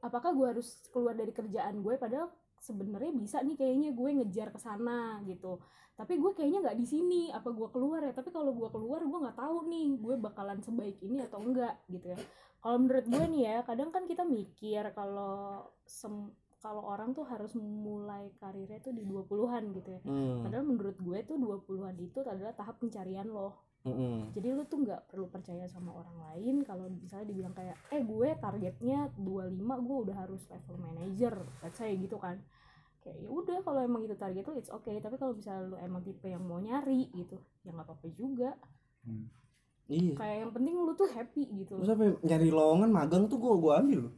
apakah 0.00 0.30
gue 0.32 0.46
harus 0.56 0.86
keluar 0.94 1.18
dari 1.18 1.34
kerjaan 1.34 1.82
gue 1.82 1.98
padahal 1.98 2.30
sebenarnya 2.62 3.12
bisa 3.12 3.42
nih 3.42 3.58
kayaknya 3.58 3.90
gue 3.90 4.10
ngejar 4.22 4.48
ke 4.54 4.60
sana 4.62 5.18
gitu. 5.26 5.58
Tapi 5.98 6.16
gue 6.16 6.30
kayaknya 6.32 6.70
nggak 6.70 6.78
di 6.78 6.86
sini 6.86 7.22
apa 7.34 7.50
gue 7.50 7.68
keluar 7.74 8.06
ya? 8.06 8.14
Tapi 8.14 8.30
kalau 8.30 8.54
gue 8.54 8.70
keluar 8.70 9.02
gue 9.02 9.18
nggak 9.26 9.36
tahu 9.36 9.66
nih 9.66 9.98
gue 9.98 10.14
bakalan 10.16 10.62
sebaik 10.62 11.02
ini 11.02 11.26
atau 11.26 11.42
enggak 11.42 11.74
gitu 11.90 12.14
ya. 12.14 12.18
Kalau 12.62 12.76
menurut 12.78 13.04
gue 13.04 13.24
nih 13.36 13.42
ya 13.42 13.56
kadang 13.66 13.90
kan 13.90 14.06
kita 14.06 14.22
mikir 14.22 14.94
kalau 14.94 15.66
sem 15.84 16.30
kalau 16.60 16.84
orang 16.84 17.16
tuh 17.16 17.24
harus 17.24 17.56
mulai 17.56 18.28
karirnya 18.36 18.78
tuh 18.84 18.92
di 18.92 19.02
20-an 19.08 19.72
gitu 19.74 19.96
ya. 19.96 20.00
Hmm. 20.04 20.44
padahal 20.44 20.64
menurut 20.68 20.96
gue 21.00 21.18
tuh 21.24 21.36
20-an 21.40 21.96
itu 21.98 22.20
adalah 22.22 22.52
tahap 22.52 22.76
pencarian 22.78 23.26
lo 23.26 23.56
Mm-mm. 23.80 24.36
jadi 24.36 24.52
lu 24.52 24.68
tuh 24.68 24.84
nggak 24.84 25.08
perlu 25.08 25.32
percaya 25.32 25.64
sama 25.64 25.96
orang 25.96 26.12
lain 26.20 26.60
kalau 26.68 26.84
misalnya 26.92 27.32
dibilang 27.32 27.56
kayak 27.56 27.80
eh 27.88 28.04
gue 28.04 28.28
targetnya 28.36 29.08
25 29.16 29.56
gue 29.88 29.96
udah 30.04 30.16
harus 30.20 30.44
level 30.52 30.76
manager 30.84 31.34
let's 31.64 31.80
say 31.80 31.96
gitu 31.96 32.20
kan. 32.20 32.44
Kayak 33.00 33.24
ya 33.24 33.28
udah 33.32 33.58
kalau 33.64 33.80
emang 33.80 34.04
itu 34.04 34.12
target 34.20 34.44
lo 34.44 34.52
it's 34.60 34.68
okay. 34.68 35.00
Tapi 35.00 35.16
kalau 35.16 35.32
misalnya 35.32 35.64
lo 35.72 35.76
emang 35.80 36.04
tipe 36.04 36.28
yang 36.28 36.44
mau 36.44 36.60
nyari 36.60 37.08
gitu. 37.16 37.40
Ya 37.64 37.72
nggak 37.72 37.88
apa-apa 37.88 38.06
juga. 38.12 38.52
Iya. 39.88 40.12
Kayak 40.14 40.36
yang 40.44 40.52
penting 40.54 40.74
lu 40.76 40.92
tuh 40.94 41.08
happy 41.10 41.42
gitu 41.64 41.74
terus 41.80 41.90
apa 41.90 42.04
nyari 42.22 42.48
lowongan 42.52 42.90
magang 42.94 43.24
tuh 43.26 43.40
gua 43.42 43.56
gua 43.58 43.72
ambil 43.82 44.06
loh 44.06 44.14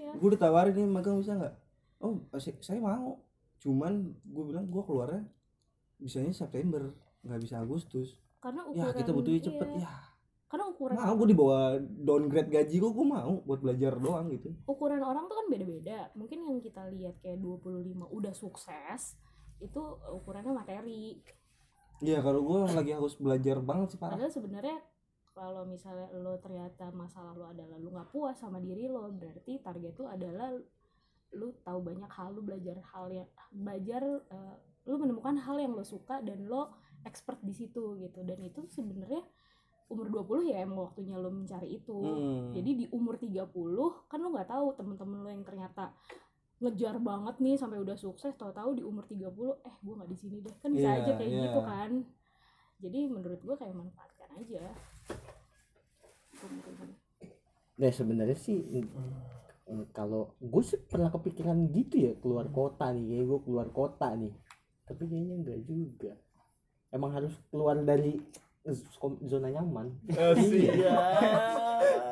iya. 0.00 0.10
Gue 0.18 0.30
ditawarin 0.34 0.74
nih 0.74 0.86
magang 0.88 1.18
bisa 1.22 1.38
nggak? 1.38 1.54
Oh 2.02 2.20
saya, 2.36 2.80
mau. 2.80 3.22
Cuman 3.62 4.12
gue 4.22 4.44
bilang 4.44 4.66
gue 4.68 4.82
keluarnya 4.82 5.24
bisanya 5.96 6.34
September 6.34 6.90
nggak 7.24 7.40
bisa 7.40 7.62
Agustus. 7.62 8.18
Karena 8.42 8.68
ya 8.76 8.90
ukuran 8.90 8.98
kita 9.00 9.10
butuhnya 9.14 9.40
cepet 9.40 9.68
iya. 9.78 9.86
ya. 9.86 9.94
Karena 10.50 10.64
ukuran 10.70 10.94
mau 10.94 11.14
gue 11.16 11.28
dibawa 11.32 11.60
downgrade 11.80 12.50
gaji 12.52 12.76
gue 12.78 12.92
gue 12.92 13.06
mau 13.06 13.32
buat 13.46 13.60
belajar 13.64 13.96
doang 13.96 14.26
gitu. 14.34 14.52
Ukuran 14.68 15.00
orang 15.00 15.24
tuh 15.26 15.36
kan 15.40 15.46
beda-beda. 15.48 15.98
Mungkin 16.14 16.38
yang 16.44 16.58
kita 16.60 16.82
lihat 16.92 17.18
kayak 17.24 17.40
25 17.40 18.04
udah 18.10 18.34
sukses 18.36 19.16
itu 19.62 19.80
ukurannya 20.12 20.52
materi. 20.52 21.18
Iya 22.04 22.20
kalau 22.20 22.44
gue 22.44 22.60
lagi 22.74 22.92
harus 22.92 23.16
belajar 23.16 23.64
banget 23.64 23.96
sih 23.96 23.98
parah. 23.98 24.18
Padahal 24.18 24.34
sebenarnya 24.34 24.76
kalau 25.34 25.66
misalnya 25.66 26.06
lo 26.14 26.38
ternyata 26.38 26.94
masalah 26.94 27.34
lo 27.34 27.50
adalah 27.50 27.74
lo 27.74 27.90
nggak 27.90 28.08
puas 28.08 28.38
sama 28.38 28.62
diri 28.62 28.86
lo 28.86 29.10
berarti 29.10 29.58
target 29.58 29.94
lo 29.98 30.06
adalah 30.06 30.54
lu 31.34 31.50
tahu 31.60 31.78
banyak 31.82 32.06
hal 32.08 32.30
lu 32.30 32.46
belajar 32.46 32.78
hal 32.94 33.10
yang 33.10 33.26
belajar 33.50 34.02
eh, 34.30 34.54
lu 34.86 34.94
menemukan 34.96 35.34
hal 35.36 35.58
yang 35.58 35.74
lo 35.74 35.82
suka 35.82 36.22
dan 36.22 36.46
lo 36.46 36.70
expert 37.02 37.42
di 37.42 37.50
situ 37.50 37.98
gitu 37.98 38.22
dan 38.22 38.38
itu 38.40 38.62
sebenarnya 38.70 39.26
umur 39.90 40.08
20 40.08 40.48
ya 40.48 40.62
emang 40.62 40.86
waktunya 40.86 41.18
lo 41.18 41.28
mencari 41.28 41.76
itu 41.76 41.92
Hmm. 41.92 42.54
jadi 42.54 42.70
di 42.72 42.84
umur 42.94 43.18
30 43.18 43.50
kan 44.06 44.18
lo 44.22 44.30
nggak 44.30 44.48
tahu 44.48 44.66
temen-temen 44.78 45.18
lo 45.20 45.28
yang 45.28 45.42
ternyata 45.42 45.90
ngejar 46.62 46.96
banget 47.02 47.36
nih 47.42 47.58
sampai 47.58 47.82
udah 47.82 47.98
sukses 47.98 48.32
tahu-tahu 48.38 48.78
di 48.78 48.82
umur 48.86 49.04
30 49.04 49.26
eh 49.66 49.74
gue 49.82 49.94
nggak 49.98 50.08
di 50.08 50.16
sini 50.16 50.38
deh 50.40 50.54
kan 50.62 50.70
bisa 50.70 50.86
Iya, 50.88 51.02
aja 51.02 51.12
kayak 51.18 51.28
iya. 51.34 51.42
gitu 51.50 51.60
kan 51.60 51.90
jadi 52.78 53.00
menurut 53.10 53.40
gue 53.40 53.56
kayak 53.56 53.74
manfaatkan 53.74 54.30
aja. 54.38 54.64
Nah 57.74 57.90
sebenarnya 57.90 58.38
sih 58.38 58.58
mm, 58.62 58.86
mm, 59.66 59.84
kalau 59.90 60.34
gue 60.38 60.62
sih 60.62 60.78
pernah 60.78 61.10
kepikiran 61.10 61.58
gitu 61.74 61.94
ya 61.98 62.12
keluar 62.22 62.46
kota 62.54 62.94
nih 62.94 63.04
kayak 63.10 63.24
gue 63.26 63.40
keluar 63.46 63.68
kota 63.74 64.08
nih. 64.14 64.32
Tapi 64.84 65.02
kayaknya 65.08 65.34
enggak 65.42 65.60
juga. 65.66 66.12
Emang 66.94 67.10
harus 67.10 67.34
keluar 67.50 67.80
dari 67.82 68.20
zona 69.26 69.48
nyaman. 69.50 69.92
Iya. 70.38 70.94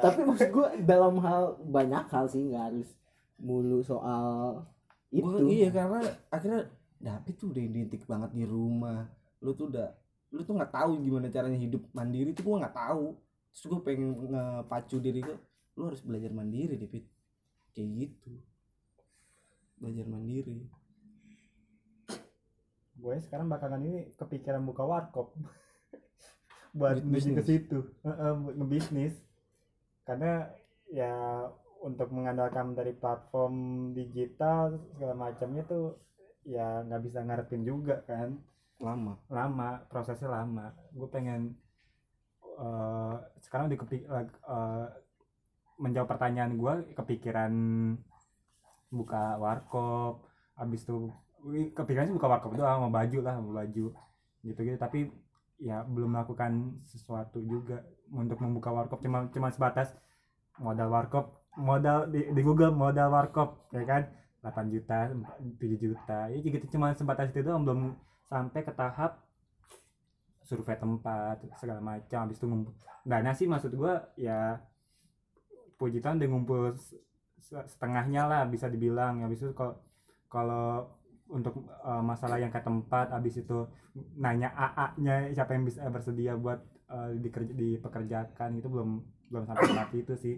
tapi 0.03 0.27
maksud 0.27 0.51
gue 0.51 0.69
dalam 0.83 1.23
hal 1.23 1.63
banyak 1.63 2.11
hal 2.11 2.27
sih 2.27 2.43
nggak 2.51 2.65
harus 2.75 2.89
mulu 3.39 3.81
soal 3.87 4.67
itu. 5.15 5.23
Gua- 5.23 5.47
iya 5.47 5.71
karena 5.71 6.03
akhirnya 6.27 6.67
David 6.99 7.35
tuh 7.39 7.49
udah 7.55 7.63
identik 7.63 8.03
banget 8.11 8.31
di 8.35 8.45
rumah. 8.47 9.07
Lu 9.39 9.55
tuh 9.55 9.71
udah 9.71 9.89
lu 10.33 10.43
tuh 10.43 10.57
nggak 10.57 10.73
tahu 10.73 10.99
gimana 11.05 11.29
caranya 11.29 11.61
hidup 11.61 11.85
mandiri 11.93 12.33
tuh 12.33 12.43
gue 12.43 12.57
nggak 12.57 12.73
tahu 12.75 13.13
terus 13.53 13.69
gue 13.69 13.81
pengen 13.85 14.17
ngepacu 14.33 14.97
diri 14.97 15.21
gue 15.21 15.37
lu 15.77 15.89
harus 15.89 16.03
belajar 16.05 16.31
mandiri 16.33 16.77
David. 16.77 17.05
Kayak 17.73 17.89
gitu. 17.97 18.33
Belajar 19.81 20.07
mandiri. 20.09 20.61
Gue 22.93 23.17
sekarang 23.25 23.49
belakangan 23.49 23.81
ini 23.81 24.13
kepikiran 24.13 24.63
buka 24.63 24.85
warkop. 24.85 25.33
Buat 26.77 27.01
menuju 27.01 27.41
ke 27.41 27.43
situ. 27.45 27.79
Ngebisnis. 28.61 29.17
Karena 30.05 30.45
ya 30.93 31.49
untuk 31.83 32.13
mengandalkan 32.13 32.77
dari 32.77 32.93
platform 32.93 33.91
digital 33.97 34.77
segala 34.95 35.19
macamnya 35.19 35.67
tuh 35.67 35.99
ya 36.47 36.85
nggak 36.85 37.03
bisa 37.03 37.25
ngarepin 37.25 37.65
juga 37.65 38.05
kan. 38.05 38.37
Lama. 38.77 39.17
Lama 39.33 39.81
prosesnya 39.89 40.29
lama. 40.29 40.77
Gue 40.93 41.09
pengen 41.09 41.57
eh, 42.59 43.15
sekarang 43.45 43.67
di 43.73 43.77
kepi- 43.81 44.09
lag- 44.09 44.41
eh, 44.49 44.87
menjawab 45.83 46.09
pertanyaan 46.15 46.53
gue 46.61 46.75
kepikiran 46.95 47.53
buka 48.93 49.41
warkop 49.41 50.29
habis 50.55 50.85
itu 50.85 51.09
kepikiran 51.75 52.07
sih 52.09 52.15
buka 52.15 52.29
warkop 52.31 52.53
doang 52.55 52.87
mau 52.87 52.93
baju 52.93 53.19
lah 53.25 53.35
mau 53.41 53.57
baju 53.57 53.87
gitu 54.47 54.61
gitu 54.63 54.79
tapi 54.79 55.09
ya 55.63 55.87
belum 55.87 56.11
melakukan 56.19 56.83
sesuatu 56.91 57.39
juga 57.47 57.87
untuk 58.11 58.39
membuka 58.43 58.75
warkop. 58.75 58.99
Cuma 58.99 59.31
cuma 59.31 59.49
sebatas 59.55 59.95
modal 60.59 60.91
warkop 60.91 61.39
modal 61.55 62.11
di, 62.11 62.27
di 62.35 62.43
Google 62.43 62.75
modal 62.75 63.09
warkop 63.15 63.71
ya 63.71 63.85
kan? 63.87 64.03
8 64.43 64.75
juta 64.75 64.99
7 65.63 65.79
juta. 65.79 66.19
Ya 66.35 66.39
gitu 66.43 66.67
cuma 66.75 66.91
sebatas 66.99 67.31
itu 67.31 67.47
doang 67.47 67.63
belum 67.63 67.81
sampai 68.27 68.61
ke 68.67 68.73
tahap 68.75 69.23
survei 70.43 70.75
tempat 70.75 71.39
segala 71.57 71.81
macam 71.81 72.19
habis 72.23 72.37
itu 72.37 72.47
ngumpul 72.47 72.73
dana 73.03 73.31
sih 73.33 73.47
maksud 73.47 73.73
gua 73.73 74.11
ya 74.15 74.59
puji 75.75 75.99
Tuhan 75.99 76.19
udah 76.19 76.29
ngumpul 76.29 76.63
se- 76.75 77.01
se- 77.39 77.67
setengahnya 77.67 78.27
lah 78.27 78.43
bisa 78.45 78.67
dibilang 78.67 79.23
habis 79.23 79.43
itu 79.43 79.51
kalau 79.53 79.75
kalau 80.27 80.87
untuk 81.29 81.55
eh, 81.65 82.03
masalah 82.03 82.37
yang 82.37 82.51
ke 82.51 82.61
tempat 82.61 83.11
habis 83.11 83.37
itu 83.37 83.67
nanya 84.15 84.53
AA-nya 84.53 85.33
siapa 85.33 85.53
yang 85.53 85.65
bisa 85.65 85.87
bersedia 85.89 86.37
buat 86.37 86.61
eh, 86.89 87.19
dikerja 87.19 87.53
dipekerjakan 87.53 88.59
itu 88.59 88.69
belum 88.69 88.91
belum 89.29 89.45
sampai 89.45 89.65
tahap 89.67 89.91
itu 89.93 90.15
sih 90.15 90.37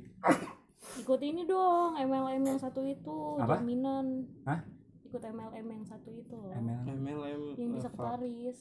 ikut 0.94 1.20
ini 1.20 1.42
dong 1.44 1.98
MLM 1.98 2.44
yang 2.44 2.60
satu 2.60 2.86
itu 2.86 3.40
Apa? 3.40 3.58
jaminan 3.58 4.22
Hah? 4.46 4.62
ikut 5.04 5.18
MLM 5.20 5.66
yang 5.68 5.84
satu 5.84 6.10
itu 6.10 6.34
loh. 6.34 6.50
ML 6.50 6.82
MLM 6.92 7.40
yang 7.54 7.70
bisa 7.72 7.86
ke 7.86 7.94
Pak. 7.94 8.06
Paris 8.14 8.58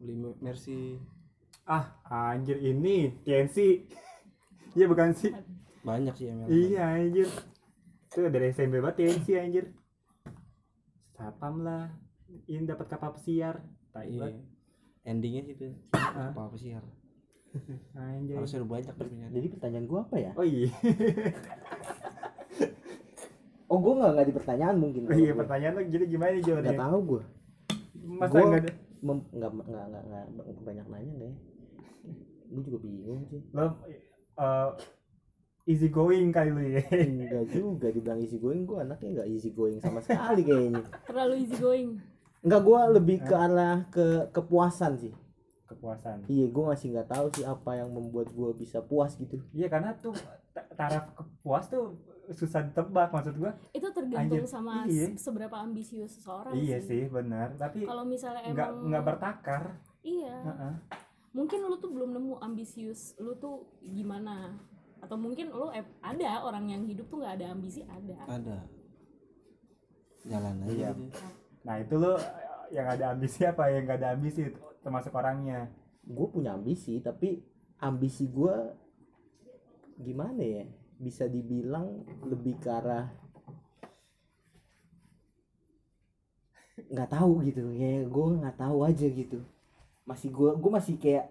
beli 0.00 0.16
Mercy 0.40 0.96
ah 1.68 1.92
anjir 2.02 2.56
ini 2.56 3.12
TNC 3.22 3.56
iya 4.76 4.86
bukan 4.86 5.12
sih? 5.12 5.30
Banyak 5.80 6.14
sih 6.14 6.26
MLM 6.26 6.48
iya 6.48 6.82
anjir. 6.90 7.28
Itu 8.06 8.26
dari 8.26 8.50
SMP 8.50 8.80
banget 8.80 8.96
TNC 8.98 9.26
anjir. 9.36 9.64
Sapam 11.12 11.60
lah. 11.60 11.92
Ini 12.46 12.64
dapat 12.64 12.86
kapal 12.86 13.12
pesiar. 13.12 13.60
Tak 13.90 14.06
iya. 14.06 14.34
endingnya 15.02 15.42
gitu 15.46 15.74
Ah. 15.92 16.30
apa 16.30 16.48
apa 16.48 16.56
sih 16.56 16.72
har 16.72 16.82
anjir. 17.98 18.34
Harusnya 18.34 18.62
udah 18.62 18.70
banyak 18.72 18.94
nyari. 18.96 19.32
jadi 19.32 19.46
pertanyaan 19.50 19.84
gue 19.86 19.98
apa 20.00 20.16
ya? 20.16 20.30
Oh 20.34 20.46
iya. 20.46 20.70
Oh 23.70 23.78
gue 23.78 23.92
nggak 23.94 24.10
nggak 24.10 24.26
di 24.26 24.34
pertanyaan 24.34 24.76
mungkin. 24.76 25.06
Oh 25.06 25.14
iya 25.14 25.30
pertanyaan 25.30 25.78
lo 25.78 25.82
jadi 25.86 26.04
gimana 26.08 26.30
nih 26.34 26.42
nggak 26.42 26.74
tahu 26.74 26.98
gue 27.06 27.22
masa 28.18 28.32
Gua- 28.34 28.48
nggak 28.50 28.62
ada 28.66 28.72
nggak 29.00 29.50
nggak 29.52 29.84
nggak 29.90 30.24
nggak 30.30 30.46
banyak 30.64 30.86
nanya 30.92 31.14
deh. 31.20 31.34
Gue 32.50 32.62
juga 32.66 32.78
bingung 32.82 33.22
sih. 33.30 33.40
Lo 33.54 33.66
uh, 34.36 34.74
easy 35.68 35.88
going 35.88 36.34
kali 36.34 36.50
lu 36.50 36.62
ya. 36.66 36.82
Enggak 36.90 37.46
juga 37.54 37.88
dibilang 37.94 38.20
easy 38.20 38.36
going 38.36 38.66
gue 38.66 38.78
anaknya 38.80 39.22
nggak 39.22 39.28
easy 39.30 39.50
going 39.54 39.78
sama 39.78 40.02
sekali 40.02 40.42
kayaknya. 40.42 40.84
Terlalu 41.06 41.34
easy 41.46 41.56
going. 41.56 42.02
Enggak 42.40 42.62
gue 42.64 42.80
lebih 43.00 43.18
ke 43.22 43.34
arah 43.36 43.86
ke 43.92 44.28
kepuasan 44.34 44.98
sih. 44.98 45.14
Kepuasan. 45.70 46.26
Iya 46.26 46.50
gue 46.50 46.64
masih 46.66 46.86
nggak 46.90 47.08
tahu 47.08 47.26
sih 47.38 47.44
apa 47.46 47.78
yang 47.78 47.94
membuat 47.94 48.34
gue 48.34 48.50
bisa 48.58 48.82
puas 48.82 49.14
gitu. 49.14 49.38
Iya 49.54 49.70
karena 49.70 49.94
tuh 49.94 50.16
ta- 50.50 50.66
taraf 50.74 51.14
kepuas 51.14 51.70
tuh 51.70 51.94
susah 52.30 52.62
ditebak 52.62 53.10
maksud 53.10 53.34
gua. 53.36 53.52
Itu 53.70 53.90
tergantung 53.90 54.38
Anjir, 54.38 54.46
sama 54.46 54.86
iya. 54.86 55.10
se- 55.10 55.18
seberapa 55.20 55.56
ambisius 55.56 56.14
seseorang 56.14 56.54
iya 56.54 56.78
sih. 56.78 57.06
benar. 57.06 57.54
Tapi 57.54 57.82
kalau 57.84 58.02
misalnya 58.02 58.42
nggak 58.46 58.68
emang 58.70 58.86
nggak 58.86 59.04
bertakar. 59.04 59.62
Iya. 60.00 60.36
Heeh. 60.42 60.74
mungkin 61.30 61.62
lu 61.62 61.78
tuh 61.78 61.90
belum 61.90 62.10
nemu 62.10 62.34
ambisius 62.40 63.14
lu 63.16 63.34
tuh 63.34 63.62
gimana? 63.80 64.58
Atau 64.98 65.14
mungkin 65.14 65.48
lu 65.48 65.70
eh, 65.70 65.86
ada 66.00 66.42
orang 66.42 66.66
yang 66.66 66.82
hidup 66.84 67.06
tuh 67.06 67.18
nggak 67.18 67.38
ada 67.38 67.46
ambisi 67.50 67.82
ada. 67.82 68.18
Ada. 68.26 68.58
Jalan 70.22 70.54
aja 70.62 70.70
Iya. 70.70 70.90
gitu. 70.92 71.26
nah 71.60 71.76
itu 71.76 71.94
lo 71.96 72.16
yang 72.70 72.86
ada 72.88 73.12
ambisi 73.12 73.40
apa? 73.42 73.68
Yang 73.68 73.82
nggak 73.84 73.98
ada 73.98 74.10
ambisi 74.12 74.40
termasuk 74.80 75.12
orangnya. 75.12 75.68
Gue 76.02 76.26
punya 76.28 76.54
ambisi 76.54 76.98
tapi 76.98 77.40
ambisi 77.78 78.26
gue 78.26 78.54
gimana 79.96 80.40
ya 80.40 80.64
bisa 81.00 81.24
dibilang 81.24 82.04
lebih 82.28 82.60
ke 82.60 82.68
arah 82.68 83.08
nggak 86.90 87.10
tahu 87.12 87.44
gitu. 87.48 87.60
Ya 87.76 88.04
gue 88.04 88.26
nggak 88.40 88.56
tahu 88.60 88.78
aja 88.84 89.06
gitu. 89.08 89.40
Masih 90.04 90.28
gue 90.32 90.50
gue 90.56 90.70
masih 90.72 90.96
kayak 91.00 91.28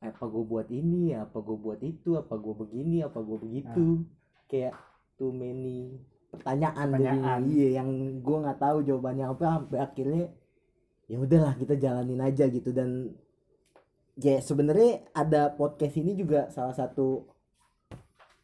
apa 0.00 0.24
gue 0.28 0.44
buat 0.44 0.68
ini 0.68 1.16
apa 1.16 1.40
gue 1.40 1.56
buat 1.56 1.80
itu 1.80 2.20
apa 2.20 2.36
gue 2.36 2.54
begini 2.56 3.04
apa 3.04 3.18
gue 3.20 3.38
begitu. 3.40 4.04
Kayak 4.46 4.76
too 5.16 5.32
many 5.32 5.96
pertanyaan, 6.32 6.92
Pertanyaan. 6.92 7.40
iya 7.48 7.80
yang 7.80 7.88
gue 8.20 8.36
nggak 8.44 8.60
tahu 8.60 8.84
jawabannya 8.84 9.24
apa 9.32 9.44
sampai 9.64 9.78
akhirnya 9.80 10.24
ya 11.08 11.16
udahlah 11.22 11.54
kita 11.56 11.74
jalanin 11.80 12.20
aja 12.20 12.44
gitu. 12.48 12.70
Dan 12.72 13.14
ya 14.16 14.40
sebenarnya 14.40 15.04
ada 15.12 15.52
podcast 15.52 15.96
ini 16.00 16.16
juga 16.16 16.48
salah 16.52 16.72
satu 16.76 17.35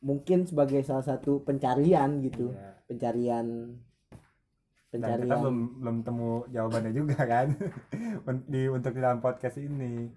mungkin 0.03 0.45
sebagai 0.45 0.83
salah 0.83 1.07
satu 1.07 1.41
pencarian 1.47 2.21
gitu. 2.21 2.51
Iya. 2.53 2.71
pencarian 2.91 3.47
dan 4.93 5.01
kita 5.01 5.09
pencarian. 5.09 5.41
belum 5.41 5.59
belum 5.81 5.97
temu 6.05 6.31
jawabannya 6.53 6.93
juga 6.93 7.19
kan? 7.25 7.49
Di 8.53 8.69
untuk 8.69 8.93
dalam 8.93 9.25
podcast 9.25 9.57
ini. 9.57 10.13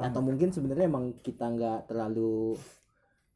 Atau 0.00 0.24
mungkin 0.24 0.48
sebenarnya 0.48 0.88
emang 0.88 1.12
kita 1.20 1.44
nggak 1.44 1.92
terlalu 1.92 2.56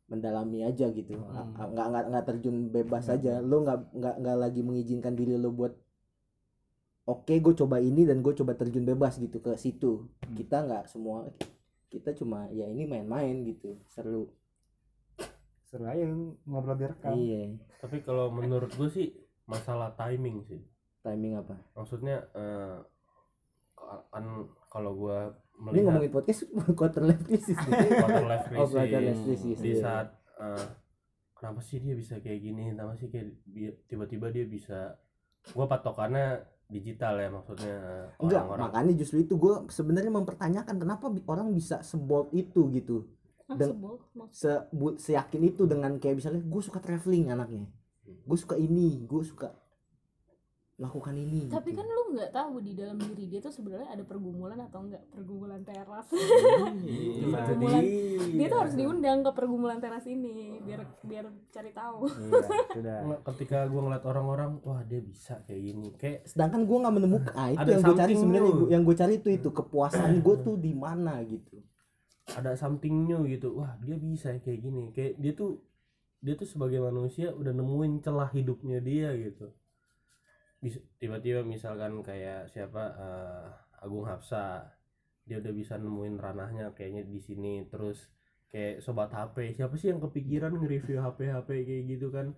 mendalami 0.09 0.64
aja 0.64 0.88
gitu. 0.88 1.20
Hmm. 1.20 1.53
Nggak 1.53 1.86
nggak 1.92 2.05
nggak 2.09 2.24
terjun 2.24 2.57
bebas 2.72 3.12
aja. 3.12 3.44
Lo 3.44 3.61
nggak 3.61 3.92
nggak 3.92 4.14
nggak 4.24 4.38
lagi 4.40 4.61
mengizinkan 4.64 5.12
diri 5.12 5.36
lo 5.36 5.53
buat 5.53 5.76
oke 7.05 7.34
gue 7.36 7.55
coba 7.61 7.76
ini 7.84 8.09
dan 8.09 8.24
gue 8.24 8.32
coba 8.32 8.57
terjun 8.57 8.88
bebas 8.88 9.20
gitu 9.20 9.44
ke 9.44 9.61
situ. 9.61 10.09
Hmm. 10.24 10.40
kita 10.40 10.64
nggak 10.64 10.88
semua 10.88 11.28
kita 11.92 12.16
cuma 12.16 12.48
ya 12.48 12.64
ini 12.64 12.88
main-main 12.88 13.44
gitu. 13.44 13.76
Seru 13.92 14.32
seru 15.70 15.86
aja 15.86 16.02
ngobrol 16.50 16.74
direkam 16.74 17.14
iya. 17.14 17.54
Tapi 17.78 18.02
kalau 18.02 18.34
menurut 18.34 18.74
gue 18.74 18.90
sih 18.90 19.14
masalah 19.46 19.94
timing 19.94 20.42
sih. 20.44 20.60
Timing 21.00 21.38
apa? 21.38 21.54
Maksudnya 21.78 22.26
eh, 22.34 22.76
kan 24.10 24.24
kalau 24.66 24.92
gue 24.98 25.18
ini 25.30 25.62
melihat 25.62 25.84
ngomongin 25.86 26.12
podcast 26.12 26.40
quarter 26.78 27.02
life 27.06 27.22
crisis 27.22 27.56
nih. 27.56 27.90
quarter 28.02 28.26
life 28.26 28.46
oh 28.50 28.66
quarter 28.66 28.98
crisis 28.98 29.06
life 29.06 29.22
crisis. 29.24 29.58
di 29.62 29.72
iya. 29.72 29.80
saat 29.80 30.08
eh, 30.42 30.66
kenapa 31.38 31.60
sih 31.62 31.78
dia 31.78 31.94
bisa 31.94 32.18
kayak 32.18 32.40
gini? 32.42 32.74
Kenapa 32.74 32.98
sih 32.98 33.06
kayak 33.06 33.30
tiba-tiba 33.86 34.26
dia 34.34 34.44
bisa 34.50 34.98
gue 35.40 35.66
patokannya 35.70 36.44
digital 36.70 37.18
ya 37.18 37.28
maksudnya 37.30 37.76
eh, 37.82 38.06
enggak 38.22 38.46
orang-orang. 38.46 38.62
makanya 38.70 38.92
justru 39.02 39.26
itu 39.26 39.34
gue 39.34 39.66
sebenarnya 39.74 40.12
mempertanyakan 40.14 40.76
kenapa 40.78 41.10
orang 41.26 41.50
bisa 41.50 41.82
sebold 41.82 42.30
itu 42.30 42.70
gitu 42.70 43.10
Dan- 43.57 43.80
se 44.30 44.53
bu- 44.70 44.98
seyakin 44.98 45.42
itu 45.46 45.66
dengan 45.66 45.96
kayak 45.98 46.20
misalnya 46.22 46.42
gue 46.42 46.62
suka 46.62 46.78
traveling 46.78 47.32
anaknya. 47.32 47.66
Gue 48.26 48.38
suka 48.38 48.59
ini 48.59 49.07
gue 49.07 49.22
suka 49.22 49.55
melakukan 50.80 51.12
ini 51.12 51.44
tapi 51.53 51.76
gitu. 51.76 51.84
kan 51.84 51.86
lu 51.92 52.03
nggak 52.16 52.32
tahu 52.32 52.64
di 52.64 52.72
dalam 52.72 52.96
diri 52.96 53.28
dia 53.28 53.44
tuh 53.44 53.53
sebenarnya 53.53 53.92
ada 53.92 54.01
pergumulan 54.01 54.57
atau 54.64 54.80
enggak 54.88 55.05
pergumulan 55.12 55.61
teras. 55.61 56.09
Iya. 56.80 57.36
pergumulan. 57.53 57.84
Dia 58.32 58.46
tuh 58.48 58.59
harus 58.64 58.74
diundang 58.80 59.20
ke 59.20 59.30
pergumulan 59.36 59.76
teras 59.76 60.09
ini 60.09 60.57
biar 60.64 60.80
biar 61.05 61.28
cari 61.53 61.70
tahu. 61.76 62.09
Iya 62.80 63.20
ketika 63.28 63.68
gue 63.68 63.76
ngeliat 63.76 64.05
orang-orang 64.09 64.57
wah 64.64 64.80
dia 64.88 65.05
bisa 65.05 65.44
kayak 65.44 65.61
gini. 65.61 65.88
Kayak 66.01 66.24
sedangkan 66.24 66.64
gue 66.64 66.76
nggak 66.80 66.94
menemukan 66.96 67.34
ah, 67.36 67.48
itu 67.53 67.61
Ada 67.61 67.70
yang 67.76 67.82
gue 67.84 67.96
cari 68.01 68.14
sebenarnya 68.16 68.53
yang 68.72 68.82
gue 68.88 68.96
cari 68.96 69.14
itu 69.20 69.28
itu 69.28 69.48
kepuasan 69.53 70.24
gue 70.24 70.36
tuh 70.40 70.57
di 70.57 70.72
mana 70.72 71.20
gitu 71.28 71.61
ada 72.36 72.54
something 72.54 73.06
new 73.06 73.26
gitu. 73.26 73.58
Wah 73.58 73.74
dia 73.82 73.96
bisa 73.98 74.34
ya 74.34 74.40
kayak 74.42 74.60
gini. 74.62 74.84
Kayak 74.94 75.14
dia 75.18 75.32
tuh 75.34 75.62
dia 76.20 76.34
tuh 76.36 76.48
sebagai 76.48 76.84
manusia 76.84 77.32
udah 77.32 77.50
nemuin 77.50 78.04
celah 78.04 78.30
hidupnya 78.30 78.78
dia 78.84 79.10
gitu. 79.16 79.50
Tiba-tiba 81.00 81.40
misalkan 81.42 82.04
kayak 82.04 82.52
siapa 82.52 82.82
eh, 82.94 83.46
Agung 83.80 84.04
Hapsa 84.04 84.68
dia 85.24 85.40
udah 85.40 85.52
bisa 85.54 85.80
nemuin 85.80 86.20
ranahnya 86.20 86.76
kayaknya 86.76 87.08
di 87.08 87.18
sini. 87.18 87.64
Terus 87.66 88.12
kayak 88.52 88.84
sobat 88.84 89.14
HP 89.14 89.56
siapa 89.56 89.78
sih 89.78 89.94
yang 89.94 90.02
kepikiran 90.02 90.52
nge-review 90.58 91.00
HP 91.00 91.32
HP 91.32 91.48
kayak 91.64 91.84
gitu 91.88 92.12
kan? 92.12 92.36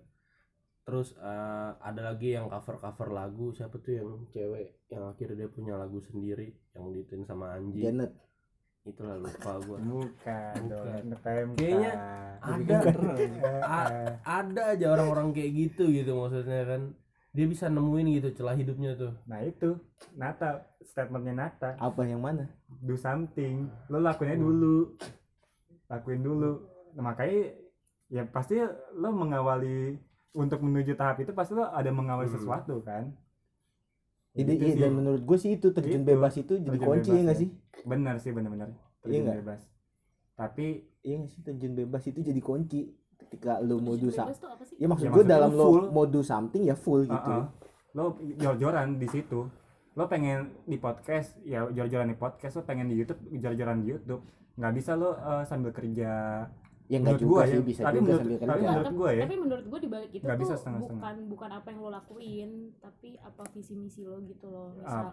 Terus 0.87 1.11
eh, 1.19 1.71
ada 1.75 2.01
lagi 2.15 2.33
yang 2.39 2.47
cover 2.47 2.79
cover 2.79 3.11
lagu. 3.11 3.51
Siapa 3.51 3.75
tuh 3.83 3.93
yang 3.99 4.09
cewek 4.31 4.87
yang 4.87 5.11
akhirnya 5.11 5.43
dia 5.43 5.49
punya 5.51 5.75
lagu 5.75 5.99
sendiri 5.99 6.55
yang 6.71 6.87
dituin 6.95 7.27
sama 7.27 7.51
Anji? 7.59 7.83
Janet 7.83 8.32
itulah 8.83 9.15
lupa 9.15 9.51
gua. 9.63 9.77
Bukan 9.79 10.55
dong 10.67 10.83
Bukan. 10.83 11.01
nge-PMK. 11.09 11.55
Kayaknya 11.55 11.91
ada 12.39 12.77
ada 14.43 14.61
aja 14.75 14.85
orang-orang 14.89 15.31
kayak 15.31 15.51
gitu 15.51 15.83
gitu 15.87 16.11
maksudnya 16.13 16.63
kan. 16.65 16.81
Dia 17.33 17.49
bisa 17.49 17.65
nemuin 17.65 18.21
gitu 18.21 18.29
celah 18.35 18.53
hidupnya 18.53 18.93
tuh. 18.93 19.13
Nah 19.25 19.41
itu. 19.41 19.73
Nata 20.13 20.67
statementnya 20.83 21.33
Nata. 21.33 21.69
Apa 21.75 22.05
yang 22.05 22.21
mana? 22.21 22.45
Do 22.69 22.93
something. 22.93 23.71
Lo 23.87 23.97
lakuinnya 23.97 24.37
dulu. 24.37 24.93
Lakuin 25.87 26.21
dulu. 26.21 26.51
Nah, 26.93 27.09
makanya 27.09 27.57
ya 28.05 28.23
pasti 28.29 28.61
lo 28.93 29.09
mengawali 29.09 29.97
untuk 30.33 30.61
menuju 30.61 30.93
tahap 30.93 31.17
itu 31.19 31.33
pasti 31.33 31.53
lo 31.53 31.65
ada 31.65 31.89
mengawali 31.89 32.29
Hmm. 32.29 32.37
sesuatu 32.37 32.81
kan 32.81 33.09
jadi 34.33 34.51
Gitu 34.51 34.65
iya, 34.67 34.75
dan 34.79 34.91
menurut 34.93 35.21
gue 35.21 35.37
sih 35.37 35.51
itu 35.53 35.67
terjun 35.69 36.01
Itu, 36.01 36.09
bebas 36.09 36.33
itu 36.35 36.53
jadi 36.55 36.73
terjun 36.73 36.87
kunci 36.87 37.05
bebas 37.05 37.13
ya 37.13 37.23
nggak 37.23 37.35
ya. 37.35 37.41
sih? 37.41 37.49
Benar 37.83 38.15
sih 38.17 38.31
benar-benar. 38.31 38.69
Terjun 38.99 39.21
nggak? 39.21 39.37
bebas. 39.39 39.61
Tapi 40.33 40.65
iya 40.99 41.15
nggak 41.15 41.29
sih 41.29 41.41
terjun 41.41 41.73
bebas 41.75 42.03
itu 42.03 42.19
jadi 42.19 42.41
kunci. 42.41 42.81
Ketika 43.13 43.57
lu 43.59 43.77
mau 43.77 43.93
do 43.93 44.03
Terjun 44.03 44.11
some- 44.11 44.27
bebas 44.27 44.39
tuh 44.39 44.49
apa 44.49 44.63
sih? 44.63 44.75
ya 44.75 44.87
maksud 44.87 45.05
Ya, 45.05 45.11
gue 45.11 45.23
dalam 45.23 45.51
lo 45.51 45.63
full. 45.63 45.85
mau 45.89 46.05
do 46.05 46.21
something 46.21 46.63
ya 46.63 46.75
full 46.75 47.01
gitu. 47.03 47.31
Uh-uh, 47.31 47.45
lo 47.93 48.03
jor-joran 48.35 48.97
di 48.97 49.07
situ. 49.07 49.39
Lo 49.93 50.03
pengen 50.05 50.39
di 50.65 50.75
podcast 50.75 51.37
ya 51.41 51.65
jor-joran 51.67 52.09
di 52.09 52.17
podcast 52.17 52.53
lo 52.55 52.63
pengen 52.63 52.89
di 52.89 52.97
YouTube 52.97 53.21
jor-joran 53.31 53.79
di 53.79 53.91
YouTube. 53.91 54.25
Nggak 54.55 54.73
bisa 54.73 54.91
lo 54.93 55.13
eh, 55.13 55.43
sambil 55.43 55.69
kerja 55.69 56.09
ya 56.93 56.97
nggak 56.99 57.17
juga 57.17 57.31
gua 57.33 57.43
sih 57.43 57.53
ya, 57.53 57.63
bisa 57.63 57.81
tapi 57.81 57.95
juga 57.95 58.05
menurut- 58.05 58.21
sambil 58.21 58.37
tapi 58.39 58.61
menurut 58.61 58.85
tapi, 58.85 58.95
gua 58.95 59.09
ya. 59.09 59.21
tapi 59.21 59.35
menurut 59.35 59.65
gue 59.65 59.79
dibalik 59.81 60.11
itu 60.11 60.23
Nggak 60.23 60.37
bisa 60.37 60.45
tuh 60.47 60.59
setengah-setengah. 60.59 60.93
bukan 60.95 61.15
bukan 61.27 61.49
apa 61.51 61.67
yang 61.67 61.79
lo 61.79 61.89
lakuin 61.89 62.49
tapi 62.77 63.09
apa 63.19 63.43
visi 63.49 63.73
misi 63.73 64.01
lo 64.01 64.17
gitu 64.21 64.45
loh 64.45 64.69
Ah. 64.77 64.79
misal 64.79 65.05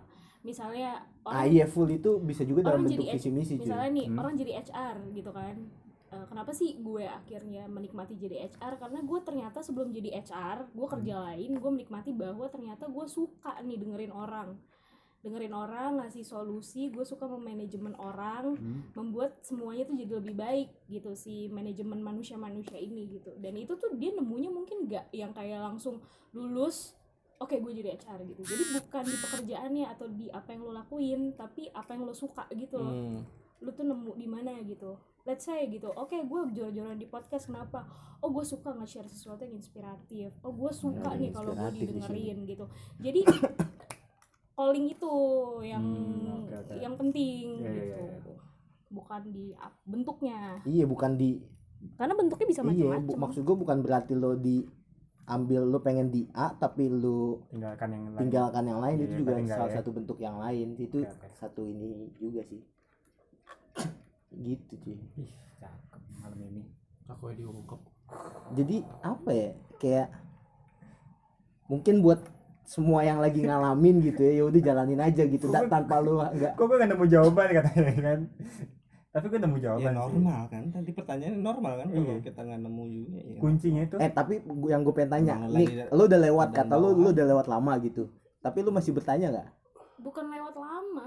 misalnya 0.42 0.90
ah 1.22 1.30
orang 1.36 1.48
iya 1.48 1.64
full 1.64 1.88
itu 1.88 2.10
bisa 2.18 2.42
juga 2.42 2.60
dalam 2.66 2.84
bentuk 2.84 3.06
visi 3.06 3.28
misi 3.28 3.54
misalnya 3.56 3.88
nih 3.90 4.06
Hmm. 4.06 4.18
orang 4.18 4.34
jadi 4.34 4.52
HR 4.60 4.96
gitu 5.10 5.30
kan 5.30 5.56
Eh, 6.10 6.26
kenapa 6.26 6.50
sih 6.50 6.74
gue 6.76 7.06
akhirnya 7.06 7.70
menikmati 7.70 8.18
jadi 8.18 8.50
HR 8.50 8.82
karena 8.82 8.98
gue 9.00 9.18
ternyata 9.22 9.62
sebelum 9.62 9.94
jadi 9.94 10.18
HR 10.18 10.66
gue 10.68 10.86
kerja 10.90 11.14
Hmm. 11.14 11.22
lain 11.24 11.50
gue 11.54 11.70
menikmati 11.72 12.10
bahwa 12.12 12.50
ternyata 12.50 12.84
gue 12.84 13.06
suka 13.06 13.62
nih 13.62 13.78
dengerin 13.78 14.10
orang 14.10 14.58
dengerin 15.20 15.52
orang 15.52 15.98
ngasih 15.98 16.22
solusi 16.22 16.88
gue 16.88 17.02
suka 17.02 17.24
memanajemen 17.24 17.92
orang 17.94 18.56
Hmm. 18.56 18.88
membuat 18.94 19.36
semuanya 19.40 19.84
tuh 19.84 19.94
jadi 19.94 20.12
lebih 20.16 20.34
baik 20.34 20.68
gitu 20.86 21.12
si 21.12 21.46
manajemen 21.46 22.00
manusia-manusia 22.00 22.76
ini 22.76 23.04
gitu. 23.10 23.36
Dan 23.36 23.54
itu 23.54 23.74
tuh 23.74 23.92
dia 23.94 24.10
nemunya 24.10 24.48
mungkin 24.48 24.84
nggak 24.84 25.12
yang 25.12 25.30
kayak 25.30 25.60
langsung 25.60 26.00
lulus 26.30 26.96
oke 27.36 27.52
gue 27.52 27.72
jadi 27.74 27.96
HR 27.96 28.20
gitu. 28.26 28.42
Jadi 28.44 28.64
bukan 28.74 29.04
di 29.04 29.16
pekerjaannya 29.18 29.84
atau 29.88 30.06
di 30.06 30.26
apa 30.28 30.48
yang 30.50 30.62
lo 30.62 30.72
lakuin 30.74 31.20
tapi 31.34 31.68
apa 31.70 31.92
yang 31.92 32.04
lo 32.04 32.12
suka 32.12 32.48
gitu 32.50 32.76
loh. 32.76 32.90
Hmm. 32.90 33.20
lu 33.60 33.68
tuh 33.70 33.84
nemu 33.84 34.16
di 34.16 34.24
mana 34.24 34.56
gitu. 34.62 34.96
Let's 35.22 35.44
say 35.44 35.68
gitu 35.68 35.92
oke 35.92 36.16
gue 36.16 36.40
jor-joran 36.50 36.96
di 36.96 37.04
podcast 37.04 37.44
kenapa? 37.44 37.84
Oh 38.18 38.28
gue 38.28 38.40
suka 38.42 38.72
nge-share 38.72 39.04
sesuatu 39.04 39.44
yang 39.44 39.52
inspiratif. 39.54 40.32
Oh 40.40 40.48
gue 40.50 40.72
suka 40.72 41.12
Hmm, 41.12 41.20
nih 41.20 41.28
kalau 41.30 41.52
gue 41.52 41.68
di 41.70 41.80
didengerin 41.82 42.38
gitu. 42.46 42.64
Jadi 42.98 43.20
calling 44.60 44.86
itu 44.86 45.14
yang 45.64 45.80
Hmm, 45.80 46.44
oke, 46.44 46.54
oke. 46.60 46.74
yang 46.76 46.94
penting 46.94 47.44
Iya, 47.56 47.70
iya, 47.72 47.84
gitu. 47.96 48.04
iya. 48.28 48.36
bukan 48.90 49.22
di 49.26 49.46
bentuknya. 49.86 50.38
Iya 50.62 50.84
bukan 50.84 51.16
di 51.16 51.30
karena 51.96 52.12
bentuknya 52.12 52.44
bisa 52.44 52.60
iya 52.60 52.68
bu- 52.68 52.76
macam-macam 52.92 53.20
maksud 53.24 53.40
gue 53.40 53.56
bukan 53.56 53.78
berarti 53.80 54.12
lo 54.12 54.36
di 54.36 54.60
ambil 55.24 55.62
lo 55.64 55.80
pengen 55.80 56.12
di 56.12 56.28
A 56.34 56.52
tapi 56.52 56.92
lo 56.92 57.48
tinggalkan 57.48 57.88
yang 57.88 58.04
lain. 58.04 58.18
tinggalkan 58.20 58.64
yang 58.66 58.80
lain 58.84 58.96
Iya, 58.98 59.04
itu 59.06 59.14
juga 59.16 59.32
tinggal 59.32 59.56
salah 59.56 59.70
ya. 59.70 59.76
satu 59.80 59.90
bentuk 59.90 60.18
yang 60.18 60.36
lain. 60.36 60.68
Itu 60.76 60.98
Oke, 61.00 61.08
oke. 61.08 61.28
satu 61.32 61.62
ini 61.64 61.88
juga 62.18 62.44
sih. 62.44 62.60
Gitu 64.30 64.72
cuy. 64.76 64.98
Ih 65.16 65.30
cakep 65.56 66.02
malam 66.20 66.40
ini. 66.44 66.62
Aku 67.08 67.30
diungkep. 67.32 67.80
Jadi 68.54 68.76
apa 69.00 69.30
ya? 69.30 69.48
Kayak 69.78 70.08
mungkin 71.66 72.02
buat 72.02 72.20
semua 72.62 73.00
yang 73.00 73.18
lagi 73.18 73.40
ngalamin 73.40 73.96
gitu 74.00 74.20
ya 74.20 74.32
ya 74.34 74.44
udah 74.44 74.60
jalanin 74.60 75.00
aja 75.00 75.22
gitu 75.24 75.46
da- 75.48 75.66
tanpa 75.66 75.98
lu 75.98 76.18
nggak 76.18 76.54
kok 76.54 76.64
gue 76.64 76.76
gak 76.76 76.88
nemu 76.88 77.04
jawaban 77.06 77.48
katanya 77.50 77.94
kan 77.98 78.20
tapi 79.10 79.26
gue 79.26 79.40
nemu 79.40 79.56
ya 79.56 79.62
jawaban 79.66 79.90
sih. 79.90 79.98
normal 79.98 80.40
kan 80.46 80.62
tadi 80.70 80.90
pertanyaannya 80.92 81.40
normal 81.40 81.72
kan 81.76 81.86
kalau 81.88 82.04
Iya. 82.06 82.22
kita 82.22 82.40
nggak 82.40 82.60
nemu 82.60 82.82
juga 82.86 83.18
ya 83.18 83.38
kuncinya 83.38 83.82
itu 83.82 83.96
eh 83.96 84.10
tapi 84.10 84.34
gua- 84.40 84.70
yang 84.70 84.80
gue 84.80 84.94
pengen 84.94 85.10
tanya 85.10 85.34
Emang 85.36 85.52
nih 85.52 85.66
lu 85.88 86.02
udah 86.04 86.20
lewat 86.20 86.48
kata 86.52 86.74
lu 86.74 86.88
lu 86.94 87.08
udah 87.10 87.26
lewat 87.26 87.46
lama 87.46 87.72
gitu 87.80 88.02
tapi 88.38 88.58
lu 88.60 88.70
masih 88.70 88.92
bertanya 88.92 89.26
nggak 89.30 89.48
bukan 89.98 90.24
lewat 90.26 90.54
lama 90.54 91.06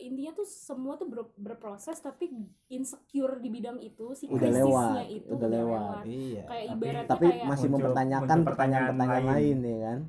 intinya 0.00 0.32
tuh 0.32 0.44
semua 0.44 0.94
tuh 0.94 1.06
ber- 1.06 1.34
berproses 1.34 1.94
tapi 1.96 2.32
insecure 2.66 3.36
di 3.36 3.48
bidang 3.48 3.78
itu 3.78 4.10
si 4.12 4.24
Udah 4.26 4.40
krisisnya 4.40 4.64
lewat, 4.64 5.04
itu 5.06 5.28
udah 5.30 5.48
lewat. 5.50 6.02
iya 6.04 6.42
kayak 6.42 6.66
Tapi- 6.66 6.76
ibaratnya 6.80 7.06
tapi 7.06 7.26
kayak 7.26 7.44
masih 7.44 7.60
Muncul- 7.62 7.74
mempertanyakan 7.78 8.38
pertanyaan-pertanyaan 8.42 9.22
lain. 9.22 9.30
lain. 9.30 9.58
ya 9.62 9.78
kan 9.84 10.00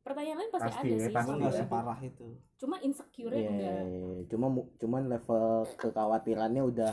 pertanyaan 0.00 0.38
lain 0.38 0.50
pasti, 0.50 0.66
Pasti, 0.66 0.88
ada 0.88 0.96
sih 0.98 1.12
pasti. 1.12 1.32
Nggak 1.36 1.54
separah 1.56 1.98
itu 2.00 2.28
cuma 2.56 2.76
insecure 2.78 3.32
Iya, 3.32 3.48
enggak 3.48 3.82
cuma 4.28 4.46
mu- 4.48 4.70
cuman 4.76 5.02
level 5.06 5.44
kekhawatirannya 5.74 6.62
udah 6.62 6.92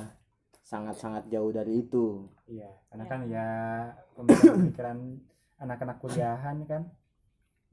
sangat-sangat 0.61 1.23
jauh 1.27 1.49
dari 1.49 1.81
itu 1.81 2.27
iya 2.45 2.69
karena 2.87 3.03
Ya. 3.03 3.09
kan 3.09 3.19
ya 3.25 3.47
pemikiran-pemikiran 4.13 4.97
anak-anak 5.57 5.97
kuliahan 5.97 6.57
kan 6.63 6.83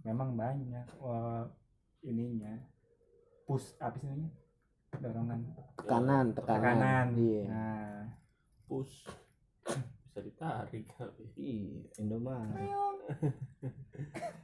memang 0.00 0.32
banyak 0.32 0.86
wah, 0.96 1.44
ininya 2.00 2.54
push 3.42 3.76
apa 3.76 3.94
sih 3.94 4.06
namanya 4.06 4.32
dorongan. 5.01 5.40
Tekanan 5.78 6.26
tekanan, 6.34 6.66
tekanan. 6.72 7.07
Iya. 7.18 7.45
Nah. 7.49 8.03
Push 8.64 9.07
bisa 10.14 10.30
ditarik 10.30 10.86
tapi 10.95 11.26
iya 11.34 11.90
Indomaret. 11.99 12.70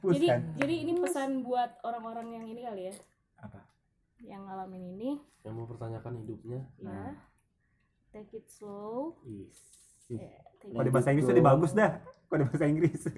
Push 0.03 0.19
jadi 0.19 0.27
kan? 0.35 0.41
jadi 0.59 0.75
ini 0.83 0.91
pesan 0.99 1.47
buat 1.47 1.79
orang-orang 1.87 2.27
yang 2.35 2.45
ini 2.51 2.67
kali 2.67 2.91
ya? 2.91 2.95
Apa? 3.39 3.63
Yang 4.19 4.41
ngalamin 4.51 4.83
ini. 4.99 5.09
Yang 5.47 5.53
mau 5.55 5.67
pertanyakan 5.71 6.13
hidupnya. 6.27 6.59
Ya 6.75 6.91
Nah. 6.91 7.15
take 8.11 8.35
it 8.35 8.51
slow. 8.51 9.15
Ya, 10.11 10.27
take 10.59 10.75
kalau 10.75 10.83
di 10.83 10.91
bahasa 10.91 11.15
Inggris 11.15 11.31
tadi 11.31 11.39
bagus 11.39 11.71
dah. 11.71 12.03
Kalau 12.27 12.39
di 12.43 12.45
bahasa 12.51 12.67
Inggris. 12.67 13.01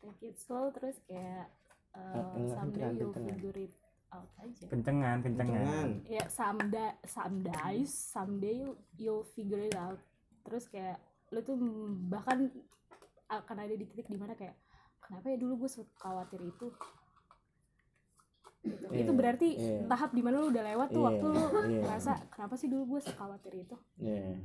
Take 0.00 0.24
it 0.24 0.36
slow 0.40 0.72
terus 0.72 0.96
kayak 1.04 1.52
uh, 1.92 2.00
Eh, 2.00 2.22
enggak, 2.36 2.56
someday 2.56 2.80
kencengan, 2.80 2.92
you'll 2.96 3.12
kencengan. 3.12 3.34
figure 3.34 3.58
it 3.60 3.74
out 4.10 4.28
aja 4.38 4.64
kencengan 4.66 5.16
kencengan 5.22 5.88
ya 6.06 6.24
someday 6.26 6.90
someday 7.06 7.76
someday 7.86 8.58
you'll 8.98 9.22
figure 9.24 9.62
it 9.62 9.76
out 9.78 9.98
terus 10.42 10.66
kayak 10.66 10.98
lu 11.30 11.38
tuh 11.40 11.54
bahkan 12.10 12.50
akan 13.30 13.56
ada 13.62 13.74
di 13.74 13.86
titik 13.86 14.10
di 14.10 14.18
mana 14.18 14.34
kayak 14.34 14.58
kenapa 14.98 15.30
ya 15.30 15.38
dulu 15.38 15.62
gue 15.62 15.70
khawatir 15.94 16.42
itu 16.42 16.66
gitu. 18.60 18.84
Iya, 18.92 18.98
itu 19.06 19.12
berarti 19.16 19.48
iya. 19.56 19.86
tahap 19.88 20.10
di 20.12 20.20
mana 20.20 20.42
lu 20.42 20.52
udah 20.52 20.64
lewat 20.74 20.88
tuh 20.90 21.00
Iya, 21.00 21.06
waktu 21.08 21.26
lu 21.30 21.40
iya. 21.70 21.80
ngerasa 21.80 22.12
kenapa 22.28 22.54
sih 22.58 22.68
dulu 22.68 22.82
gue 22.96 23.00
sekhawatir 23.06 23.52
itu 23.56 23.76
Iya. 23.96 24.36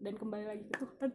Dan 0.00 0.14
kembali 0.14 0.46
lagi 0.46 0.64
ke 0.66 0.74
Tuhan 0.78 1.10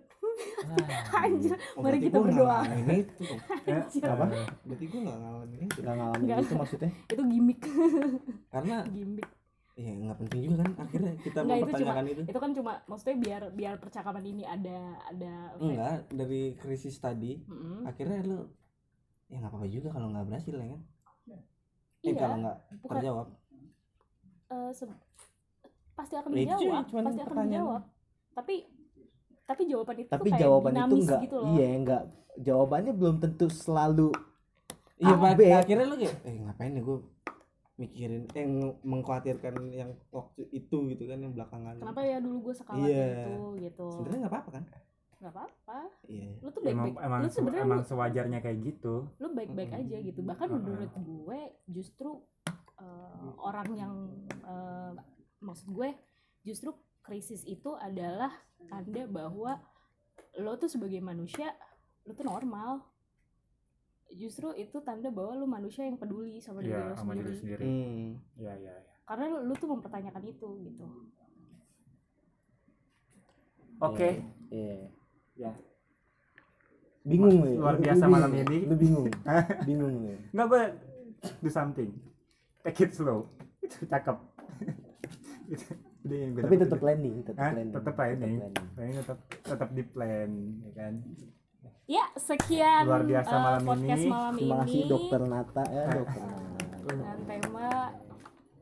Ah, 0.68 1.24
anjir 1.26 1.56
Oh, 1.74 1.82
mari 1.82 1.98
kita 1.98 2.18
nggak 2.18 2.28
berdoa 2.28 2.60
ngalamin 2.62 2.90
itu. 3.00 3.24
Ya, 3.64 3.76
Anjir. 3.80 4.04
apa 4.06 4.26
Berarti 4.62 4.86
gue 4.86 5.00
gak 5.02 5.18
ngalamin 5.18 5.60
itu. 5.60 5.78
Nggak 5.80 5.96
ngalamin 5.96 6.22
Nggak. 6.22 6.38
gitu 6.40 6.54
maksudnya 6.56 6.92
itu 7.14 7.24
gimmick 7.26 7.62
Karena 8.48 8.76
gimmick 8.86 9.28
ya 9.76 9.92
nggak 9.92 10.18
penting 10.18 10.40
juga 10.42 10.56
kan 10.58 10.72
akhirnya 10.80 11.14
kita 11.20 11.38
Nggak, 11.38 11.58
itu 11.58 11.66
mempertanyakan 11.68 12.06
itu. 12.08 12.22
itu 12.26 12.40
kan 12.40 12.52
cuma 12.54 12.74
maksudnya 12.86 13.16
biar 13.18 13.42
biar 13.52 13.74
percakapan 13.76 14.24
ini 14.26 14.44
ada 14.44 14.80
ada 15.06 15.34
Enggak, 15.58 15.96
dari 16.10 16.42
krisis 16.56 16.96
tadi 16.96 17.44
Mm-mm. 17.44 17.84
akhirnya 17.84 18.24
lu 18.24 18.40
ya 19.28 19.36
nggak 19.38 19.52
apa-apa 19.52 19.68
juga 19.68 19.90
kalau 19.90 20.08
nggak 20.10 20.26
berhasil 20.26 20.54
ya 20.54 20.68
kan. 20.70 20.82
Eh 21.28 21.42
Iya. 22.06 22.16
kalau 22.16 22.36
nggak 22.40 22.58
bukan 22.78 22.96
terjawab. 22.96 23.28
eh, 24.48 24.72
se- 24.72 25.00
pasti 25.92 26.14
akan 26.14 26.30
itu 26.30 26.40
dijawab 26.46 26.84
pasti 26.86 26.96
akan 27.18 27.26
pertanyaan. 27.26 27.50
dijawab 27.52 27.82
tapi 28.32 28.56
tapi 29.46 29.62
jawaban 29.66 29.96
itu 29.96 30.10
tapi 30.10 30.22
tuh 30.22 30.32
kayak 30.32 30.42
jawaban 30.42 30.74
itu 30.76 30.96
enggak 30.98 31.20
gitu 31.22 31.36
loh 31.38 31.48
iya 31.52 31.68
enggak 31.74 32.02
jawabannya 32.38 32.94
belum 32.94 33.16
tentu 33.20 33.46
selalu 33.48 34.10
Iya, 34.96 35.12
A, 35.12 35.20
Pak. 35.20 35.32
B. 35.36 35.42
akhirnya 35.50 35.86
lu 35.86 35.96
kayak 35.98 36.16
eh 36.24 36.36
ngapain 36.40 36.72
ya 36.72 36.82
gue 36.82 36.98
mikirin 37.76 38.24
eh 38.32 38.48
mengkhawatirkan 38.82 39.54
yang 39.70 39.92
waktu 40.10 40.48
itu 40.50 40.78
gitu 40.88 41.04
kan 41.04 41.20
yang 41.20 41.32
belakangan. 41.32 41.76
kenapa 41.78 42.00
ya 42.00 42.18
dulu 42.18 42.38
gue 42.42 42.54
sekhawatir 42.56 42.88
Iya. 42.90 43.08
itu 43.20 43.36
gitu 43.62 43.86
Sebenarnya 43.92 44.20
nggak 44.22 44.34
apa-apa 44.34 44.50
kan? 44.50 44.64
nggak 45.16 45.34
apa-apa 45.34 45.80
Iya. 46.06 46.32
lu 46.38 46.48
tuh 46.50 46.62
emang 46.62 46.86
baik-baik 46.86 46.96
emang 47.04 47.20
lu 47.20 47.28
se- 47.28 47.36
sebenarnya 47.36 47.66
emang 47.66 47.82
sewajarnya 47.84 48.40
kayak 48.40 48.60
gitu 48.64 48.94
lu 49.14 49.28
baik-baik 49.30 49.70
Mm-mm. 49.70 49.82
aja 49.84 49.98
gitu 50.02 50.20
bahkan 50.22 50.48
Uh-uh. 50.48 50.60
menurut 50.62 50.92
gue 50.96 51.40
justru 51.70 52.10
eh, 52.78 53.30
orang 53.38 53.68
yang 53.74 53.94
eh, 54.42 54.92
maksud 55.40 55.68
gue 55.70 55.90
justru 56.42 56.72
krisis 57.06 57.46
itu 57.46 57.78
adalah 57.78 58.34
tanda 58.66 59.06
bahwa 59.06 59.62
lo 60.42 60.58
tuh 60.58 60.68
sebagai 60.68 60.98
manusia 61.00 61.54
lo 62.04 62.18
tuh 62.18 62.26
normal. 62.26 62.82
Justru 64.10 64.54
itu 64.58 64.82
tanda 64.82 65.14
bahwa 65.14 65.38
lo 65.38 65.46
manusia 65.46 65.86
yang 65.86 65.98
peduli 65.98 66.42
sama 66.42 66.66
diri 66.66 66.74
ya 66.74 66.90
lo 66.90 66.96
sama 66.98 67.14
diri 67.14 67.34
sendiri. 67.38 67.62
sendiri. 67.62 67.66
Hmm. 67.66 68.10
ya 68.42 68.54
ya 68.58 68.74
ya 68.74 68.94
karena 69.06 69.26
lo, 69.30 69.38
lo 69.46 69.54
tuh 69.54 69.70
mempertanyakan 69.70 70.24
itu 70.26 70.50
gitu. 70.66 70.86
Oke. 73.78 74.10
Iya. 74.50 74.90
Ya. 75.38 75.52
bingung 77.06 77.38
ya. 77.46 77.54
Luar 77.54 77.78
Lu- 77.78 77.84
biasa 77.86 78.04
lu 78.10 78.14
malam 78.18 78.32
bingung. 78.34 78.50
ini. 78.50 78.60
lu 78.66 78.76
bingung. 78.82 79.08
Bingung 79.70 79.96
ya. 80.10 80.18
Nggak 80.34 80.48
gue 80.50 80.64
do 81.46 81.50
something. 81.54 81.92
Take 82.66 82.82
it 82.82 82.92
slow. 82.98 83.30
Itu 83.62 83.86
cakep 83.94 84.18
Yang 86.06 86.32
gue 86.32 86.42
tapi 86.46 86.56
tetap 86.62 86.80
landing 86.80 87.16
tetap 87.26 87.42
Hah? 87.42 87.52
landing 87.52 87.70
tetap 87.74 87.96
landing? 87.98 88.34
landing. 88.38 88.68
Planning 88.78 88.96
tetap 89.02 89.18
tetap 89.42 89.70
di 89.74 89.84
plan 89.84 90.30
ya 90.62 90.72
kan? 90.78 90.94
Ya 91.86 92.06
sekian 92.18 92.84
Luar 92.86 93.04
biasa 93.06 93.30
eh, 93.30 93.42
malam 93.42 93.62
podcast 93.62 94.02
ini. 94.02 94.10
malam 94.10 94.34
terima 94.38 94.56
kasih 94.66 94.78
ini 94.78 94.90
dokter 94.90 95.20
Nata 95.26 95.64
ya 95.70 95.84
dokter. 95.92 96.22
Nata 96.22 96.46
dengan 96.86 97.18
tema 97.26 97.70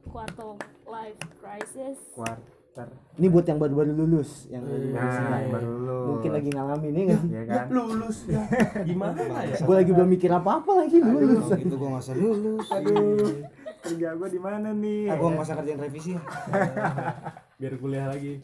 quarter 0.07 0.49
life 0.87 1.19
crisis. 1.39 1.97
Quarter. 2.15 2.87
Ini 3.19 3.27
buat 3.29 3.45
yang 3.45 3.59
baru-baru 3.59 3.91
lulus 3.93 4.47
yang 4.47 4.63
baru 4.65 4.79
lulus. 4.81 4.95
nah 4.95 5.39
ini. 5.39 5.51
baru 5.51 5.67
lulus. 5.67 6.07
Mungkin 6.09 6.31
lagi 6.31 6.49
ngalamin 6.51 6.89
ini 6.89 7.01
nggak 7.05 7.19
sih 7.19 7.29
ya 7.31 7.43
kan 7.43 7.65
lulus 7.69 8.17
ya? 8.27 8.43
Gimana 8.87 9.19
ya? 9.19 9.55
Gue 9.59 9.75
lagi 9.77 9.91
belum 9.91 10.09
mikir 10.09 10.31
apa-apa 10.31 10.71
lagi 10.83 10.97
lulus. 10.99 11.43
Kalau 11.47 11.59
gitu 11.59 11.75
gue 11.75 11.87
nggak 11.91 12.03
usah 12.07 12.15
lulus. 12.15 12.67
aduh 12.71 13.27
kerja 13.83 14.07
gue 14.13 14.29
di 14.29 14.39
mana 14.39 14.69
nih 14.71 15.01
Ah, 15.05 15.15
gue 15.15 15.27
nggak 15.27 15.43
usah 15.43 15.57
kerjain 15.57 15.77
revisi 15.77 16.09
ya. 16.11 16.21
biar 17.59 17.73
kuliah 17.75 18.07
lagi 18.07 18.39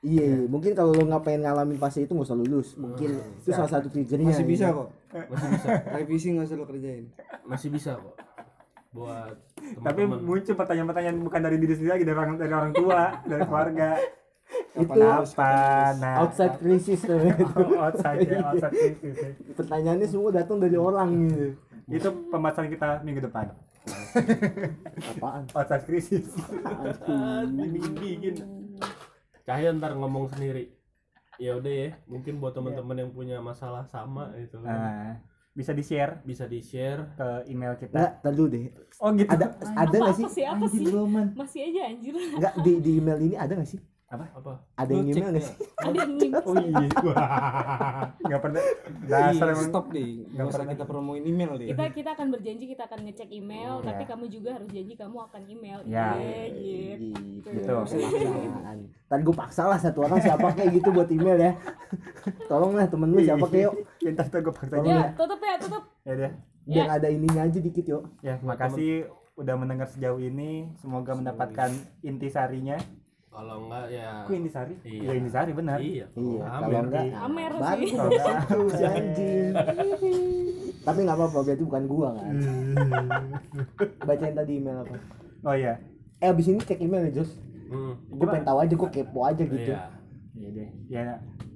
iya 0.00 0.24
iya. 0.24 0.46
mungkin 0.46 0.72
kalau 0.72 0.90
lo 0.90 1.04
nggak 1.04 1.22
pengen 1.22 1.44
ngalamin 1.44 1.76
fase 1.76 2.00
itu 2.00 2.10
nggak 2.10 2.24
usah 2.24 2.38
lulus 2.38 2.68
mungkin 2.74 3.10
itu 3.36 3.50
salah 3.50 3.68
satu 3.70 3.86
triggernya 3.86 4.30
Masih 4.30 4.42
ya. 4.42 4.48
bisa 4.48 4.66
kok. 4.70 4.88
masih 5.28 5.48
bisa 5.50 5.68
Revisi 5.96 6.26
nggak 6.30 6.46
usah 6.46 6.56
lo 6.56 6.64
kerjain. 6.64 7.04
masih 7.44 7.68
bisa 7.68 7.90
kok 7.94 8.14
buat 8.90 9.34
tapi 9.78 10.02
muncul 10.02 10.50
pertanyaan-pertanyaan 10.52 11.18
bukan 11.20 11.40
dari 11.40 11.56
diri 11.56 11.74
sendiri 11.74 11.92
lagi 11.92 12.04
dari 12.04 12.16
orang 12.16 12.34
dari 12.34 12.50
orang 12.50 12.72
tua 12.72 13.00
dari 13.22 13.42
keluarga 13.44 13.90
Itu 14.72 14.98
apa 14.98 15.54
nah 15.96 16.14
outside 16.20 16.58
crisis 16.58 16.98
tuh 17.00 17.14
Oh, 17.54 17.78
outside 17.80 18.18
ya 18.20 18.42
outside 18.44 18.74
crisis 18.74 19.14
ya. 19.16 19.30
pertanyaannya 19.54 20.06
semua 20.06 20.30
datang 20.32 20.58
dari 20.58 20.74
orang 20.74 21.10
gitu 21.22 21.46
itu 21.88 22.08
pembahasan 22.26 22.66
kita 22.66 22.98
minggu 23.00 23.22
depan 23.22 23.46
apaan? 25.16 25.42
Outside 25.52 25.84
crisis 25.86 26.30
Ah, 27.06 27.44
bikin. 27.98 28.34
Cahaya 29.46 29.74
ntar 29.74 29.96
ngomong 29.98 30.30
sendiri. 30.30 30.72
Ya 31.40 31.56
udah 31.56 31.72
ya 31.72 31.88
mungkin 32.04 32.36
buat 32.38 32.52
teman-teman 32.52 32.96
yang 33.06 33.10
punya 33.10 33.36
masalah 33.40 33.88
sama 33.88 34.30
gitu. 34.36 34.60
Kan 34.60 34.68
nah 34.70 35.14
bisa 35.50 35.74
di 35.74 35.82
share 35.82 36.22
bisa 36.22 36.46
di 36.46 36.62
share 36.62 37.16
ke 37.18 37.28
email 37.50 37.74
kita. 37.74 37.96
Nggak 37.96 38.12
tadi 38.22 38.42
deh. 38.46 38.64
Oh 39.02 39.10
gitu. 39.16 39.30
Ada 39.34 39.46
ada 39.74 39.96
nggak 39.98 40.16
sih 40.16 40.26
apa 40.26 40.34
sih? 40.36 40.44
apa 40.46 40.66
sih? 40.70 40.84
Masih 41.34 41.60
aja 41.66 41.80
anjir. 41.90 42.14
Nggak 42.14 42.54
di 42.62 42.72
di 42.78 42.90
email 43.02 43.18
ini 43.18 43.34
ada 43.34 43.52
nggak 43.58 43.70
sih 43.70 43.80
apa 44.10 44.26
ada 44.74 44.90
yang 44.90 45.06
email 45.06 45.30
nggak 45.30 45.38
ya. 45.38 45.46
sih 45.46 45.56
ada 45.78 45.96
yang 46.02 46.12
ngimpi 46.18 46.42
oh 46.42 46.54
iya 46.58 46.86
nggak 48.26 48.40
pernah 48.42 48.62
dasar 49.06 49.46
Iya, 49.46 49.54
emang 49.54 49.68
stop 49.70 49.86
deh. 49.90 50.08
Nggak 50.26 50.46
pernah. 50.50 50.72
kita 50.74 50.84
promoin 50.84 51.22
email 51.22 51.52
deh. 51.54 51.68
kita 51.70 51.84
kita 51.94 52.10
akan 52.18 52.26
berjanji 52.28 52.64
kita 52.66 52.82
akan 52.90 53.00
ngecek 53.06 53.30
email 53.30 53.72
Hmm, 53.78 53.86
tapi 53.86 54.02
ya. 54.02 54.08
kamu 54.10 54.24
juga 54.26 54.50
harus 54.58 54.68
janji 54.68 54.94
kamu 54.98 55.16
akan 55.30 55.42
email 55.46 55.78
Ya. 55.86 56.08
Iya, 56.18 56.42
gitu. 56.98 57.14
gitu 57.38 57.48
Gitu. 57.54 57.70
Paksaan. 57.70 58.78
Tadi 59.06 59.22
gue 59.22 59.36
paksa 59.36 59.62
lah 59.64 59.78
satu 59.78 59.98
orang 60.02 60.18
siapa 60.18 60.46
kayak 60.52 60.70
gitu 60.74 60.88
buat 60.90 61.08
email 61.08 61.38
ya. 61.38 61.52
Tolong 62.46 62.72
lah 62.74 62.86
temen 62.86 63.08
lu 63.08 63.18
siapa 63.20 63.46
kayak 63.46 63.70
yuk. 63.70 63.74
ya 63.96 64.10
ntar 64.10 64.38
gue 64.42 64.50
paksa 64.52 64.74
ya 64.76 64.90
ya. 64.90 65.02
tutup 65.14 65.38
ya 65.38 65.54
tutup 65.54 65.84
ya 66.02 66.12
deh 66.18 66.32
Biar 66.66 66.86
ada 66.92 67.06
ininya 67.06 67.46
aja 67.46 67.58
dikit 67.58 67.86
yuk. 67.86 68.02
ya 68.20 68.42
makasih 68.42 69.06
udah 69.34 69.54
mendengar 69.54 69.86
sejauh 69.86 70.18
ini 70.18 70.68
semoga 70.76 71.14
mendapatkan 71.14 71.70
intisarinya 72.02 72.76
kalau 73.30 73.56
enggak 73.62 73.86
ya 73.88 74.08
Kok 74.22 74.34
intisari 74.34 74.74
Iya. 74.82 75.00
ya 75.00 75.12
intisari 75.14 75.50
benar 75.52 75.78
iya 75.78 76.06
Iya, 76.10 76.44
kalau 76.44 76.78
enggak 76.82 77.04
Amer 77.16 77.52
baru 77.54 77.80
sih. 77.80 77.88
situ 77.88 78.58
si 78.70 78.84
anjing. 78.84 79.52
Tapi 80.80 80.98
nggak 81.00 81.14
apa-apa 81.14 81.38
berarti 81.40 81.62
bukan 81.62 81.84
gua 81.86 82.08
kan. 82.12 82.34
Bacain 84.02 84.34
tadi 84.34 84.52
email 84.56 84.78
apa? 84.78 84.96
oh 85.42 85.54
iya 85.54 85.78
Eh 86.18 86.28
abis 86.28 86.46
ini 86.46 86.58
cek 86.58 86.78
email 86.78 87.06
ya 87.06 87.22
Jos. 87.22 87.32
Hmm, 87.70 87.94
Gue 88.10 88.26
pengen 88.26 88.44
tahu 88.44 88.58
aja 88.58 88.74
gue 88.74 88.90
kepo 88.90 89.20
aja 89.22 89.40
gitu. 89.40 89.56
iya 89.56 89.88
ya 90.32 90.48
deh 90.50 90.68
ya 90.88 91.02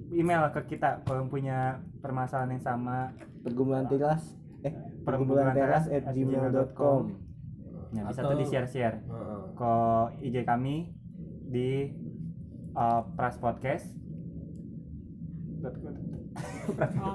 email 0.09 0.47
ke 0.49 0.63
kita 0.69 1.03
kalau 1.03 1.25
punya 1.25 1.75
permasalahan 1.99 2.49
yang 2.51 2.63
sama 2.63 3.11
Pergumulan 3.41 3.83
teras 3.83 4.23
eh 4.61 4.71
Pergumulan 5.03 5.51
teras 5.51 5.85
at 5.85 6.07
gmail.com. 6.07 7.01
ya 7.91 8.01
bisa 8.05 8.19
Atau- 8.21 8.31
tuh 8.31 8.37
di 8.37 8.45
share 8.45 8.65
share 8.65 8.97
Heeh. 9.01 9.41
ke 9.53 9.73
IG 10.23 10.35
kami 10.43 10.95
di 11.55 11.87
uh, 12.75 13.01
Pras 13.15 13.39
Podcast. 13.39 13.87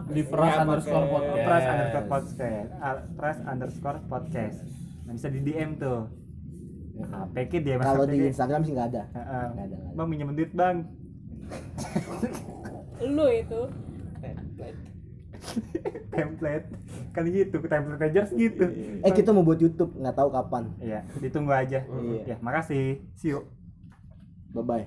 Di 0.09 0.23
peras 0.25 0.53
Ya, 0.57 0.59
underscore 0.65 1.07
podcast. 1.13 1.45
Pras 1.45 1.65
underscore 1.69 2.07
podcast. 2.09 2.71
Pras 3.21 3.39
underscore 3.45 4.01
podcast. 4.09 4.59
Nah, 5.05 5.13
bisa 5.13 5.29
di 5.29 5.41
DM 5.45 5.77
tuh. 5.77 6.09
Nah, 7.01 7.29
PK 7.37 7.53
dia 7.61 7.77
Kalau 7.77 8.09
di. 8.09 8.17
Instagram 8.33 8.65
sih 8.65 8.73
nggak 8.73 8.89
ada. 8.97 9.03
Heeh. 9.13 9.47
Nggak 9.53 9.67
ada. 9.69 9.77
bang 9.93 10.09
minjem 10.09 10.33
duit 10.33 10.53
bang. 10.57 10.77
Lu 13.05 13.27
itu. 13.29 13.61
Template. 16.11 16.67
Kan 17.13 17.23
gitu 17.29 17.57
template 17.69 18.01
pagers 18.01 18.31
gitu. 18.33 18.65
Eh 19.05 19.13
kita 19.13 19.37
mau 19.37 19.45
buat 19.45 19.61
YouTube 19.61 20.01
nggak 20.01 20.17
tahu 20.17 20.29
kapan. 20.33 20.65
iya 20.81 21.05
ditunggu 21.21 21.53
aja. 21.53 21.85
Iya. 21.85 22.23
ya 22.25 22.37
makasih. 22.41 23.05
See 23.21 23.37
you 23.37 23.60
Bye 24.55 24.63
bye. 24.65 24.87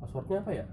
passwordnya 0.00 0.40
apa 0.44 0.52
ya 0.54 0.66